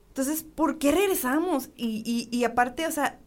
Entonces, 0.09 0.45
¿por 0.45 0.79
qué 0.79 0.93
regresamos? 0.93 1.71
Y, 1.77 2.03
y, 2.07 2.37
y 2.37 2.45
aparte, 2.45 2.87
o 2.87 2.93
sea, 2.93 3.19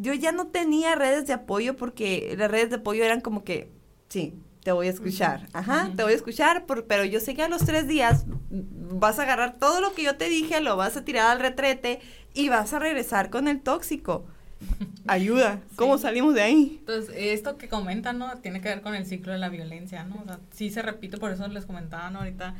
yo 0.00 0.14
ya 0.14 0.32
no 0.32 0.48
tenía 0.48 0.94
redes 0.94 1.26
de 1.26 1.32
apoyo 1.32 1.76
porque 1.76 2.34
las 2.38 2.50
redes 2.50 2.70
de 2.70 2.76
apoyo 2.76 3.04
eran 3.04 3.20
como 3.20 3.44
que, 3.44 3.70
sí, 4.08 4.34
te 4.62 4.72
voy 4.72 4.88
a 4.88 4.90
escuchar. 4.90 5.48
Ajá, 5.52 5.90
te 5.96 6.02
voy 6.02 6.12
a 6.12 6.16
escuchar, 6.16 6.66
pero 6.86 7.04
yo 7.04 7.20
sé 7.20 7.34
que 7.34 7.42
a 7.42 7.48
los 7.48 7.64
tres 7.64 7.88
días 7.88 8.24
vas 8.50 9.18
a 9.18 9.22
agarrar 9.22 9.58
todo 9.58 9.80
lo 9.80 9.94
que 9.94 10.02
yo 10.02 10.16
te 10.16 10.28
dije, 10.28 10.60
lo 10.60 10.76
vas 10.76 10.96
a 10.96 11.04
tirar 11.04 11.30
al 11.30 11.40
retrete 11.40 12.00
y 12.34 12.48
vas 12.48 12.72
a 12.72 12.78
regresar 12.78 13.30
con 13.30 13.48
el 13.48 13.60
tóxico. 13.60 14.26
Ayuda, 15.06 15.60
¿cómo 15.76 15.96
salimos 15.96 16.34
de 16.34 16.42
ahí? 16.42 16.76
Entonces, 16.80 17.14
esto 17.16 17.56
que 17.56 17.68
comentan, 17.68 18.18
¿no? 18.18 18.36
Tiene 18.38 18.60
que 18.60 18.68
ver 18.68 18.82
con 18.82 18.94
el 18.94 19.06
ciclo 19.06 19.32
de 19.32 19.38
la 19.38 19.48
violencia, 19.48 20.04
¿no? 20.04 20.20
O 20.22 20.24
sea, 20.24 20.38
sí 20.50 20.70
se 20.70 20.82
repite, 20.82 21.16
por 21.16 21.32
eso 21.32 21.48
les 21.48 21.64
comentaba, 21.64 22.10
¿no? 22.10 22.18
Ahorita 22.18 22.54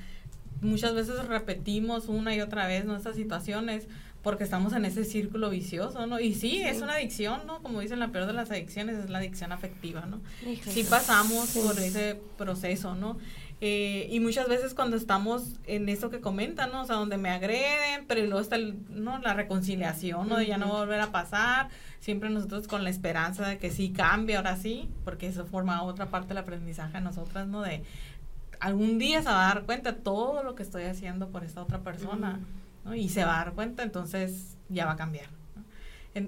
muchas 0.63 0.95
veces 0.95 1.27
repetimos 1.27 2.09
una 2.09 2.35
y 2.35 2.41
otra 2.41 2.67
vez 2.67 2.85
nuestras 2.85 3.17
situaciones 3.17 3.87
porque 4.23 4.45
estamos 4.45 4.73
en 4.75 4.85
ese 4.85 5.05
círculo 5.05 5.51
vicioso, 5.51 6.07
¿no? 6.07 6.21
Y 6.21 6.35
sí, 6.35 6.61
es 6.63 6.83
una 6.83 6.95
adicción, 6.95 7.47
¿no? 7.47 7.63
Como 7.63 7.81
dicen, 7.81 7.99
la 7.99 8.09
peor 8.09 8.27
de 8.27 8.35
las 8.35 8.51
adicciones 8.51 8.97
es 8.99 9.11
la 9.11 9.19
adicción 9.19 9.53
afectiva, 9.53 10.05
¿no? 10.07 10.21
Sí 10.67 10.85
pasamos 10.85 11.51
por 11.51 11.79
ese 11.79 12.21
proceso, 12.37 12.95
¿no? 12.95 13.19
Eh, 13.63 14.09
y 14.11 14.21
muchas 14.21 14.49
veces 14.49 14.73
cuando 14.73 14.97
estamos 14.97 15.59
en 15.67 15.89
eso 15.91 16.09
que 16.09 16.21
comentan, 16.21 16.73
¿no? 16.73 16.83
O 16.83 16.87
sea, 16.87 16.97
donde 16.97 17.19
me 17.19 17.29
agreden, 17.29 18.07
pero 18.07 18.23
luego 18.25 18.41
está 18.41 18.57
¿no? 18.59 19.19
la 19.19 19.35
reconciliación, 19.35 20.29
¿no? 20.29 20.37
De 20.37 20.47
ya 20.47 20.57
no 20.57 20.69
volver 20.69 21.01
a 21.01 21.13
pasar, 21.13 21.69
siempre 21.99 22.31
nosotros 22.31 22.69
con 22.69 22.85
la 22.85 22.91
esperanza 22.91 23.47
de 23.47 23.59
que 23.59 23.71
sí 23.71 23.91
cambie, 23.91 24.37
ahora 24.37 24.57
sí, 24.57 24.89
porque 25.05 25.27
eso 25.27 25.45
forma 25.45 25.83
otra 25.83 26.11
parte 26.11 26.29
del 26.29 26.39
aprendizaje 26.39 26.97
a 26.97 27.01
nosotras, 27.01 27.49
¿no? 27.49 27.61
De 27.61 27.85
algún 28.61 28.99
día 28.99 29.23
se 29.23 29.29
va 29.29 29.51
a 29.51 29.55
dar 29.55 29.65
cuenta 29.65 29.97
todo 29.97 30.43
lo 30.43 30.55
que 30.55 30.63
estoy 30.63 30.85
haciendo 30.85 31.29
por 31.29 31.45
esta 31.45 31.63
otra 31.63 31.81
persona. 31.81 32.41
Y 32.95 33.09
se 33.09 33.25
va 33.25 33.41
a 33.41 33.45
dar 33.45 33.55
cuenta, 33.55 33.83
entonces 33.83 34.57
ya 34.69 34.87
va 34.87 34.93
a 34.93 34.97
cambiar. 34.97 35.29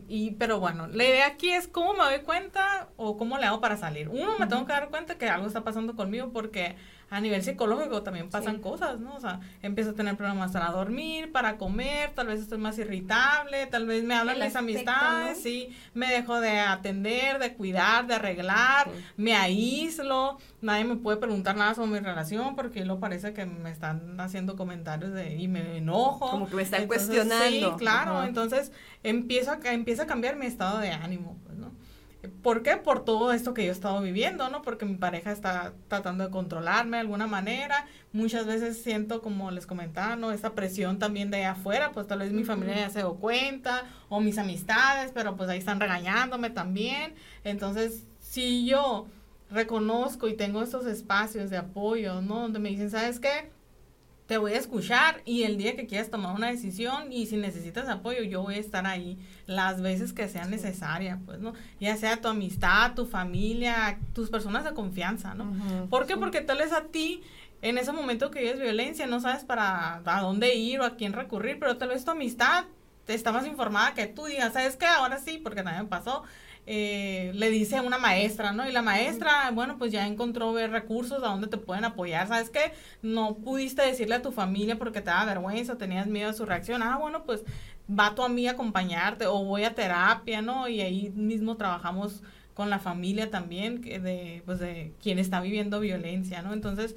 y, 0.09 0.33
pero 0.33 0.61
bueno, 0.61 0.87
la 0.87 1.05
idea 1.05 1.27
aquí 1.27 1.51
es 1.53 1.67
cómo 1.69 1.95
me 1.95 2.05
doy 2.05 2.21
cuenta 2.21 2.89
o 2.97 3.17
cómo 3.17 3.39
le 3.39 3.47
hago 3.47 3.61
para 3.61 3.77
salir. 3.77 4.09
Uno, 4.09 4.39
me 4.39 4.47
tengo 4.47 4.65
que 4.67 4.73
dar 4.73 4.91
cuenta 4.91 5.19
que 5.19 5.29
algo 5.29 5.47
está 5.47 5.65
pasando 5.65 5.97
conmigo 5.97 6.31
porque 6.33 6.77
a 7.13 7.21
nivel 7.21 7.43
psicológico 7.43 8.03
también 8.03 8.31
pasan 8.31 8.59
cosas, 8.59 8.99
¿no? 8.99 9.15
O 9.15 9.21
sea, 9.21 9.41
empiezo 9.61 9.91
a 9.91 9.93
tener 9.93 10.17
problemas 10.17 10.51
para 10.53 10.71
dormir, 10.71 11.31
para 11.31 11.59
comer, 11.59 12.13
tal 12.15 12.29
vez 12.29 12.41
estoy 12.41 12.57
más 12.57 12.79
irritable, 12.79 13.67
tal 13.67 13.87
vez 13.87 14.03
me 14.03 14.15
hablan 14.15 14.41
mis 14.41 14.57
amistades, 14.57 15.43
sí, 15.43 15.77
me 15.93 16.11
dejo 16.11 16.41
de 16.41 16.59
atender, 16.59 17.39
de 17.39 17.53
cuidar, 17.53 18.07
de 18.07 18.15
arreglar, 18.15 18.89
me 19.19 19.35
aíslo, 19.35 20.39
nadie 20.63 20.85
me 20.85 20.97
puede 20.97 21.19
preguntar 21.19 21.55
nada 21.55 21.75
sobre 21.75 21.91
mi 21.91 21.99
relación 21.99 22.57
porque 22.57 22.83
luego 22.83 22.99
parece 22.99 23.35
que 23.35 23.45
me 23.45 23.71
están 23.71 24.19
haciendo 24.19 24.57
comentarios 24.57 25.13
de, 25.13 25.37
y 25.37 25.49
me 25.49 25.77
enojo. 25.77 26.31
Como 26.31 26.49
que 26.49 26.57
me 26.57 26.63
están 26.63 26.87
cuestionando. 26.87 27.73
Sí, 27.73 27.77
claro, 27.77 28.25
entonces 28.25 28.73
empiezo 29.03 29.53
a, 29.53 29.59
empieza 29.65 30.05
a 30.05 30.07
cambiar 30.07 30.37
mi 30.37 30.47
estado 30.47 30.79
de 30.79 30.93
ánimo, 30.93 31.39
pues, 31.45 31.59
¿no? 31.59 31.73
¿Por 32.43 32.63
qué? 32.63 32.77
Por 32.77 33.05
todo 33.05 33.33
esto 33.33 33.53
que 33.53 33.65
yo 33.65 33.71
he 33.71 33.73
estado 33.73 34.01
viviendo, 34.01 34.49
¿no? 34.49 34.63
Porque 34.63 34.85
mi 34.85 34.95
pareja 34.95 35.33
está 35.33 35.73
tratando 35.89 36.25
de 36.25 36.31
controlarme 36.31 36.97
de 36.97 37.01
alguna 37.01 37.27
manera. 37.27 37.87
Muchas 38.13 38.47
veces 38.47 38.81
siento, 38.81 39.23
como 39.23 39.51
les 39.51 39.67
comentaba, 39.67 40.15
¿no? 40.15 40.31
Esa 40.31 40.55
presión 40.55 41.01
también 41.01 41.31
de 41.31 41.39
allá 41.39 41.53
afuera, 41.53 41.91
pues 41.93 42.07
tal 42.07 42.21
vez 42.21 42.31
mi 42.33 42.45
familia 42.45 42.77
ya 42.77 42.91
se 42.91 43.01
dio 43.01 43.15
cuenta, 43.15 43.85
o 44.09 44.21
mis 44.21 44.39
amistades, 44.39 45.11
pero 45.13 45.37
pues 45.37 45.49
ahí 45.51 45.59
están 45.59 45.81
regañándome 45.81 46.51
también. 46.51 47.15
Entonces, 47.43 48.05
si 48.21 48.67
yo 48.67 49.07
reconozco 49.51 50.29
y 50.29 50.37
tengo 50.37 50.63
estos 50.63 50.87
espacios 50.87 51.51
de 51.51 51.57
apoyo, 51.57 52.23
¿no? 52.23 52.41
Donde 52.43 52.61
me 52.61 52.69
dicen, 52.69 52.91
¿sabes 52.91 53.19
qué? 53.19 53.51
Te 54.27 54.39
voy 54.39 54.53
a 54.53 54.59
escuchar 54.59 55.21
y 55.25 55.43
el 55.43 55.57
día 55.57 55.77
que 55.77 55.87
quieras 55.87 56.11
tomar 56.11 56.35
una 56.35 56.49
decisión 56.49 57.13
y 57.13 57.27
si 57.27 57.37
necesitas 57.37 57.89
apoyo, 57.89 58.23
yo 58.23 58.43
voy 58.43 58.55
a 58.55 58.59
estar 58.59 58.87
ahí 58.87 59.19
las 59.47 59.83
veces 59.83 60.13
que 60.13 60.29
sea 60.29 60.47
necesaria, 60.47 61.21
pues, 61.27 61.41
¿no? 61.41 61.53
Ya 61.81 61.97
sea 61.97 62.21
tu 62.21 62.29
amistad, 62.29 62.95
tu 62.95 63.07
familia, 63.07 63.99
tus 64.15 64.31
personas 64.31 64.65
de 64.65 64.73
confianza, 64.75 65.35
¿no? 65.35 65.89
¿Por 65.91 66.07
qué? 66.07 66.17
Porque 66.17 66.41
tal 66.41 66.59
vez 66.59 66.73
a 66.73 66.85
ti, 66.85 67.23
en 67.61 67.79
ese 67.79 67.93
momento 67.93 68.31
que 68.31 68.41
vives 68.41 68.61
violencia, 68.61 69.07
no 69.07 69.21
sabes 69.21 69.45
para 69.45 70.01
a 70.05 70.21
dónde 70.21 70.55
ir 70.55 70.81
o 70.81 70.85
a 70.85 70.97
quién 70.97 71.13
recurrir, 71.13 71.59
pero 71.59 71.77
tal 71.77 71.91
vez 71.91 72.05
tu 72.05 72.13
amistad 72.13 72.65
te 73.05 73.15
está 73.15 73.33
más 73.33 73.47
informada 73.47 73.95
que 73.95 74.07
tú 74.07 74.27
digas, 74.27 74.53
¿sabes 74.53 74.77
qué? 74.77 74.87
Ahora 74.87 75.19
sí, 75.19 75.39
porque 75.43 75.63
también 75.63 75.89
pasó 75.89 76.23
eh, 76.67 77.33
le 77.35 77.51
dice 77.51 77.77
a 77.77 77.83
una 77.83 77.99
maestra, 77.99 78.53
¿no? 78.53 78.69
Y 78.69 78.73
la 78.73 78.83
maestra, 78.83 79.51
bueno, 79.53 79.79
pues 79.79 79.91
ya 79.91 80.07
encontró 80.07 80.53
ver 80.53 80.71
recursos 80.71 81.23
a 81.23 81.29
donde 81.29 81.49
te 81.49 81.59
pueden 81.59 81.85
apoyar. 81.85 82.29
¿Sabes 82.29 82.51
qué? 82.51 82.73
No 83.03 83.35
pudiste 83.35 83.83
decirle 83.83 84.15
a 84.17 84.23
tu 84.23 84.31
familia 84.31 84.79
porque 84.79 85.01
te 85.01 85.11
da 85.11 85.25
vergüenza, 85.25 85.77
tenías 85.77 86.07
miedo 86.07 86.31
de 86.31 86.37
su 86.37 86.47
reacción. 86.47 86.83
Ah, 86.83 86.99
bueno, 86.99 87.25
pues 87.25 87.43
va 87.91 88.15
tú 88.15 88.23
a 88.23 88.29
mí 88.29 88.47
a 88.47 88.53
acompañarte 88.53 89.27
o 89.27 89.45
voy 89.45 89.65
a 89.65 89.75
terapia, 89.75 90.41
¿no? 90.41 90.69
Y 90.69 90.81
ahí 90.81 91.11
mismo 91.11 91.57
trabajamos 91.57 92.23
con 92.55 92.69
la 92.69 92.79
familia 92.79 93.31
también 93.31 93.81
de 93.81 94.43
pues 94.45 94.59
de 94.59 94.93
quien 95.03 95.19
está 95.19 95.41
viviendo 95.41 95.81
violencia, 95.81 96.43
¿no? 96.43 96.53
Entonces, 96.53 96.95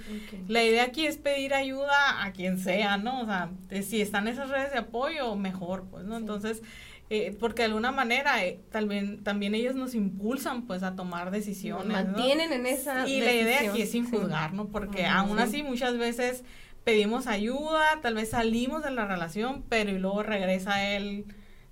la 0.47 0.63
idea 0.63 0.83
aquí 0.83 1.07
es 1.07 1.17
pedir 1.17 1.53
ayuda 1.53 2.23
a 2.23 2.33
quien 2.33 2.59
sea, 2.59 2.97
¿no? 2.97 3.21
O 3.21 3.25
sea, 3.25 3.49
si 3.81 4.01
están 4.01 4.27
esas 4.27 4.49
redes 4.49 4.73
de 4.73 4.79
apoyo, 4.79 5.35
mejor, 5.35 5.85
pues, 5.89 6.03
¿no? 6.03 6.17
Entonces, 6.17 6.61
eh, 7.09 7.35
porque 7.39 7.61
de 7.61 7.67
alguna 7.67 7.91
manera 7.91 8.43
eh, 8.43 8.59
también, 8.71 9.23
también 9.23 9.53
ellos 9.53 9.75
nos 9.75 9.93
impulsan 9.93 10.65
pues 10.65 10.81
a 10.81 10.95
tomar 10.95 11.29
decisiones. 11.29 11.87
mantienen 11.87 12.51
en 12.51 12.65
esa 12.65 13.07
Y 13.07 13.21
la 13.21 13.31
idea 13.31 13.69
aquí 13.69 13.83
es 13.83 13.91
sin 13.91 14.09
juzgar, 14.09 14.53
¿no? 14.53 14.67
Porque 14.69 15.05
aún 15.05 15.37
así 15.37 15.61
muchas 15.61 15.97
veces 15.99 16.43
pedimos 16.83 17.27
ayuda, 17.27 17.99
tal 18.01 18.15
vez 18.15 18.31
salimos 18.31 18.83
de 18.83 18.89
la 18.89 19.05
relación, 19.05 19.63
pero 19.69 19.91
y 19.91 19.99
luego 19.99 20.23
regresa 20.23 20.83
él, 20.95 21.25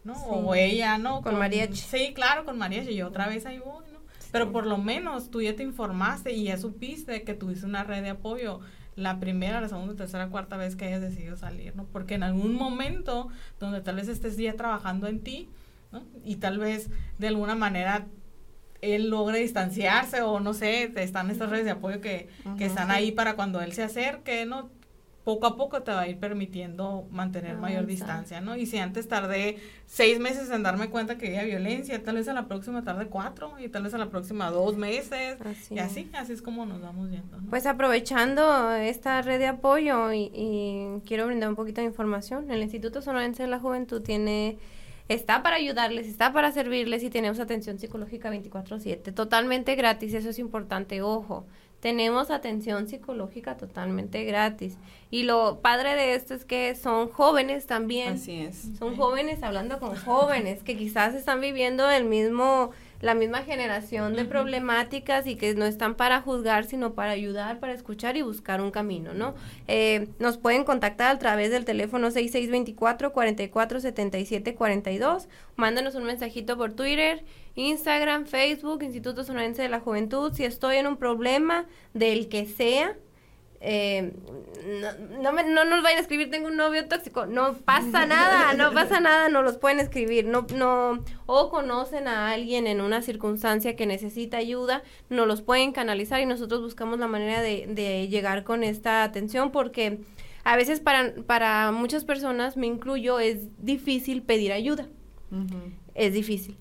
¿no? 0.04 0.14
O 0.14 0.54
ella, 0.54 1.00
¿no? 1.00 1.22
Con, 1.22 1.40
mariachi. 1.40 1.78
Sí, 1.78 2.14
claro, 2.14 2.46
con 2.46 2.60
mariachi, 2.60 2.92
y 2.92 3.02
otra 3.02 3.28
vez 3.28 3.48
ahí 3.48 3.58
voy, 3.58 3.86
¿no? 3.92 4.00
Pero 4.32 4.52
por 4.52 4.68
lo 4.68 4.78
menos 4.78 5.32
tú 5.32 5.42
ya 5.42 5.56
te 5.56 5.64
informaste 5.64 6.32
y 6.32 6.46
ya 6.46 6.58
supiste 6.58 7.24
que 7.24 7.34
tuviste 7.34 7.66
una 7.66 7.84
red 7.84 8.04
de 8.04 8.10
apoyo 8.10 8.60
la 8.96 9.20
primera, 9.20 9.62
la 9.62 9.70
segunda, 9.70 9.96
tercera, 9.96 10.30
cuarta 10.30 10.58
vez 10.58 10.76
que 10.76 10.86
hayas 10.86 11.02
decidido 11.02 11.38
salir, 11.38 11.76
¿no? 11.76 11.86
Porque 11.86 12.16
en 12.16 12.24
algún 12.24 12.56
momento 12.56 13.30
donde 13.60 13.82
tal 13.82 13.96
vez 13.96 14.08
estés 14.08 14.38
ya 14.38 14.56
trabajando 14.56 15.08
en 15.08 15.20
ti, 15.22 15.50
¿no? 15.92 16.04
Y 16.24 16.38
tal 16.38 16.60
vez 16.60 16.90
de 17.18 17.28
alguna 17.28 17.56
manera 17.56 18.08
él 18.82 19.10
logre 19.10 19.40
distanciarse 19.40 20.22
o 20.22 20.40
no 20.42 20.54
sé, 20.54 20.92
están 21.02 21.32
estas 21.32 21.50
redes 21.50 21.66
de 21.66 21.72
apoyo 21.72 22.02
que, 22.02 22.28
que 22.58 22.66
están 22.66 22.92
ahí 22.92 23.12
para 23.14 23.36
cuando 23.36 23.62
él 23.62 23.72
se 23.72 23.84
acerque, 23.84 24.46
¿no? 24.46 24.70
Poco 25.24 25.48
a 25.48 25.56
poco 25.56 25.84
te 25.84 25.92
va 25.92 26.02
a 26.02 26.08
ir 26.08 26.18
permitiendo 26.20 27.08
mantener 27.10 27.58
mayor 27.58 27.86
distancia, 27.86 28.42
¿no? 28.42 28.58
Y 28.58 28.66
si 28.66 28.78
antes 28.78 29.08
tardé 29.08 29.58
seis 29.86 30.20
meses 30.20 30.50
en 30.50 30.64
darme 30.64 30.90
cuenta 30.90 31.18
que 31.18 31.28
había 31.28 31.44
violencia, 31.44 32.04
tal 32.04 32.16
vez 32.16 32.28
a 32.28 32.34
la 32.34 32.48
próxima 32.48 32.84
tarde 32.84 33.08
cuatro, 33.08 33.54
y 33.60 33.70
tal 33.70 33.84
vez 33.84 33.94
a 33.94 33.98
la 33.98 34.10
próxima 34.10 34.50
dos 34.52 34.76
meses, 34.76 35.38
Así 35.42 35.76
y 35.76 35.80
así, 35.80 36.10
así 36.14 36.34
es 36.34 36.42
como 36.42 36.66
nos 36.66 36.82
vamos 36.82 37.10
viendo, 37.10 37.40
¿no? 37.40 37.50
Pues 37.50 37.66
aprovechando 37.66 38.72
esta 38.74 39.22
red 39.22 39.40
de 39.40 39.48
apoyo 39.48 40.12
y, 40.12 40.30
y 40.34 41.02
quiero 41.06 41.26
brindar 41.28 41.50
un 41.50 41.56
poquito 41.56 41.80
de 41.80 41.88
información. 41.88 42.52
El 42.52 42.62
Instituto 42.62 43.02
Sonorense 43.02 43.44
de 43.44 43.50
la 43.50 43.60
Juventud 43.60 44.02
tiene 44.02 44.58
está 45.10 45.44
para 45.44 45.58
ayudarles, 45.58 46.08
está 46.08 46.34
para 46.34 46.52
servirles 46.52 47.04
y 47.04 47.10
tenemos 47.10 47.40
atención 47.40 47.80
psicológica 47.80 48.32
24/7, 48.32 49.14
totalmente 49.14 49.76
gratis, 49.76 50.14
eso 50.14 50.30
es 50.30 50.40
importante, 50.40 51.02
ojo. 51.02 51.46
Tenemos 51.84 52.32
atención 52.32 52.88
psicológica 52.88 53.58
totalmente 53.58 54.24
gratis. 54.24 54.78
Y 55.12 55.24
lo 55.24 55.60
padre 55.60 55.96
de 55.96 56.16
esto 56.16 56.34
es 56.34 56.46
que 56.46 56.76
son 56.76 57.10
jóvenes 57.10 57.66
también. 57.66 58.14
Así 58.14 58.40
es. 58.40 58.70
Son 58.80 58.96
jóvenes 58.96 59.44
hablando 59.44 59.82
con 59.82 59.98
jóvenes 59.98 60.64
que 60.64 60.78
quizás 60.78 61.14
están 61.14 61.42
viviendo 61.42 61.92
el 61.92 62.06
mismo, 62.06 62.72
la 63.04 63.16
misma 63.16 63.44
generación 63.44 64.16
de 64.16 64.24
problemáticas 64.24 65.28
y 65.28 65.36
que 65.36 65.54
no 65.56 65.66
están 65.66 65.96
para 65.96 66.22
juzgar, 66.22 66.64
sino 66.64 66.94
para 66.94 67.12
ayudar, 67.12 67.60
para 67.60 67.74
escuchar 67.74 68.16
y 68.16 68.22
buscar 68.22 68.62
un 68.62 68.72
camino, 68.72 69.14
¿no? 69.14 69.36
Eh, 69.68 70.08
nos 70.20 70.38
pueden 70.38 70.64
contactar 70.64 71.14
a 71.14 71.20
través 71.20 71.52
del 71.52 71.66
teléfono 71.66 72.12
6624 72.12 73.12
44 73.12 73.82
77 73.82 74.56
42. 74.56 75.28
Mándanos 75.58 75.96
un 75.96 76.06
mensajito 76.06 76.58
por 76.58 76.72
Twitter, 76.72 77.26
Instagram, 77.56 78.26
Facebook, 78.26 78.84
Instituto 78.84 79.26
Sonorense 79.26 79.64
de 79.64 79.70
la 79.70 79.82
Juventud. 79.82 80.32
Si 80.34 80.46
estoy 80.46 80.78
en 80.78 80.88
un 80.88 80.96
problema 80.96 81.66
del 81.94 82.30
que 82.30 82.46
sea, 82.46 82.96
eh, 83.66 84.12
no, 84.82 85.22
no, 85.22 85.32
me- 85.32 85.44
no 85.46 85.64
nos 85.66 85.82
vayan 85.84 86.00
a 86.00 86.02
escribir 86.02 86.30
tengo 86.30 86.48
un 86.48 86.58
novio 86.58 86.88
tóxico. 86.88 87.26
No 87.26 87.54
pasa 87.54 88.06
nada 88.06 88.54
no 88.54 88.72
pasa 88.74 89.00
nada 89.00 89.30
no 89.30 89.42
los 89.42 89.58
pueden 89.58 89.80
escribir. 89.80 90.26
No 90.26 90.46
no 90.56 91.04
o 91.26 91.50
conocen 91.50 92.08
a 92.08 92.32
alguien 92.32 92.68
en 92.68 92.82
una 92.82 93.02
circunstancia 93.02 93.76
que 93.76 93.86
necesita 93.86 94.38
ayuda 94.38 94.84
no 95.10 95.26
los 95.26 95.42
pueden 95.42 95.72
canalizar 95.72 96.20
y 96.22 96.26
nosotros 96.26 96.62
buscamos 96.62 97.00
la 97.00 97.08
manera 97.08 97.42
de, 97.42 97.68
de 97.68 98.08
llegar 98.10 98.44
con 98.44 98.64
esta 98.64 99.04
atención 99.04 99.52
porque 99.52 100.00
a 100.44 100.56
veces 100.58 100.82
para 100.82 101.14
para 101.26 101.72
muchas 101.72 102.04
personas 102.04 102.58
me 102.58 102.68
incluyo 102.68 103.20
es 103.20 103.48
difícil 103.64 104.24
pedir 104.24 104.52
ayuda. 104.52 104.88
Es 105.96 106.14
difícil. 106.14 106.58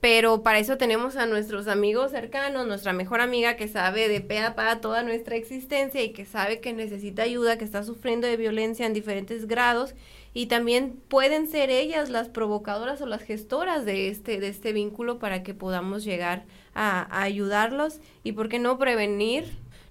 Pero 0.00 0.44
para 0.44 0.60
eso 0.60 0.78
tenemos 0.78 1.16
a 1.16 1.26
nuestros 1.26 1.66
amigos 1.66 2.12
cercanos, 2.12 2.68
nuestra 2.68 2.92
mejor 2.92 3.20
amiga 3.20 3.56
que 3.56 3.66
sabe 3.66 4.08
de 4.08 4.20
pe 4.20 4.38
a 4.38 4.54
pa 4.54 4.80
toda 4.80 5.02
nuestra 5.02 5.34
existencia 5.34 6.02
y 6.02 6.12
que 6.12 6.24
sabe 6.24 6.60
que 6.60 6.72
necesita 6.72 7.22
ayuda, 7.22 7.58
que 7.58 7.64
está 7.64 7.82
sufriendo 7.82 8.28
de 8.28 8.36
violencia 8.36 8.86
en 8.86 8.94
diferentes 8.94 9.48
grados 9.48 9.94
y 10.34 10.46
también 10.46 11.00
pueden 11.08 11.48
ser 11.48 11.70
ellas 11.70 12.10
las 12.10 12.28
provocadoras 12.28 13.02
o 13.02 13.06
las 13.06 13.22
gestoras 13.22 13.84
de 13.84 14.08
este 14.08 14.38
de 14.38 14.48
este 14.48 14.72
vínculo 14.72 15.18
para 15.18 15.42
que 15.42 15.52
podamos 15.52 16.04
llegar 16.04 16.44
a, 16.74 17.20
ayudarlos. 17.22 18.00
Y 18.22 18.32
por 18.32 18.48
qué 18.48 18.60
no 18.60 18.78
prevenir 18.78 19.46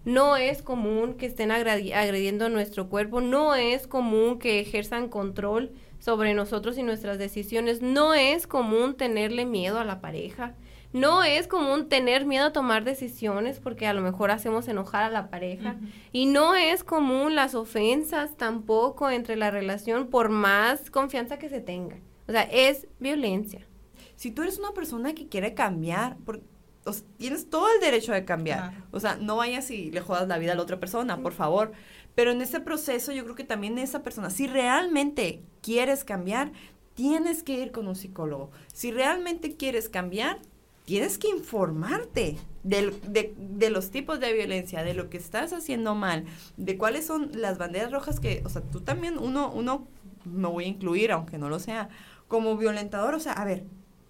no 0.05 0.37
es 0.37 0.61
común 0.61 1.15
que 1.15 1.25
estén 1.25 1.49
agredi- 1.49 1.93
agrediendo 1.93 2.47
nuestro 2.47 2.87
cuerpo, 2.87 3.19
no 3.19 3.55
es 3.55 3.87
común 3.87 4.39
que 4.39 4.61
ejerzan 4.61 5.09
control 5.09 5.71
sobre 5.99 6.33
nosotros 6.33 6.77
y 6.77 6.83
nuestras 6.83 7.17
decisiones, 7.17 7.81
no 7.81 8.13
es 8.13 8.47
común 8.47 8.95
tenerle 8.95 9.45
miedo 9.45 9.79
a 9.79 9.83
la 9.85 9.99
pareja, 10.01 10.55
no 10.93 11.23
es 11.23 11.47
común 11.47 11.89
tener 11.89 12.25
miedo 12.25 12.45
a 12.45 12.53
tomar 12.53 12.83
decisiones 12.85 13.59
porque 13.59 13.87
a 13.87 13.93
lo 13.93 14.01
mejor 14.01 14.31
hacemos 14.31 14.67
enojar 14.67 15.03
a 15.03 15.09
la 15.09 15.29
pareja 15.29 15.75
y 16.13 16.27
no 16.27 16.55
es 16.55 16.83
común 16.83 17.35
las 17.35 17.55
ofensas 17.55 18.37
tampoco 18.37 19.09
entre 19.09 19.35
la 19.35 19.51
relación 19.51 20.07
por 20.07 20.29
más 20.29 20.89
confianza 20.89 21.37
que 21.39 21.49
se 21.49 21.59
tenga. 21.59 21.97
O 22.27 22.31
sea, 22.31 22.43
es 22.43 22.87
violencia. 22.99 23.67
Si 24.15 24.31
tú 24.31 24.43
eres 24.43 24.59
una 24.59 24.71
persona 24.71 25.13
que 25.13 25.27
quiere 25.27 25.53
cambiar, 25.53 26.17
por- 26.17 26.41
o 26.85 26.93
sea, 26.93 27.05
tienes 27.17 27.49
todo 27.49 27.67
el 27.73 27.81
derecho 27.81 28.13
de 28.13 28.23
cambiar. 28.23 28.71
O 28.91 28.99
sea, 29.01 29.17
no 29.17 29.35
vayas 29.35 29.69
y 29.71 29.91
le 29.91 29.99
jodas 29.99 30.27
la 30.29 30.37
vida 30.37 30.53
a 30.53 30.55
la 30.55 30.61
otra 30.61 30.79
persona, 30.79 31.17
por 31.21 31.33
favor. 31.33 31.73
Pero 32.17 32.31
en 32.31 32.41
ese 32.41 32.59
proceso 32.59 33.11
yo 33.11 33.23
creo 33.25 33.35
que 33.35 33.43
también 33.43 33.77
esa 33.77 34.01
persona, 34.01 34.31
si 34.31 34.47
realmente 34.47 35.43
quieres 35.61 36.03
cambiar, 36.03 36.51
tienes 36.95 37.43
que 37.43 37.53
ir 37.53 37.71
con 37.71 37.87
un 37.87 37.95
psicólogo. 37.95 38.49
Si 38.73 38.89
realmente 38.89 39.55
quieres 39.55 39.87
cambiar, 39.87 40.39
tienes 40.85 41.19
que 41.19 41.27
informarte 41.29 42.37
del- 42.63 42.99
de, 43.07 43.35
de 43.37 43.69
los 43.69 43.91
tipos 43.91 44.19
de 44.19 44.33
violencia, 44.33 44.81
de 44.81 44.95
lo 44.95 45.11
que 45.11 45.17
estás 45.17 45.53
haciendo 45.53 45.93
mal, 45.93 46.25
de 46.57 46.75
cuáles 46.75 47.05
son 47.05 47.29
las 47.35 47.59
banderas 47.59 47.91
rojas 47.91 48.19
que, 48.19 48.41
o 48.43 48.49
sea, 48.49 48.63
tú 48.63 48.81
también, 48.81 49.19
uno, 49.19 49.51
uno, 49.53 49.87
me 50.25 50.47
voy 50.47 50.63
a 50.63 50.67
incluir, 50.69 51.11
aunque 51.11 51.37
no 51.37 51.49
lo 51.49 51.59
sea, 51.59 51.89
como 52.27 52.57
violentador, 52.57 53.13
o 53.13 53.19
sea, 53.19 53.33
a 53.33 53.45
ver, 53.45 53.63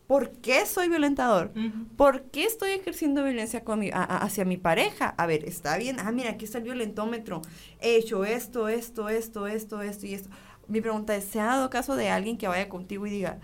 ¿por 0.08 0.32
qué 0.32 0.66
soy 0.66 0.88
violentador? 0.90 1.52
¿Por 1.98 2.24
qué 2.32 2.46
estoy 2.46 2.72
ejerciendo 2.72 3.24
violencia 3.24 3.64
con 3.64 3.80
mi- 3.80 3.90
a- 3.92 4.04
a- 4.04 4.18
hacia 4.20 4.46
mi 4.46 4.58
pareja? 4.58 5.10
A 5.18 5.26
ver, 5.26 5.44
está 5.46 5.78
bien. 5.78 5.98
Ah, 6.00 6.12
mira, 6.12 6.32
aquí 6.32 6.46
está 6.46 6.58
el 6.60 6.64
violentómetro. 6.64 7.42
He 7.82 7.98
hecho 7.98 8.24
esto, 8.26 8.70
esto, 8.70 9.10
esto, 9.10 9.48
esto, 9.48 9.82
esto 9.82 10.06
y 10.06 10.14
esto. 10.14 10.30
Mi 10.68 10.82
pregunta 10.82 11.16
es, 11.16 11.26
¿se 11.26 11.40
ha 11.40 11.46
dado 11.46 11.70
caso 11.70 11.96
de 11.96 12.10
alguien 12.10 12.38
que 12.38 12.48
vaya 12.48 12.68
contigo 12.70 13.06
y 13.06 13.10
diga, 13.12 13.40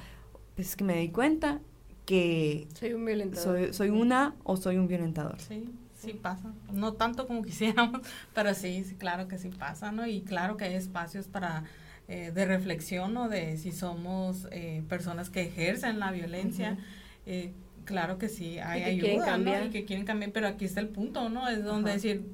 pues 0.56 0.70
es 0.70 0.76
que 0.76 0.84
me 0.84 0.98
di 0.98 1.10
cuenta 1.10 1.60
que 2.06 2.68
Soy 2.80 2.94
un 2.94 3.06
violentador. 3.06 3.60
soy, 3.66 3.74
soy 3.74 3.90
una 3.90 4.36
o 4.44 4.58
soy 4.58 4.78
un 4.78 4.88
violentador? 4.88 5.40
Sí, 5.40 5.70
sí 5.96 6.14
pasa. 6.14 6.54
No 6.72 6.94
tanto 6.94 7.28
como 7.28 7.42
quisiéramos, 7.44 8.02
pero 8.34 8.54
sí, 8.54 8.84
sí, 8.84 8.96
claro 8.96 9.28
que 9.28 9.38
sí 9.38 9.50
pasa, 9.50 9.92
¿no? 9.92 10.06
Y 10.08 10.22
claro 10.22 10.58
que 10.58 10.66
hay 10.66 10.76
espacios 10.76 11.28
para 11.28 11.64
eh, 12.08 12.32
de 12.34 12.46
reflexión, 12.46 13.14
¿no? 13.14 13.30
De 13.30 13.58
si 13.58 13.72
somos 13.72 14.48
eh, 14.52 14.84
personas 14.90 15.30
que 15.30 15.42
ejercen 15.42 16.00
la 16.00 16.12
violencia. 16.12 16.78
Eh, 17.26 17.54
claro 17.86 18.18
que 18.18 18.28
sí, 18.28 18.60
hay 18.60 18.84
que 18.84 18.90
ayuda, 18.90 19.02
quieren 19.02 19.20
¿no? 19.20 19.26
cambiar. 19.26 19.66
Y 19.68 19.70
que 19.70 19.86
quieren 19.86 20.06
cambiar, 20.06 20.32
pero 20.32 20.48
aquí 20.48 20.66
está 20.66 20.82
el 20.82 20.90
punto, 20.90 21.30
¿no? 21.30 21.48
Es 21.48 21.64
donde 21.64 21.94
decir, 21.94 22.26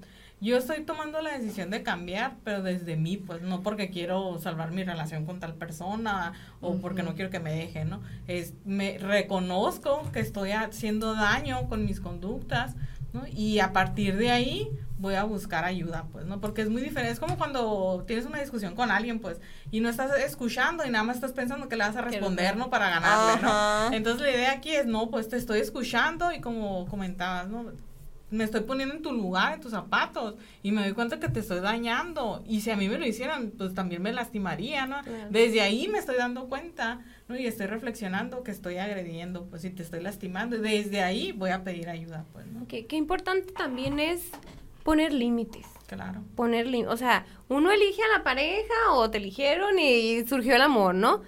yo 0.42 0.58
estoy 0.58 0.84
tomando 0.86 1.22
la 1.22 1.38
decisión 1.38 1.70
de 1.70 1.84
cambiar, 1.84 2.38
pero 2.44 2.64
desde 2.64 2.96
mí, 2.96 3.18
pues 3.18 3.42
no 3.42 3.62
porque 3.62 3.90
quiero 3.90 4.40
salvar 4.40 4.72
mi 4.72 4.84
relación 4.84 5.26
con 5.26 5.40
tal 5.40 5.54
persona 5.54 6.34
o 6.62 6.78
porque 6.78 7.04
no 7.04 7.14
quiero 7.14 7.30
que 7.30 7.40
me 7.40 7.54
deje, 7.54 7.86
¿no? 7.86 8.02
Es, 8.28 8.54
me 8.66 8.98
reconozco 8.98 10.10
que 10.14 10.22
estoy 10.22 10.52
haciendo 10.52 11.14
daño 11.14 11.68
con 11.68 11.86
mis 11.86 12.00
conductas, 12.00 12.76
¿no? 13.14 13.28
Y 13.28 13.60
a 13.60 13.74
partir 13.74 14.16
de 14.18 14.32
ahí 14.32 14.70
voy 15.00 15.16
a 15.16 15.24
buscar 15.24 15.64
ayuda, 15.64 16.06
pues, 16.12 16.26
¿no? 16.26 16.42
Porque 16.42 16.62
es 16.62 16.70
muy 16.70 16.82
diferente, 16.82 17.14
es 17.14 17.20
como 17.20 17.38
cuando 17.38 18.04
tienes 18.06 18.26
una 18.26 18.40
discusión 18.40 18.76
con 18.76 18.92
alguien, 18.92 19.20
pues, 19.20 19.40
y 19.72 19.80
no 19.80 19.90
estás 19.90 20.12
escuchando 20.20 20.86
y 20.86 20.90
nada 20.90 21.06
más 21.06 21.16
estás 21.16 21.32
pensando 21.32 21.70
que 21.70 21.78
le 21.78 21.86
vas 21.86 21.96
a 21.96 22.02
responder, 22.02 22.58
no. 22.58 22.70
Para 22.70 22.90
ganarle, 22.90 23.42
¿no? 23.42 23.94
Entonces 23.96 24.22
la 24.22 24.32
idea 24.32 24.52
aquí 24.52 24.72
es, 24.72 24.86
no, 24.86 25.10
pues 25.10 25.30
te 25.30 25.38
estoy 25.38 25.60
escuchando 25.60 26.32
y 26.34 26.42
como 26.42 26.86
comentabas, 26.88 27.48
¿no? 27.48 27.72
Me 28.30 28.44
estoy 28.44 28.62
poniendo 28.62 28.94
en 28.94 29.02
tu 29.02 29.12
lugar, 29.12 29.54
en 29.54 29.62
tus 29.62 29.72
zapatos, 29.72 30.36
y 30.62 30.72
me 30.72 30.84
doy 30.84 30.92
cuenta 30.94 31.20
que 31.20 31.30
te 31.30 31.40
estoy 31.40 31.62
dañando. 31.62 32.44
Y 32.46 32.62
si 32.62 32.70
a 32.70 32.76
mí 32.76 32.88
me 32.88 33.00
lo 33.00 33.08
hicieran, 33.08 33.52
pues 33.58 33.74
también 33.74 34.04
me 34.04 34.12
lastimaría, 34.12 34.86
¿no? 34.86 35.02
Claro. 35.02 35.30
Desde 35.32 35.62
ahí 35.62 35.88
me 35.88 35.98
estoy 35.98 36.18
dando 36.18 36.48
cuenta, 36.48 37.00
¿no? 37.28 37.36
Y 37.36 37.48
estoy 37.48 37.66
reflexionando 37.66 38.44
que 38.44 38.52
estoy 38.52 38.78
agrediendo, 38.78 39.46
pues 39.46 39.64
si 39.64 39.72
te 39.72 39.82
estoy 39.82 40.02
lastimando, 40.02 40.58
y 40.58 40.60
desde 40.60 41.02
ahí 41.02 41.32
voy 41.32 41.50
a 41.50 41.64
pedir 41.64 41.90
ayuda, 41.90 42.26
pues, 42.34 42.46
¿no? 42.46 42.68
Que, 42.68 42.86
que 42.86 42.98
importante 42.98 43.52
también 43.54 44.00
es 44.00 44.30
poner 44.90 45.14
límites. 45.14 45.68
Claro. 45.86 46.22
Poner 46.36 46.66
límites. 46.66 46.92
O 46.94 46.98
sea, 46.98 47.26
uno 47.48 47.72
elige 47.72 48.02
a 48.04 48.18
la 48.18 48.24
pareja 48.24 48.74
o 48.94 49.10
te 49.12 49.18
eligieron 49.20 49.78
y 49.78 50.24
surgió 50.26 50.56
el 50.56 50.62
amor, 50.62 50.96
¿no? 50.96 51.22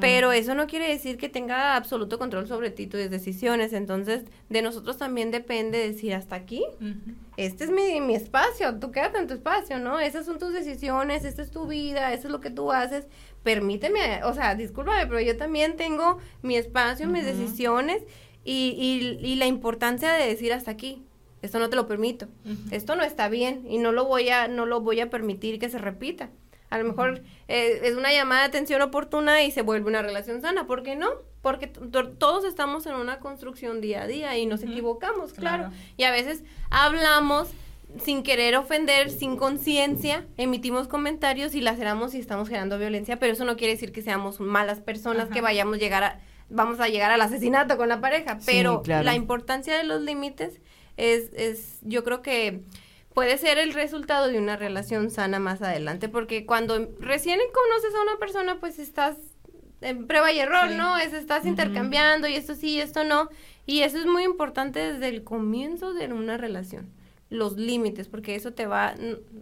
Pero 0.00 0.32
eso 0.32 0.54
no 0.54 0.66
quiere 0.66 0.88
decir 0.88 1.16
que 1.16 1.28
tenga 1.30 1.76
absoluto 1.76 2.18
control 2.18 2.46
sobre 2.46 2.70
ti, 2.70 2.86
tus 2.86 3.08
decisiones. 3.10 3.72
Entonces, 3.72 4.24
de 4.50 4.60
nosotros 4.62 4.98
también 4.98 5.30
depende 5.30 5.78
decir 5.78 6.12
hasta 6.14 6.36
aquí. 6.36 6.62
Este 7.38 7.64
es 7.64 7.70
mi, 7.70 8.00
mi 8.00 8.14
espacio, 8.14 8.78
tú 8.78 8.90
quédate 8.90 9.18
en 9.18 9.28
tu 9.28 9.34
espacio, 9.34 9.78
¿no? 9.78 9.98
Esas 10.00 10.24
son 10.26 10.38
tus 10.38 10.52
decisiones, 10.52 11.24
esta 11.24 11.40
es 11.42 11.50
tu 11.50 11.66
vida, 11.66 12.12
eso 12.12 12.28
es 12.28 12.32
lo 12.32 12.40
que 12.40 12.50
tú 12.50 12.72
haces. 12.72 13.06
Permíteme, 13.42 14.24
o 14.24 14.34
sea, 14.34 14.54
discúlpame, 14.54 15.06
pero 15.06 15.20
yo 15.20 15.36
también 15.36 15.76
tengo 15.76 16.18
mi 16.42 16.56
espacio, 16.56 17.06
mis 17.08 17.24
Ujú. 17.24 17.32
decisiones 17.32 18.02
y, 18.44 18.74
y, 19.20 19.26
y 19.26 19.36
la 19.36 19.46
importancia 19.46 20.12
de 20.12 20.26
decir 20.26 20.52
hasta 20.52 20.70
aquí. 20.70 21.02
Esto 21.42 21.58
no 21.58 21.68
te 21.70 21.76
lo 21.76 21.86
permito. 21.86 22.28
Esto 22.70 22.96
no 22.96 23.02
está 23.02 23.28
bien 23.28 23.64
y 23.68 23.78
no 23.78 23.92
lo 23.92 24.04
voy 24.06 24.28
a, 24.30 24.48
no 24.48 24.66
lo 24.66 24.80
voy 24.80 25.00
a 25.00 25.10
permitir 25.10 25.58
que 25.58 25.68
se 25.68 25.78
repita. 25.78 26.30
A 26.70 26.78
lo 26.78 26.84
mejor 26.84 27.22
eh, 27.46 27.80
es 27.84 27.94
una 27.94 28.12
llamada 28.12 28.40
de 28.42 28.48
atención 28.48 28.82
oportuna 28.82 29.42
y 29.44 29.50
se 29.52 29.62
vuelve 29.62 29.88
una 29.88 30.02
relación 30.02 30.40
sana. 30.40 30.66
¿Por 30.66 30.82
qué 30.82 30.96
no? 30.96 31.08
Porque 31.42 31.68
todos 31.68 32.44
estamos 32.44 32.86
en 32.86 32.94
una 32.94 33.20
construcción 33.20 33.80
día 33.80 34.02
a 34.02 34.06
día 34.08 34.36
y 34.36 34.46
nos 34.46 34.62
equivocamos, 34.64 35.32
claro. 35.32 35.64
Claro. 35.68 35.74
Y 35.96 36.02
a 36.02 36.10
veces 36.10 36.42
hablamos 36.70 37.48
sin 38.02 38.24
querer 38.24 38.56
ofender, 38.56 39.10
sin 39.10 39.36
conciencia, 39.36 40.26
emitimos 40.36 40.88
comentarios 40.88 41.54
y 41.54 41.60
laceramos 41.60 42.14
y 42.14 42.18
estamos 42.18 42.48
generando 42.48 42.78
violencia, 42.78 43.18
pero 43.20 43.32
eso 43.32 43.44
no 43.44 43.56
quiere 43.56 43.74
decir 43.74 43.92
que 43.92 44.02
seamos 44.02 44.40
malas 44.40 44.80
personas, 44.80 45.26
Ajá. 45.26 45.34
que 45.34 45.40
vayamos 45.40 45.76
a 45.76 45.78
llegar 45.78 46.02
a, 46.04 46.20
vamos 46.50 46.80
a 46.80 46.88
llegar 46.88 47.12
al 47.12 47.20
asesinato 47.20 47.76
con 47.76 47.88
la 47.88 48.00
pareja, 48.00 48.40
Sí, 48.40 48.46
pero 48.46 48.82
claro. 48.82 49.04
la 49.04 49.14
importancia 49.14 49.76
de 49.78 49.84
los 49.84 50.02
límites 50.02 50.60
es, 50.96 51.30
es, 51.34 51.78
yo 51.82 52.04
creo 52.04 52.22
que 52.22 52.62
puede 53.14 53.38
ser 53.38 53.58
el 53.58 53.72
resultado 53.72 54.28
de 54.28 54.38
una 54.38 54.56
relación 54.56 55.10
sana 55.10 55.38
más 55.38 55.62
adelante, 55.62 56.08
porque 56.08 56.46
cuando 56.46 56.90
recién 57.00 57.40
conoces 57.52 57.94
a 57.94 58.02
una 58.02 58.18
persona, 58.18 58.60
pues 58.60 58.78
estás 58.78 59.16
en 59.80 60.06
prueba 60.06 60.32
y 60.32 60.38
error, 60.38 60.70
¿no? 60.70 60.96
Es, 60.96 61.12
estás 61.12 61.46
intercambiando 61.46 62.28
y 62.28 62.34
esto 62.34 62.54
sí 62.54 62.70
y 62.70 62.80
esto 62.80 63.04
no. 63.04 63.28
Y 63.66 63.82
eso 63.82 63.98
es 63.98 64.06
muy 64.06 64.24
importante 64.24 64.92
desde 64.92 65.08
el 65.08 65.24
comienzo 65.24 65.92
de 65.92 66.12
una 66.12 66.36
relación 66.36 66.95
los 67.28 67.56
límites, 67.56 68.06
porque 68.06 68.36
eso 68.36 68.52
te 68.52 68.66
va, 68.66 68.94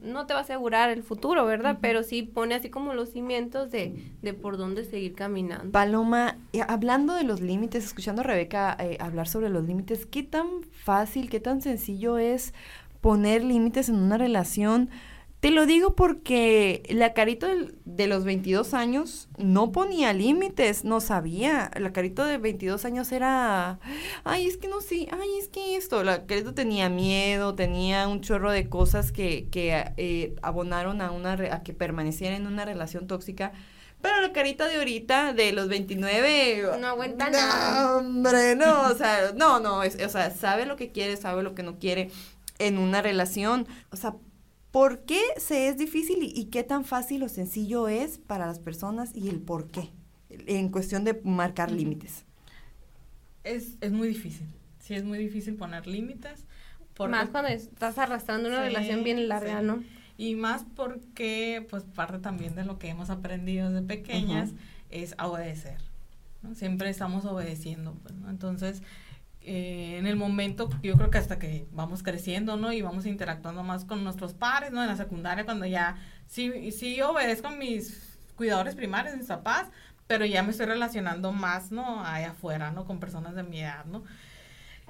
no 0.03 0.26
te 0.26 0.32
va 0.32 0.41
a 0.41 0.43
asegurar 0.43 0.89
el 0.89 1.03
futuro, 1.03 1.45
¿verdad? 1.45 1.78
Pero 1.82 2.03
sí 2.03 2.22
pone 2.22 2.55
así 2.55 2.70
como 2.70 2.95
los 2.95 3.11
cimientos 3.11 3.70
de, 3.70 4.14
de 4.22 4.32
por 4.32 4.57
dónde 4.57 4.85
seguir 4.85 5.14
caminando. 5.14 5.70
Paloma, 5.70 6.39
hablando 6.66 7.14
de 7.14 7.24
los 7.24 7.41
límites, 7.41 7.85
escuchando 7.85 8.22
a 8.22 8.24
Rebeca 8.24 8.76
eh, 8.80 8.97
hablar 9.01 9.28
sobre 9.28 9.51
los 9.51 9.64
límites, 9.64 10.07
¿qué 10.07 10.22
tan 10.22 10.47
fácil, 10.72 11.28
qué 11.28 11.41
tan 11.41 11.61
sencillo 11.61 12.16
es 12.16 12.55
poner 13.03 13.45
límites 13.45 13.91
en 13.91 13.97
una 13.97 14.16
relación? 14.16 14.89
Te 15.45 15.51
lo 15.51 15.67
digo 15.67 15.95
porque 15.95 16.85
la 16.89 17.13
carito 17.13 17.47
de 17.85 18.07
los 18.07 18.25
22 18.25 18.73
años 18.73 19.29
no 19.37 19.73
ponía 19.73 20.15
límites, 20.15 20.85
no 20.85 21.03
sabía. 21.03 21.71
La 21.79 21.93
carito 21.93 22.25
de 22.25 22.39
22 22.39 22.83
años 22.87 23.13
era, 23.13 23.79
ay, 24.25 24.47
es 24.47 24.57
que 24.57 24.69
no 24.69 24.81
sé, 24.81 25.07
ay, 25.11 25.29
es 25.39 25.49
que 25.49 25.77
esto. 25.77 26.03
La 26.03 26.25
carito 26.25 26.55
tenía 26.55 26.89
miedo, 26.89 27.55
tenía 27.55 28.09
un 28.09 28.23
chorro 28.23 28.51
de 28.51 28.71
cosas 28.71 29.13
que, 29.13 29.51
que 29.51 29.85
eh, 29.99 30.35
abonaron 30.41 31.03
a, 31.03 31.11
una, 31.11 31.33
a 31.35 31.63
que 31.63 31.75
permaneciera 31.75 32.37
en 32.37 32.47
una 32.47 32.65
relación 32.65 33.07
tóxica. 33.07 33.53
Pero 34.01 34.23
la 34.23 34.33
carita 34.33 34.67
de 34.67 34.77
ahorita, 34.77 35.35
de 35.35 35.53
los 35.53 35.69
29... 35.69 36.71
No 36.81 36.87
aguanta 36.87 37.29
nada. 37.29 37.99
Hombre, 37.99 38.57
no, 38.57 38.89
o 38.89 38.95
sea, 38.95 39.33
no, 39.37 39.61
no, 39.61 39.81
o 39.81 40.09
sea, 40.09 40.31
sabe 40.31 40.65
lo 40.65 40.77
que 40.77 40.91
quiere, 40.91 41.19
sabe 41.19 41.43
lo 41.43 41.55
que 41.55 41.63
no 41.63 41.79
quiere 41.79 42.11
en 42.59 42.79
una 42.79 43.03
relación. 43.03 43.67
O 43.91 43.97
sea, 43.97 44.15
¿Por 44.75 45.05
qué 45.05 45.20
se 45.37 45.68
es 45.68 45.79
difícil 45.79 46.16
y, 46.20 46.47
qué 46.47 46.64
tan 46.64 46.85
fácil 46.85 47.22
o 47.22 47.29
sencillo 47.29 47.87
es 47.87 48.18
para 48.18 48.45
las 48.45 48.59
personas 48.59 49.14
y 49.14 49.29
el 49.29 49.39
por 49.39 49.68
qué 49.68 49.91
en 50.29 50.68
cuestión 50.68 51.05
de 51.05 51.14
marcar 51.22 51.70
límites? 51.70 52.25
Es, 53.45 53.79
muy 53.93 54.09
difícil, 54.09 54.49
sí, 54.81 54.95
es 54.95 55.05
muy 55.05 55.18
difícil 55.18 55.55
poner 55.55 55.87
límites. 55.87 56.45
más 57.09 57.29
cuando 57.29 57.51
estás 57.51 57.99
arrastrando 57.99 58.49
una 58.49 58.64
relación 58.64 59.05
bien 59.05 59.29
larga, 59.29 59.62
¿no? 59.62 59.85
Y 60.18 60.35
más 60.35 60.66
porque, 60.75 61.64
pues, 61.70 61.85
parte 61.85 62.18
también 62.18 62.57
de 62.57 62.64
lo 62.64 62.81
que 62.81 62.89
hemos 62.89 63.11
aprendido 63.11 63.70
desde 63.70 63.87
pequeñas 63.87 64.51
es 64.91 65.14
obedecer, 65.20 65.79
¿no? 66.43 66.57
Siempre 66.57 66.91
estamos 66.91 67.27
obedeciendo, 67.27 67.95
pues, 68.03 68.16
¿no? 68.16 68.29
Entonces, 68.29 68.83
eh, 69.47 69.97
en 69.99 70.07
el 70.07 70.17
momento, 70.17 70.71
yo 70.83 70.95
creo 70.95 71.11
que 71.11 71.19
hasta 71.19 71.39
que 71.39 71.67
vamos 71.71 72.03
creciendo, 72.03 72.57
¿no? 72.57 72.73
Y 72.73 72.81
vamos 72.81 73.05
interactuando 73.05 73.63
más 73.63 73.85
con 73.85 74.03
nuestros 74.03 74.33
pares, 74.33 74.73
¿no? 74.73 74.81
En 74.81 74.89
la 74.89 74.97
secundaria, 74.97 75.45
cuando 75.45 75.67
ya, 75.67 75.97
sí, 76.27 76.73
sí 76.73 77.01
obedezco 77.03 77.49
a 77.49 77.51
mis 77.51 78.19
cuidadores 78.37 78.75
primarios, 78.75 79.17
mis 79.17 79.27
papás, 79.27 79.69
pero 80.07 80.25
ya 80.25 80.43
me 80.43 80.51
estoy 80.51 80.67
relacionando 80.67 81.33
más, 81.33 81.71
¿no? 81.71 82.05
Allá 82.05 82.31
afuera, 82.31 82.71
¿no? 82.71 82.87
Con 82.87 83.01
personas 83.01 83.35
de 83.35 83.43
mi 83.43 83.61
edad, 83.61 83.85
¿no? 83.85 84.03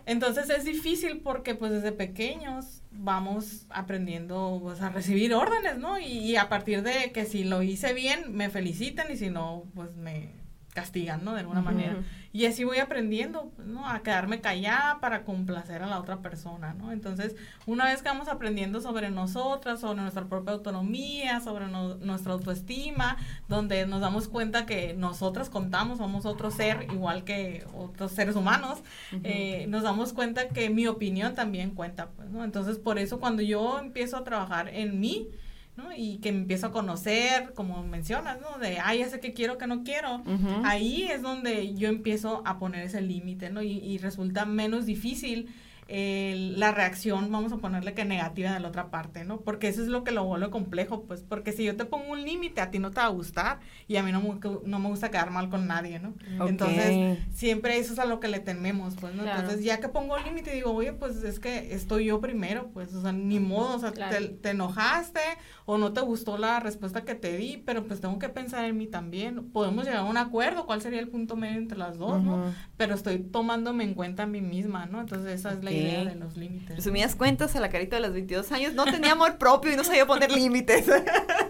Entonces 0.06 0.50
es 0.50 0.64
difícil 0.64 1.20
porque 1.20 1.54
pues 1.54 1.72
desde 1.72 1.90
pequeños 1.90 2.82
vamos 2.92 3.66
aprendiendo 3.70 4.60
pues, 4.62 4.82
a 4.82 4.90
recibir 4.90 5.34
órdenes, 5.34 5.78
¿no? 5.78 5.98
Y, 5.98 6.04
y, 6.04 6.36
a 6.36 6.48
partir 6.48 6.82
de 6.82 7.10
que 7.12 7.24
si 7.24 7.42
lo 7.42 7.62
hice 7.62 7.92
bien, 7.94 8.34
me 8.34 8.50
felicitan 8.50 9.10
y 9.10 9.16
si 9.16 9.30
no, 9.30 9.64
pues 9.74 9.96
me, 9.96 10.43
castigan, 10.74 11.24
¿no? 11.24 11.32
De 11.32 11.40
alguna 11.40 11.62
manera. 11.62 11.96
Y 12.32 12.46
así 12.46 12.64
voy 12.64 12.78
aprendiendo, 12.78 13.52
¿no? 13.64 13.88
A 13.88 14.02
quedarme 14.02 14.40
callada 14.40 14.98
para 15.00 15.22
complacer 15.22 15.82
a 15.82 15.86
la 15.86 16.00
otra 16.00 16.18
persona, 16.18 16.74
¿no? 16.74 16.90
Entonces, 16.90 17.36
una 17.64 17.84
vez 17.84 18.02
que 18.02 18.08
vamos 18.08 18.26
aprendiendo 18.26 18.80
sobre 18.80 19.10
nosotras, 19.10 19.80
sobre 19.80 20.02
nuestra 20.02 20.24
propia 20.24 20.52
autonomía, 20.52 21.40
sobre 21.40 21.68
nuestra 21.68 22.32
autoestima, 22.32 23.16
donde 23.48 23.86
nos 23.86 24.00
damos 24.00 24.26
cuenta 24.26 24.66
que 24.66 24.94
nosotras 24.94 25.48
contamos, 25.48 25.98
somos 25.98 26.26
otro 26.26 26.50
ser 26.50 26.88
igual 26.92 27.22
que 27.22 27.64
otros 27.72 28.10
seres 28.10 28.34
humanos, 28.34 28.80
eh, 29.22 29.66
nos 29.68 29.84
damos 29.84 30.12
cuenta 30.12 30.48
que 30.48 30.70
mi 30.70 30.88
opinión 30.88 31.36
también 31.36 31.70
cuenta, 31.70 32.08
pues, 32.16 32.30
¿no? 32.30 32.42
Entonces, 32.42 32.78
por 32.78 32.98
eso 32.98 33.20
cuando 33.20 33.42
yo 33.42 33.78
empiezo 33.78 34.16
a 34.16 34.24
trabajar 34.24 34.68
en 34.68 34.98
mí, 34.98 35.28
¿no? 35.76 35.92
Y 35.96 36.18
que 36.18 36.32
me 36.32 36.38
empiezo 36.38 36.68
a 36.68 36.72
conocer, 36.72 37.52
como 37.54 37.82
mencionas, 37.82 38.38
¿no? 38.40 38.58
De, 38.58 38.78
ay, 38.78 39.00
ya 39.00 39.08
sé 39.08 39.20
que 39.20 39.32
quiero, 39.32 39.58
que 39.58 39.66
no 39.66 39.82
quiero. 39.82 40.22
Ahí 40.64 41.04
es 41.04 41.22
donde 41.22 41.74
yo 41.74 41.88
empiezo 41.88 42.42
a 42.44 42.58
poner 42.58 42.84
ese 42.84 43.00
límite, 43.00 43.50
¿no? 43.50 43.62
Y, 43.62 43.78
y, 43.78 43.98
resulta 43.98 44.44
menos 44.44 44.86
difícil 44.86 45.48
la 45.88 46.72
reacción, 46.72 47.30
vamos 47.30 47.52
a 47.52 47.58
ponerle 47.58 47.92
que 47.94 48.04
negativa 48.04 48.52
de 48.52 48.60
la 48.60 48.68
otra 48.68 48.90
parte, 48.90 49.24
¿no? 49.24 49.40
Porque 49.40 49.68
eso 49.68 49.82
es 49.82 49.88
lo 49.88 50.02
que 50.02 50.12
lo 50.12 50.24
vuelve 50.24 50.50
complejo, 50.50 51.04
pues, 51.04 51.22
porque 51.22 51.52
si 51.52 51.64
yo 51.64 51.76
te 51.76 51.84
pongo 51.84 52.12
un 52.12 52.24
límite, 52.24 52.60
a 52.60 52.70
ti 52.70 52.78
no 52.78 52.90
te 52.90 53.00
va 53.00 53.06
a 53.06 53.10
gustar 53.10 53.60
y 53.86 53.96
a 53.96 54.02
mí 54.02 54.10
no, 54.10 54.22
no 54.64 54.78
me 54.78 54.88
gusta 54.88 55.10
quedar 55.10 55.30
mal 55.30 55.50
con 55.50 55.66
nadie, 55.66 55.98
¿no? 55.98 56.14
Entonces, 56.46 57.18
siempre 57.32 57.78
eso 57.78 57.92
es 57.92 57.98
a 57.98 58.06
lo 58.06 58.18
que 58.18 58.28
le 58.28 58.40
tememos, 58.40 58.94
pues, 58.98 59.14
¿no? 59.14 59.24
Entonces, 59.24 59.62
ya 59.62 59.80
que 59.80 59.88
pongo 59.88 60.16
el 60.16 60.24
límite, 60.24 60.52
digo, 60.52 60.72
oye, 60.72 60.92
pues 60.92 61.22
es 61.22 61.38
que 61.38 61.74
estoy 61.74 62.06
yo 62.06 62.20
primero, 62.20 62.70
pues, 62.72 62.94
o 62.94 63.02
sea, 63.02 63.12
ni 63.12 63.38
modo, 63.38 63.76
o 63.76 63.78
sea, 63.78 63.92
te, 63.92 64.50
enojaste 64.50 65.20
o 65.66 65.78
no 65.78 65.92
te 65.92 66.00
gustó 66.00 66.38
la 66.38 66.60
respuesta 66.60 67.04
que 67.04 67.14
te 67.14 67.36
di, 67.36 67.62
pero 67.64 67.84
pues 67.86 68.00
tengo 68.00 68.18
que 68.18 68.28
pensar 68.28 68.64
en 68.64 68.76
mí 68.76 68.86
también. 68.86 69.50
Podemos 69.50 69.84
llegar 69.84 70.00
a 70.00 70.04
un 70.04 70.16
acuerdo, 70.16 70.66
cuál 70.66 70.80
sería 70.80 71.00
el 71.00 71.08
punto 71.08 71.36
medio 71.36 71.58
entre 71.58 71.76
las 71.76 71.98
dos, 71.98 72.22
¿no? 72.22 72.52
Pero 72.76 72.94
estoy 72.94 73.18
tomándome 73.18 73.84
en 73.84 73.94
cuenta 73.94 74.24
a 74.24 74.26
mí 74.26 74.40
misma, 74.40 74.86
¿no? 74.86 75.00
Entonces, 75.00 75.40
esa 75.40 75.52
es 75.52 75.64
la 75.64 75.73
idea 75.74 76.04
de 76.04 76.14
los 76.14 76.36
límites. 76.36 76.76
Resumidas 76.76 77.14
cuentas, 77.14 77.54
a 77.56 77.60
la 77.60 77.68
carita 77.68 77.96
de 77.96 78.02
los 78.02 78.12
22 78.12 78.50
años 78.52 78.74
no 78.74 78.84
tenía 78.84 79.12
amor 79.12 79.38
propio 79.38 79.72
y 79.72 79.76
no 79.76 79.84
sabía 79.84 80.06
poner 80.06 80.30
límites. 80.32 80.86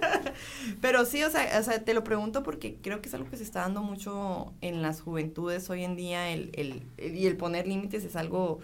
Pero 0.80 1.04
sí, 1.04 1.22
o 1.22 1.30
sea, 1.30 1.58
o 1.58 1.62
sea, 1.62 1.84
te 1.84 1.94
lo 1.94 2.04
pregunto 2.04 2.42
porque 2.42 2.76
creo 2.82 3.00
que 3.00 3.08
es 3.08 3.14
algo 3.14 3.30
que 3.30 3.36
se 3.36 3.44
está 3.44 3.60
dando 3.60 3.82
mucho 3.82 4.52
en 4.60 4.82
las 4.82 5.00
juventudes 5.00 5.68
hoy 5.70 5.84
en 5.84 5.96
día, 5.96 6.30
el, 6.30 6.50
el, 6.54 6.82
y 7.14 7.26
el 7.26 7.36
poner 7.36 7.66
límites 7.66 8.04
es 8.04 8.16
algo 8.16 8.60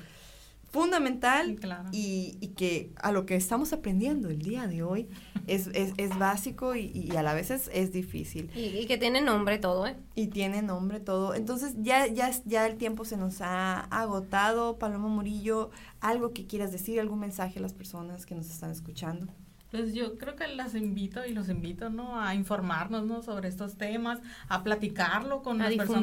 fundamental 0.71 1.59
y, 1.93 2.39
y, 2.41 2.49
que 2.49 2.93
a 2.97 3.11
lo 3.13 3.27
que 3.27 3.35
estamos 3.35 3.73
aprendiendo 3.73 4.29
el 4.29 4.41
día 4.41 4.67
de 4.69 4.83
hoy 4.83 5.09
es, 5.47 5.69
es, 5.75 5.93
es 5.97 6.17
básico 6.19 6.77
y, 6.77 6.93
y, 6.95 7.17
a 7.17 7.23
la 7.23 7.35
vez 7.35 7.51
es, 7.51 7.69
es 7.73 7.93
difícil. 7.93 8.51
Y, 8.55 8.87
que 8.87 8.97
tiene 8.97 9.21
nombre 9.21 9.59
todo, 9.59 9.87
¿eh? 9.87 9.97
Y 10.15 10.29
tiene 10.29 10.63
nombre 10.63 11.01
todo. 11.01 11.35
Entonces 11.35 11.75
ya, 11.79 12.07
ya, 12.07 12.31
ya 12.45 12.67
el 12.67 12.77
tiempo 12.77 13.05
se 13.05 13.17
nos 13.17 13.41
ha 13.41 13.81
agotado. 13.81 14.79
Paloma 14.79 15.09
Murillo, 15.09 15.71
algo 16.01 16.33
que 16.33 16.47
quieras 16.47 16.71
decir, 16.71 17.01
algún 17.01 17.19
mensaje 17.19 17.59
a 17.59 17.63
las 17.63 17.75
personas 17.75 18.25
que 18.25 18.35
nos 18.35 18.49
están 18.49 18.71
escuchando. 18.71 19.27
Pues 19.71 19.95
yo 19.95 20.19
creo 20.19 20.35
que 20.35 20.49
las 20.49 20.75
invito 20.75 21.25
y 21.25 21.33
los 21.33 21.49
invito, 21.49 21.91
¿no? 21.91 22.21
A 22.21 22.35
informarnos, 22.35 23.05
¿no? 23.07 23.23
Sobre 23.23 23.49
estos 23.49 23.77
temas, 23.77 24.19
a 24.49 24.65
platicarlo 24.65 25.43
con 25.43 25.59
las 25.59 25.73
personas. 25.75 26.03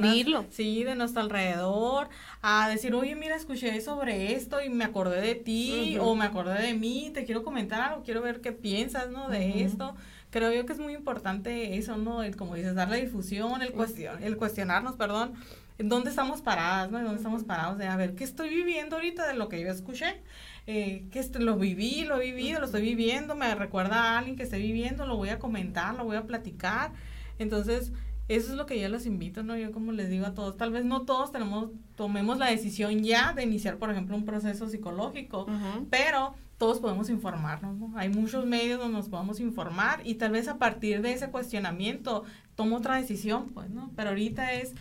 Sí, 0.49 0.83
de 0.85 0.95
nuestro 0.95 1.21
alrededor, 1.21 2.07
a 2.41 2.69
decir, 2.69 2.93
oye, 2.95 3.15
mira, 3.15 3.35
escuché 3.35 3.79
sobre 3.81 4.33
esto 4.33 4.61
y 4.61 4.69
me 4.69 4.85
acordé 4.85 5.19
de 5.21 5.35
ti 5.35 5.97
o 5.99 6.15
me 6.15 6.25
acordé 6.25 6.61
de 6.61 6.73
mí, 6.75 7.11
te 7.13 7.25
quiero 7.25 7.43
comentar 7.43 7.81
algo, 7.81 8.03
quiero 8.03 8.21
ver 8.21 8.39
qué 8.39 8.53
piensas, 8.53 9.09
¿no? 9.09 9.27
De 9.27 9.63
esto. 9.63 9.95
Creo 10.29 10.51
yo 10.51 10.65
que 10.65 10.73
es 10.73 10.79
muy 10.79 10.93
importante 10.93 11.77
eso, 11.77 11.97
¿no? 11.97 12.23
El, 12.23 12.35
como 12.35 12.55
dices, 12.55 12.75
dar 12.75 12.89
la 12.89 12.97
difusión, 12.97 13.61
el, 13.61 13.71
cuestion, 13.71 14.21
el 14.23 14.37
cuestionarnos, 14.37 14.95
perdón, 14.95 15.33
en 15.77 15.89
dónde 15.89 16.09
estamos 16.09 16.41
paradas, 16.41 16.91
¿no? 16.91 16.99
En 16.99 17.05
dónde 17.05 17.17
estamos 17.17 17.43
parados, 17.43 17.77
de 17.77 17.87
a 17.87 17.95
ver, 17.95 18.15
¿qué 18.15 18.23
estoy 18.23 18.49
viviendo 18.49 18.95
ahorita 18.95 19.27
de 19.27 19.35
lo 19.35 19.47
que 19.47 19.61
yo 19.61 19.69
escuché? 19.69 20.21
Eh, 20.69 21.07
que 21.11 21.19
este, 21.19 21.39
lo 21.39 21.57
viví, 21.57 22.03
lo 22.03 22.19
he 22.19 22.31
vivido, 22.31 22.59
lo 22.59 22.65
estoy 22.65 22.81
viviendo, 22.81 23.35
me 23.35 23.55
recuerda 23.55 24.03
a 24.03 24.17
alguien 24.19 24.35
que 24.35 24.43
esté 24.43 24.57
viviendo, 24.57 25.07
lo 25.07 25.15
voy 25.15 25.29
a 25.29 25.39
comentar, 25.39 25.95
lo 25.95 26.03
voy 26.03 26.17
a 26.17 26.27
platicar. 26.27 26.91
Entonces, 27.39 27.93
eso 28.27 28.51
es 28.51 28.57
lo 28.57 28.65
que 28.65 28.77
yo 28.77 28.89
les 28.89 29.05
invito, 29.05 29.43
¿no? 29.43 29.55
Yo 29.57 29.71
como 29.71 29.93
les 29.93 30.09
digo 30.09 30.25
a 30.25 30.33
todos, 30.33 30.57
tal 30.57 30.71
vez 30.71 30.83
no 30.83 31.03
todos 31.03 31.31
tenemos, 31.31 31.69
tomemos 31.95 32.37
la 32.37 32.47
decisión 32.47 33.01
ya 33.01 33.31
de 33.31 33.43
iniciar, 33.43 33.77
por 33.77 33.89
ejemplo, 33.89 34.17
un 34.17 34.25
proceso 34.25 34.67
psicológico, 34.67 35.47
pero 35.89 36.35
todos 36.57 36.79
podemos 36.79 37.09
informarnos, 37.09 37.77
¿no? 37.77 37.97
Hay 37.97 38.09
muchos 38.09 38.45
medios 38.45 38.79
donde 38.79 38.97
nos 38.97 39.07
podemos 39.07 39.39
informar 39.39 40.01
y 40.03 40.15
tal 40.15 40.31
vez 40.31 40.49
a 40.49 40.57
partir 40.57 41.01
de 41.01 41.13
ese 41.13 41.29
cuestionamiento 41.29 42.25
tomo 42.55 42.75
otra 42.75 42.95
decisión, 42.97 43.51
pues, 43.53 43.69
¿no? 43.69 43.91
Pero 43.95 44.09
ahorita 44.09 44.51
es 44.51 44.73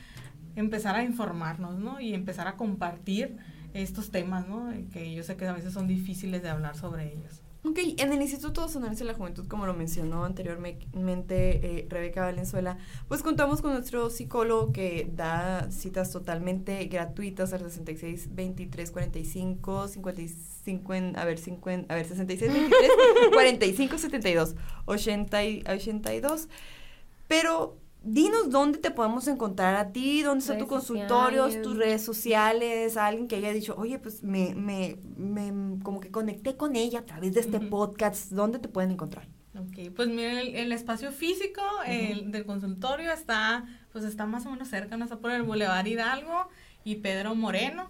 empezar 0.56 0.96
a 0.96 1.04
informarnos, 1.04 1.78
¿no? 1.78 2.00
Y 2.00 2.12
empezar 2.14 2.48
a 2.48 2.56
compartir 2.56 3.36
estos 3.82 4.10
temas, 4.10 4.46
¿no? 4.48 4.72
Que 4.92 5.14
yo 5.14 5.22
sé 5.22 5.36
que 5.36 5.46
a 5.46 5.52
veces 5.52 5.72
son 5.72 5.86
difíciles 5.86 6.42
de 6.42 6.48
hablar 6.48 6.76
sobre 6.76 7.12
ellos. 7.12 7.42
Ok, 7.68 7.80
en 7.96 8.12
el 8.12 8.22
Instituto 8.22 8.68
Sonorense 8.68 9.02
de 9.02 9.10
la 9.10 9.18
Juventud, 9.18 9.48
como 9.48 9.66
lo 9.66 9.74
mencionó 9.74 10.24
anteriormente 10.24 11.80
eh, 11.80 11.86
Rebeca 11.90 12.20
Valenzuela, 12.20 12.78
pues 13.08 13.22
contamos 13.22 13.60
con 13.60 13.72
nuestro 13.72 14.08
psicólogo 14.08 14.72
que 14.72 15.10
da 15.12 15.68
citas 15.72 16.12
totalmente 16.12 16.84
gratuitas 16.84 17.52
al 17.52 17.68
66 17.68 18.36
23 18.36 18.90
45 18.92 19.88
55, 19.88 20.92
a 21.16 21.24
ver, 21.24 21.38
50, 21.38 21.92
a 21.92 21.96
ver, 21.96 22.06
66 22.06 22.52
23 22.52 22.90
45 23.32 23.98
72 23.98 24.54
80 24.84 25.38
82. 25.72 26.48
Pero 27.26 27.76
dinos 28.06 28.50
dónde 28.50 28.78
te 28.78 28.90
podemos 28.90 29.26
encontrar 29.28 29.74
a 29.74 29.92
ti, 29.92 30.22
dónde 30.22 30.42
está 30.42 30.56
tu 30.56 30.66
consultorio, 30.66 31.48
tus 31.62 31.76
redes 31.76 32.02
sociales, 32.02 32.96
alguien 32.96 33.28
que 33.28 33.36
haya 33.36 33.52
dicho, 33.52 33.74
oye, 33.76 33.98
pues 33.98 34.22
me, 34.22 34.54
me, 34.54 34.98
me 35.16 35.82
como 35.82 36.00
que 36.00 36.10
conecté 36.10 36.56
con 36.56 36.76
ella 36.76 37.00
a 37.00 37.04
través 37.04 37.34
de 37.34 37.40
este 37.40 37.60
podcast, 37.60 38.30
¿dónde 38.30 38.58
te 38.58 38.68
pueden 38.68 38.92
encontrar? 38.92 39.28
Ok, 39.58 39.90
pues 39.94 40.08
miren, 40.08 40.54
el, 40.54 40.72
espacio 40.72 41.12
físico 41.12 41.62
del 41.86 42.44
consultorio 42.44 43.10
está, 43.12 43.64
pues 43.92 44.04
está 44.04 44.26
más 44.26 44.46
o 44.46 44.50
menos 44.50 44.68
cerca, 44.68 44.96
no 44.96 45.04
está 45.04 45.18
por 45.18 45.30
el 45.30 45.42
Boulevard 45.42 45.86
Hidalgo 45.86 46.48
y 46.84 46.96
Pedro 46.96 47.34
Moreno, 47.34 47.88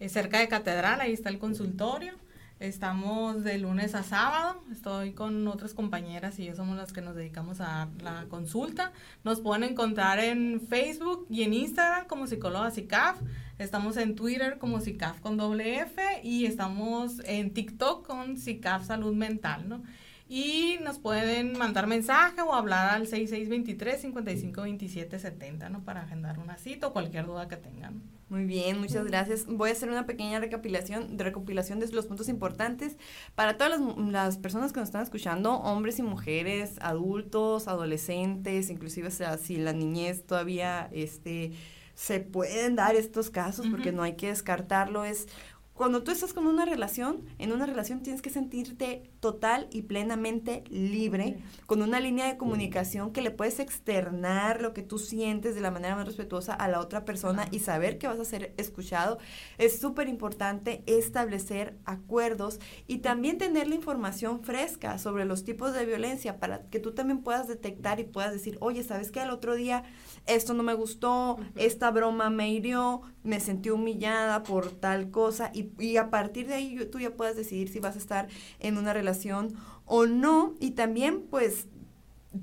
eh, 0.00 0.08
cerca 0.08 0.38
de 0.38 0.48
Catedral, 0.48 1.00
ahí 1.00 1.12
está 1.12 1.28
el 1.28 1.38
consultorio. 1.38 2.14
Estamos 2.60 3.42
de 3.42 3.58
lunes 3.58 3.96
a 3.96 4.04
sábado. 4.04 4.62
Estoy 4.70 5.12
con 5.12 5.48
otras 5.48 5.74
compañeras 5.74 6.38
y 6.38 6.44
yo 6.44 6.54
somos 6.54 6.76
las 6.76 6.92
que 6.92 7.00
nos 7.00 7.16
dedicamos 7.16 7.60
a 7.60 7.88
la 8.00 8.26
consulta. 8.28 8.92
Nos 9.24 9.40
pueden 9.40 9.64
encontrar 9.64 10.20
en 10.20 10.60
Facebook 10.60 11.26
y 11.28 11.42
en 11.42 11.52
Instagram 11.52 12.06
como 12.06 12.28
psicóloga 12.28 12.70
CICAF. 12.70 13.20
Estamos 13.58 13.96
en 13.96 14.14
Twitter 14.14 14.58
como 14.58 14.80
CICAF 14.80 15.20
con 15.20 15.36
doble 15.36 15.80
F 15.80 16.00
y 16.22 16.46
estamos 16.46 17.20
en 17.24 17.52
TikTok 17.52 18.06
con 18.06 18.36
CICAF 18.36 18.86
Salud 18.86 19.14
Mental, 19.14 19.68
¿no? 19.68 19.82
Y 20.26 20.78
nos 20.82 20.98
pueden 20.98 21.58
mandar 21.58 21.86
mensaje 21.86 22.40
o 22.40 22.54
hablar 22.54 22.94
al 22.94 23.06
6623-552770, 23.08 25.70
¿no? 25.70 25.84
Para 25.84 26.00
agendar 26.02 26.38
una 26.38 26.56
cita 26.56 26.86
o 26.86 26.94
cualquier 26.94 27.26
duda 27.26 27.46
que 27.46 27.56
tengan. 27.56 28.02
Muy 28.30 28.46
bien, 28.46 28.80
muchas 28.80 29.04
gracias. 29.04 29.44
Voy 29.46 29.68
a 29.68 29.72
hacer 29.72 29.90
una 29.90 30.06
pequeña 30.06 30.40
recopilación, 30.40 31.18
de 31.18 31.24
recopilación 31.24 31.78
de 31.78 31.92
los 31.92 32.06
puntos 32.06 32.30
importantes 32.30 32.96
para 33.34 33.58
todas 33.58 33.78
las, 34.10 34.38
personas 34.38 34.72
que 34.72 34.80
nos 34.80 34.88
están 34.88 35.02
escuchando, 35.02 35.56
hombres 35.56 35.98
y 35.98 36.02
mujeres, 36.02 36.78
adultos, 36.80 37.68
adolescentes, 37.68 38.70
inclusive 38.70 39.10
si 39.10 39.58
la 39.58 39.74
niñez 39.74 40.26
todavía 40.26 40.88
este, 40.90 41.52
se 41.94 42.20
pueden 42.20 42.76
dar 42.76 42.96
estos 42.96 43.30
casos, 43.30 43.66
porque 43.70 43.92
no 43.92 44.02
hay 44.02 44.14
que 44.14 44.28
descartarlo. 44.28 45.04
Es 45.04 45.28
cuando 45.74 46.04
tú 46.04 46.12
estás 46.12 46.32
con 46.32 46.46
una 46.46 46.64
relación, 46.64 47.24
en 47.38 47.52
una 47.52 47.66
relación 47.66 48.00
tienes 48.00 48.22
que 48.22 48.30
sentirte 48.30 49.10
total 49.18 49.66
y 49.72 49.82
plenamente 49.82 50.62
libre, 50.70 51.38
con 51.66 51.82
una 51.82 51.98
línea 51.98 52.28
de 52.28 52.36
comunicación 52.36 53.12
que 53.12 53.22
le 53.22 53.32
puedes 53.32 53.58
externar 53.58 54.62
lo 54.62 54.72
que 54.72 54.82
tú 54.82 54.98
sientes 54.98 55.56
de 55.56 55.60
la 55.60 55.72
manera 55.72 55.96
más 55.96 56.06
respetuosa 56.06 56.54
a 56.54 56.68
la 56.68 56.78
otra 56.78 57.04
persona 57.04 57.48
y 57.50 57.58
saber 57.58 57.98
que 57.98 58.06
vas 58.06 58.20
a 58.20 58.24
ser 58.24 58.54
escuchado. 58.56 59.18
Es 59.58 59.80
súper 59.80 60.08
importante 60.08 60.84
establecer 60.86 61.76
acuerdos 61.84 62.60
y 62.86 62.98
también 62.98 63.38
tener 63.38 63.66
la 63.66 63.74
información 63.74 64.44
fresca 64.44 64.98
sobre 64.98 65.24
los 65.24 65.42
tipos 65.42 65.74
de 65.74 65.86
violencia 65.86 66.38
para 66.38 66.62
que 66.70 66.78
tú 66.78 66.92
también 66.92 67.22
puedas 67.22 67.48
detectar 67.48 67.98
y 67.98 68.04
puedas 68.04 68.32
decir, 68.32 68.58
oye, 68.60 68.84
¿sabes 68.84 69.10
qué? 69.10 69.20
Al 69.20 69.30
otro 69.30 69.56
día 69.56 69.82
esto 70.26 70.54
no 70.54 70.62
me 70.62 70.74
gustó, 70.74 71.36
esta 71.56 71.90
broma 71.90 72.30
me 72.30 72.50
hirió, 72.50 73.02
me 73.24 73.40
sentí 73.40 73.70
humillada 73.70 74.42
por 74.44 74.70
tal 74.70 75.10
cosa 75.10 75.50
y, 75.54 75.70
y 75.78 75.96
a 75.96 76.10
partir 76.10 76.46
de 76.46 76.54
ahí 76.54 76.88
tú 76.92 77.00
ya 77.00 77.16
puedes 77.16 77.36
decidir 77.36 77.68
si 77.68 77.80
vas 77.80 77.96
a 77.96 77.98
estar 77.98 78.28
en 78.60 78.78
una 78.78 78.92
relación 78.92 79.54
o 79.86 80.06
no. 80.06 80.54
Y 80.60 80.72
también 80.72 81.22
pues 81.30 81.66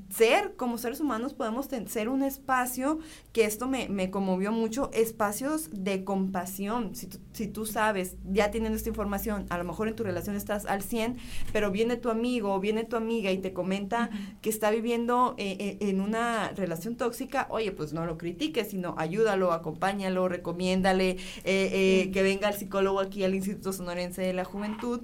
ser, 0.10 0.56
como 0.56 0.78
seres 0.78 1.00
humanos, 1.00 1.34
podemos 1.34 1.68
ser 1.88 2.10
un 2.10 2.24
espacio, 2.24 3.00
que 3.34 3.46
esto 3.46 3.68
me, 3.68 3.90
me 3.90 4.12
conmovió 4.12 4.52
mucho, 4.52 4.90
espacios 4.94 5.70
de 5.72 6.04
compasión. 6.04 6.96
Si 6.96 7.08
tú, 7.08 7.18
si 7.34 7.48
tú 7.48 7.66
sabes, 7.66 8.18
ya 8.32 8.52
teniendo 8.52 8.78
esta 8.78 8.90
información, 8.90 9.46
a 9.50 9.58
lo 9.58 9.64
mejor 9.64 9.88
en 9.88 9.96
tu 9.96 10.04
relación 10.04 10.36
estás 10.36 10.66
al 10.66 10.82
100, 10.82 11.18
pero 11.54 11.72
viene 11.72 11.98
tu 11.98 12.10
amigo 12.10 12.54
o 12.54 12.60
viene 12.60 12.84
tu 12.84 12.96
amiga 12.96 13.32
y 13.32 13.38
te 13.38 13.54
comenta 13.54 14.10
que 14.42 14.50
está 14.50 14.72
viviendo 14.72 15.36
eh, 15.38 15.58
eh, 15.60 15.90
en 15.90 16.02
una 16.02 16.50
relación 16.50 16.96
tóxica, 16.96 17.48
oye, 17.50 17.72
pues 17.72 17.94
no 17.94 18.06
lo 18.06 18.18
critiques, 18.18 18.70
sino 18.70 18.96
ayúdalo, 18.98 19.52
acompáñalo, 19.52 20.28
recomiéndale, 20.28 21.18
eh, 21.44 22.10
que 22.14 22.24
venga 22.24 22.50
el 22.50 22.56
psicólogo 22.56 23.00
aquí 23.00 23.24
al 23.24 23.36
Instituto 23.36 23.74
Sonorense 23.74 24.22
de 24.22 24.34
la 24.34 24.46
Juventud. 24.46 25.02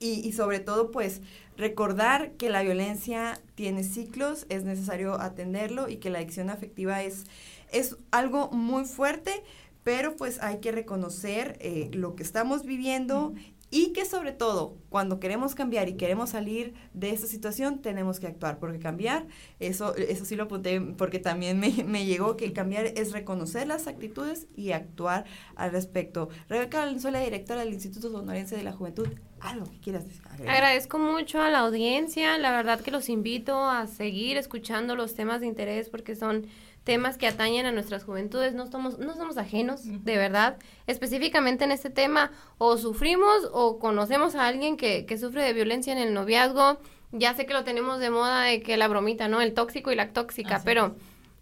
Y, 0.00 0.20
y 0.26 0.32
sobre 0.32 0.60
todo, 0.60 0.92
pues, 0.92 1.22
recordar 1.58 2.32
que 2.32 2.48
la 2.48 2.62
violencia 2.62 3.40
tiene 3.56 3.82
ciclos, 3.82 4.46
es 4.48 4.64
necesario 4.64 5.20
atenderlo 5.20 5.88
y 5.88 5.96
que 5.96 6.08
la 6.08 6.18
adicción 6.18 6.48
afectiva 6.48 7.02
es, 7.02 7.24
es 7.72 7.96
algo 8.12 8.50
muy 8.52 8.84
fuerte, 8.84 9.42
pero 9.82 10.16
pues 10.16 10.40
hay 10.40 10.58
que 10.58 10.72
reconocer 10.72 11.58
eh, 11.60 11.90
lo 11.92 12.14
que 12.14 12.22
estamos 12.22 12.64
viviendo 12.64 13.34
y 13.70 13.92
que 13.92 14.06
sobre 14.06 14.32
todo 14.32 14.76
cuando 14.88 15.20
queremos 15.20 15.54
cambiar 15.54 15.88
y 15.88 15.94
queremos 15.94 16.30
salir 16.30 16.72
de 16.94 17.10
esta 17.10 17.26
situación 17.26 17.80
tenemos 17.80 18.18
que 18.18 18.26
actuar 18.26 18.58
porque 18.58 18.78
cambiar 18.78 19.26
eso 19.60 19.94
eso 19.94 20.24
sí 20.24 20.36
lo 20.36 20.44
apunté 20.44 20.80
porque 20.80 21.18
también 21.18 21.60
me, 21.60 21.84
me 21.84 22.06
llegó 22.06 22.36
que 22.38 22.50
cambiar 22.54 22.86
es 22.86 23.12
reconocer 23.12 23.66
las 23.66 23.86
actitudes 23.86 24.46
y 24.56 24.72
actuar 24.72 25.26
al 25.54 25.70
respecto. 25.72 26.30
Rebeca 26.48 26.78
Valenzuela 26.78 27.20
directora 27.20 27.60
del 27.60 27.74
Instituto 27.74 28.10
Sonorense 28.10 28.56
de 28.56 28.62
la 28.62 28.72
Juventud 28.72 29.08
algo 29.40 29.70
que 29.70 29.78
quieras 29.78 30.04
decir 30.04 30.22
agradezco 30.48 30.98
mucho 30.98 31.40
a 31.40 31.50
la 31.50 31.60
audiencia 31.60 32.38
la 32.38 32.50
verdad 32.52 32.80
que 32.80 32.90
los 32.90 33.08
invito 33.08 33.64
a 33.64 33.86
seguir 33.86 34.36
escuchando 34.36 34.96
los 34.96 35.14
temas 35.14 35.40
de 35.40 35.46
interés 35.46 35.88
porque 35.88 36.16
son 36.16 36.46
temas 36.88 37.18
que 37.18 37.26
atañen 37.26 37.66
a 37.66 37.70
nuestras 37.70 38.02
juventudes, 38.02 38.54
no 38.54 38.66
somos, 38.66 38.98
no 38.98 39.14
somos 39.14 39.36
ajenos, 39.36 39.82
de 39.84 40.16
verdad, 40.16 40.56
específicamente 40.86 41.64
en 41.64 41.70
este 41.70 41.90
tema, 41.90 42.32
o 42.56 42.78
sufrimos 42.78 43.46
o 43.52 43.78
conocemos 43.78 44.34
a 44.34 44.46
alguien 44.46 44.78
que, 44.78 45.04
que 45.04 45.18
sufre 45.18 45.42
de 45.42 45.52
violencia 45.52 45.92
en 45.92 45.98
el 45.98 46.14
noviazgo, 46.14 46.78
ya 47.12 47.34
sé 47.34 47.44
que 47.44 47.52
lo 47.52 47.62
tenemos 47.62 48.00
de 48.00 48.08
moda 48.08 48.44
de 48.44 48.62
que 48.62 48.78
la 48.78 48.88
bromita, 48.88 49.28
¿no? 49.28 49.42
El 49.42 49.52
tóxico 49.52 49.92
y 49.92 49.96
la 49.96 50.14
tóxica, 50.14 50.62
pero 50.64 50.96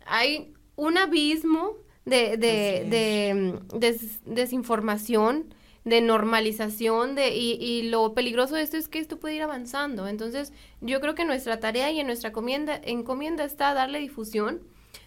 hay 0.05 0.53
un 0.75 0.99
abismo 0.99 1.77
de, 2.05 2.37
de, 2.37 3.61
de, 3.73 4.01
desinformación, 4.25 5.55
de 5.87 6.01
normalización, 6.01 7.15
de, 7.15 7.37
y, 7.37 7.53
y, 7.53 7.89
lo 7.89 8.13
peligroso 8.13 8.57
de 8.57 8.63
esto 8.63 8.77
es 8.77 8.89
que 8.89 8.99
esto 8.99 9.21
puede 9.21 9.37
ir 9.37 9.43
avanzando. 9.43 10.09
Entonces, 10.09 10.53
yo 10.81 11.01
creo 11.01 11.15
que 11.15 11.25
nuestra 11.25 11.61
tarea 11.61 11.93
y 11.93 12.01
en 12.01 12.09
nuestra 12.09 12.31
encomienda, 12.31 12.81
encomienda 12.85 13.45
está 13.45 13.73
darle 13.73 14.01
difusión, 14.01 14.63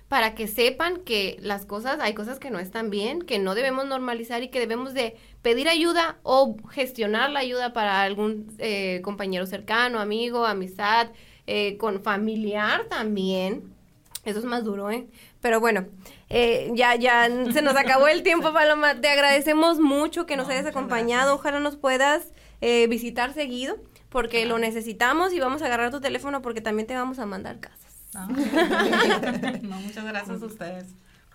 para 0.07 0.35
que 0.35 0.47
sepan 0.47 1.01
que 1.03 1.37
las 1.41 1.65
cosas, 1.65 1.99
hay 1.99 2.13
cosas 2.13 2.39
que 2.39 2.49
no 2.49 2.59
están 2.59 2.89
bien, 2.89 3.21
que 3.21 3.39
no 3.39 3.55
debemos 3.55 3.85
normalizar 3.85 4.41
y 4.41 4.47
que 4.47 4.59
debemos 4.59 4.93
de 4.93 5.17
pedir 5.41 5.67
ayuda 5.67 6.17
o 6.23 6.55
gestionar 6.71 7.29
la 7.29 7.41
ayuda 7.41 7.73
para 7.73 8.01
algún 8.01 8.47
eh, 8.57 9.01
compañero 9.03 9.45
cercano, 9.45 9.99
amigo, 9.99 10.45
amistad, 10.45 11.09
eh, 11.45 11.75
con 11.77 12.01
familiar 12.01 12.85
también. 12.89 13.75
Eso 14.23 14.39
es 14.39 14.45
más 14.45 14.63
duro, 14.63 14.89
¿eh? 14.89 15.07
Pero 15.41 15.59
bueno, 15.59 15.87
eh, 16.29 16.71
ya, 16.75 16.95
ya 16.95 17.27
se 17.51 17.61
nos 17.61 17.75
acabó 17.75 18.07
el 18.07 18.23
tiempo, 18.23 18.53
Paloma. 18.53 18.99
Te 19.01 19.09
agradecemos 19.09 19.79
mucho 19.79 20.25
que 20.25 20.37
nos 20.37 20.49
hayas 20.49 20.65
acompañado. 20.65 21.35
Ojalá 21.35 21.59
nos 21.59 21.75
puedas 21.77 22.27
visitar 22.61 23.33
seguido, 23.33 23.77
porque 24.09 24.45
lo 24.45 24.59
necesitamos 24.59 25.31
y 25.31 25.39
vamos 25.39 25.61
a 25.61 25.65
agarrar 25.65 25.91
tu 25.91 26.01
teléfono 26.01 26.41
porque 26.41 26.59
también 26.59 26.87
te 26.87 26.95
vamos 26.95 27.19
a 27.19 27.25
mandar 27.25 27.59
casa. 27.59 27.87
No, 29.61 29.79
muchas 29.79 30.05
gracias 30.05 30.41
a 30.41 30.45
ustedes. 30.45 30.85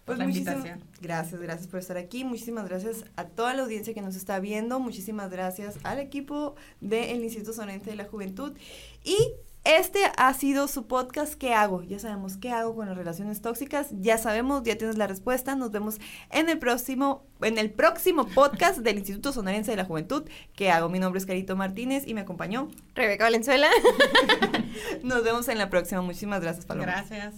Por 0.04 0.16
pues 0.16 0.18
la 0.18 0.24
invitación. 0.26 0.84
Gracias, 1.00 1.40
gracias 1.40 1.66
por 1.66 1.80
estar 1.80 1.96
aquí. 1.96 2.24
Muchísimas 2.24 2.68
gracias 2.68 3.06
a 3.16 3.24
toda 3.24 3.54
la 3.54 3.62
audiencia 3.62 3.94
que 3.94 4.02
nos 4.02 4.16
está 4.16 4.38
viendo. 4.38 4.78
Muchísimas 4.78 5.30
gracias 5.30 5.78
al 5.82 5.98
equipo 5.98 6.56
del 6.82 7.24
Instituto 7.24 7.54
Sonente 7.54 7.88
de 7.88 7.96
la 7.96 8.04
Juventud. 8.04 8.52
Y 9.02 9.16
este 9.64 10.00
ha 10.16 10.32
sido 10.34 10.68
su 10.68 10.86
podcast 10.86 11.34
¿Qué 11.34 11.54
hago? 11.54 11.82
Ya 11.82 11.98
sabemos 11.98 12.36
qué 12.36 12.50
hago 12.50 12.74
con 12.74 12.86
las 12.86 12.96
relaciones 12.96 13.40
tóxicas. 13.40 13.88
Ya 13.92 14.18
sabemos, 14.18 14.62
ya 14.62 14.76
tienes 14.76 14.98
la 14.98 15.06
respuesta. 15.06 15.56
Nos 15.56 15.70
vemos 15.70 16.00
en 16.30 16.48
el 16.48 16.58
próximo, 16.58 17.26
en 17.40 17.58
el 17.58 17.70
próximo 17.70 18.26
podcast 18.26 18.78
del 18.78 18.98
Instituto 18.98 19.32
Sonorense 19.32 19.70
de 19.70 19.78
la 19.78 19.84
Juventud. 19.84 20.24
¿Qué 20.54 20.70
hago? 20.70 20.88
Mi 20.88 20.98
nombre 20.98 21.18
es 21.18 21.26
Carito 21.26 21.56
Martínez 21.56 22.04
y 22.06 22.14
me 22.14 22.20
acompañó 22.20 22.68
Rebeca 22.94 23.24
Valenzuela. 23.24 23.68
Nos 25.02 25.24
vemos 25.24 25.48
en 25.48 25.58
la 25.58 25.70
próxima. 25.70 26.02
Muchísimas 26.02 26.40
gracias, 26.40 26.66
Paloma. 26.66 26.86
Gracias. 26.86 27.34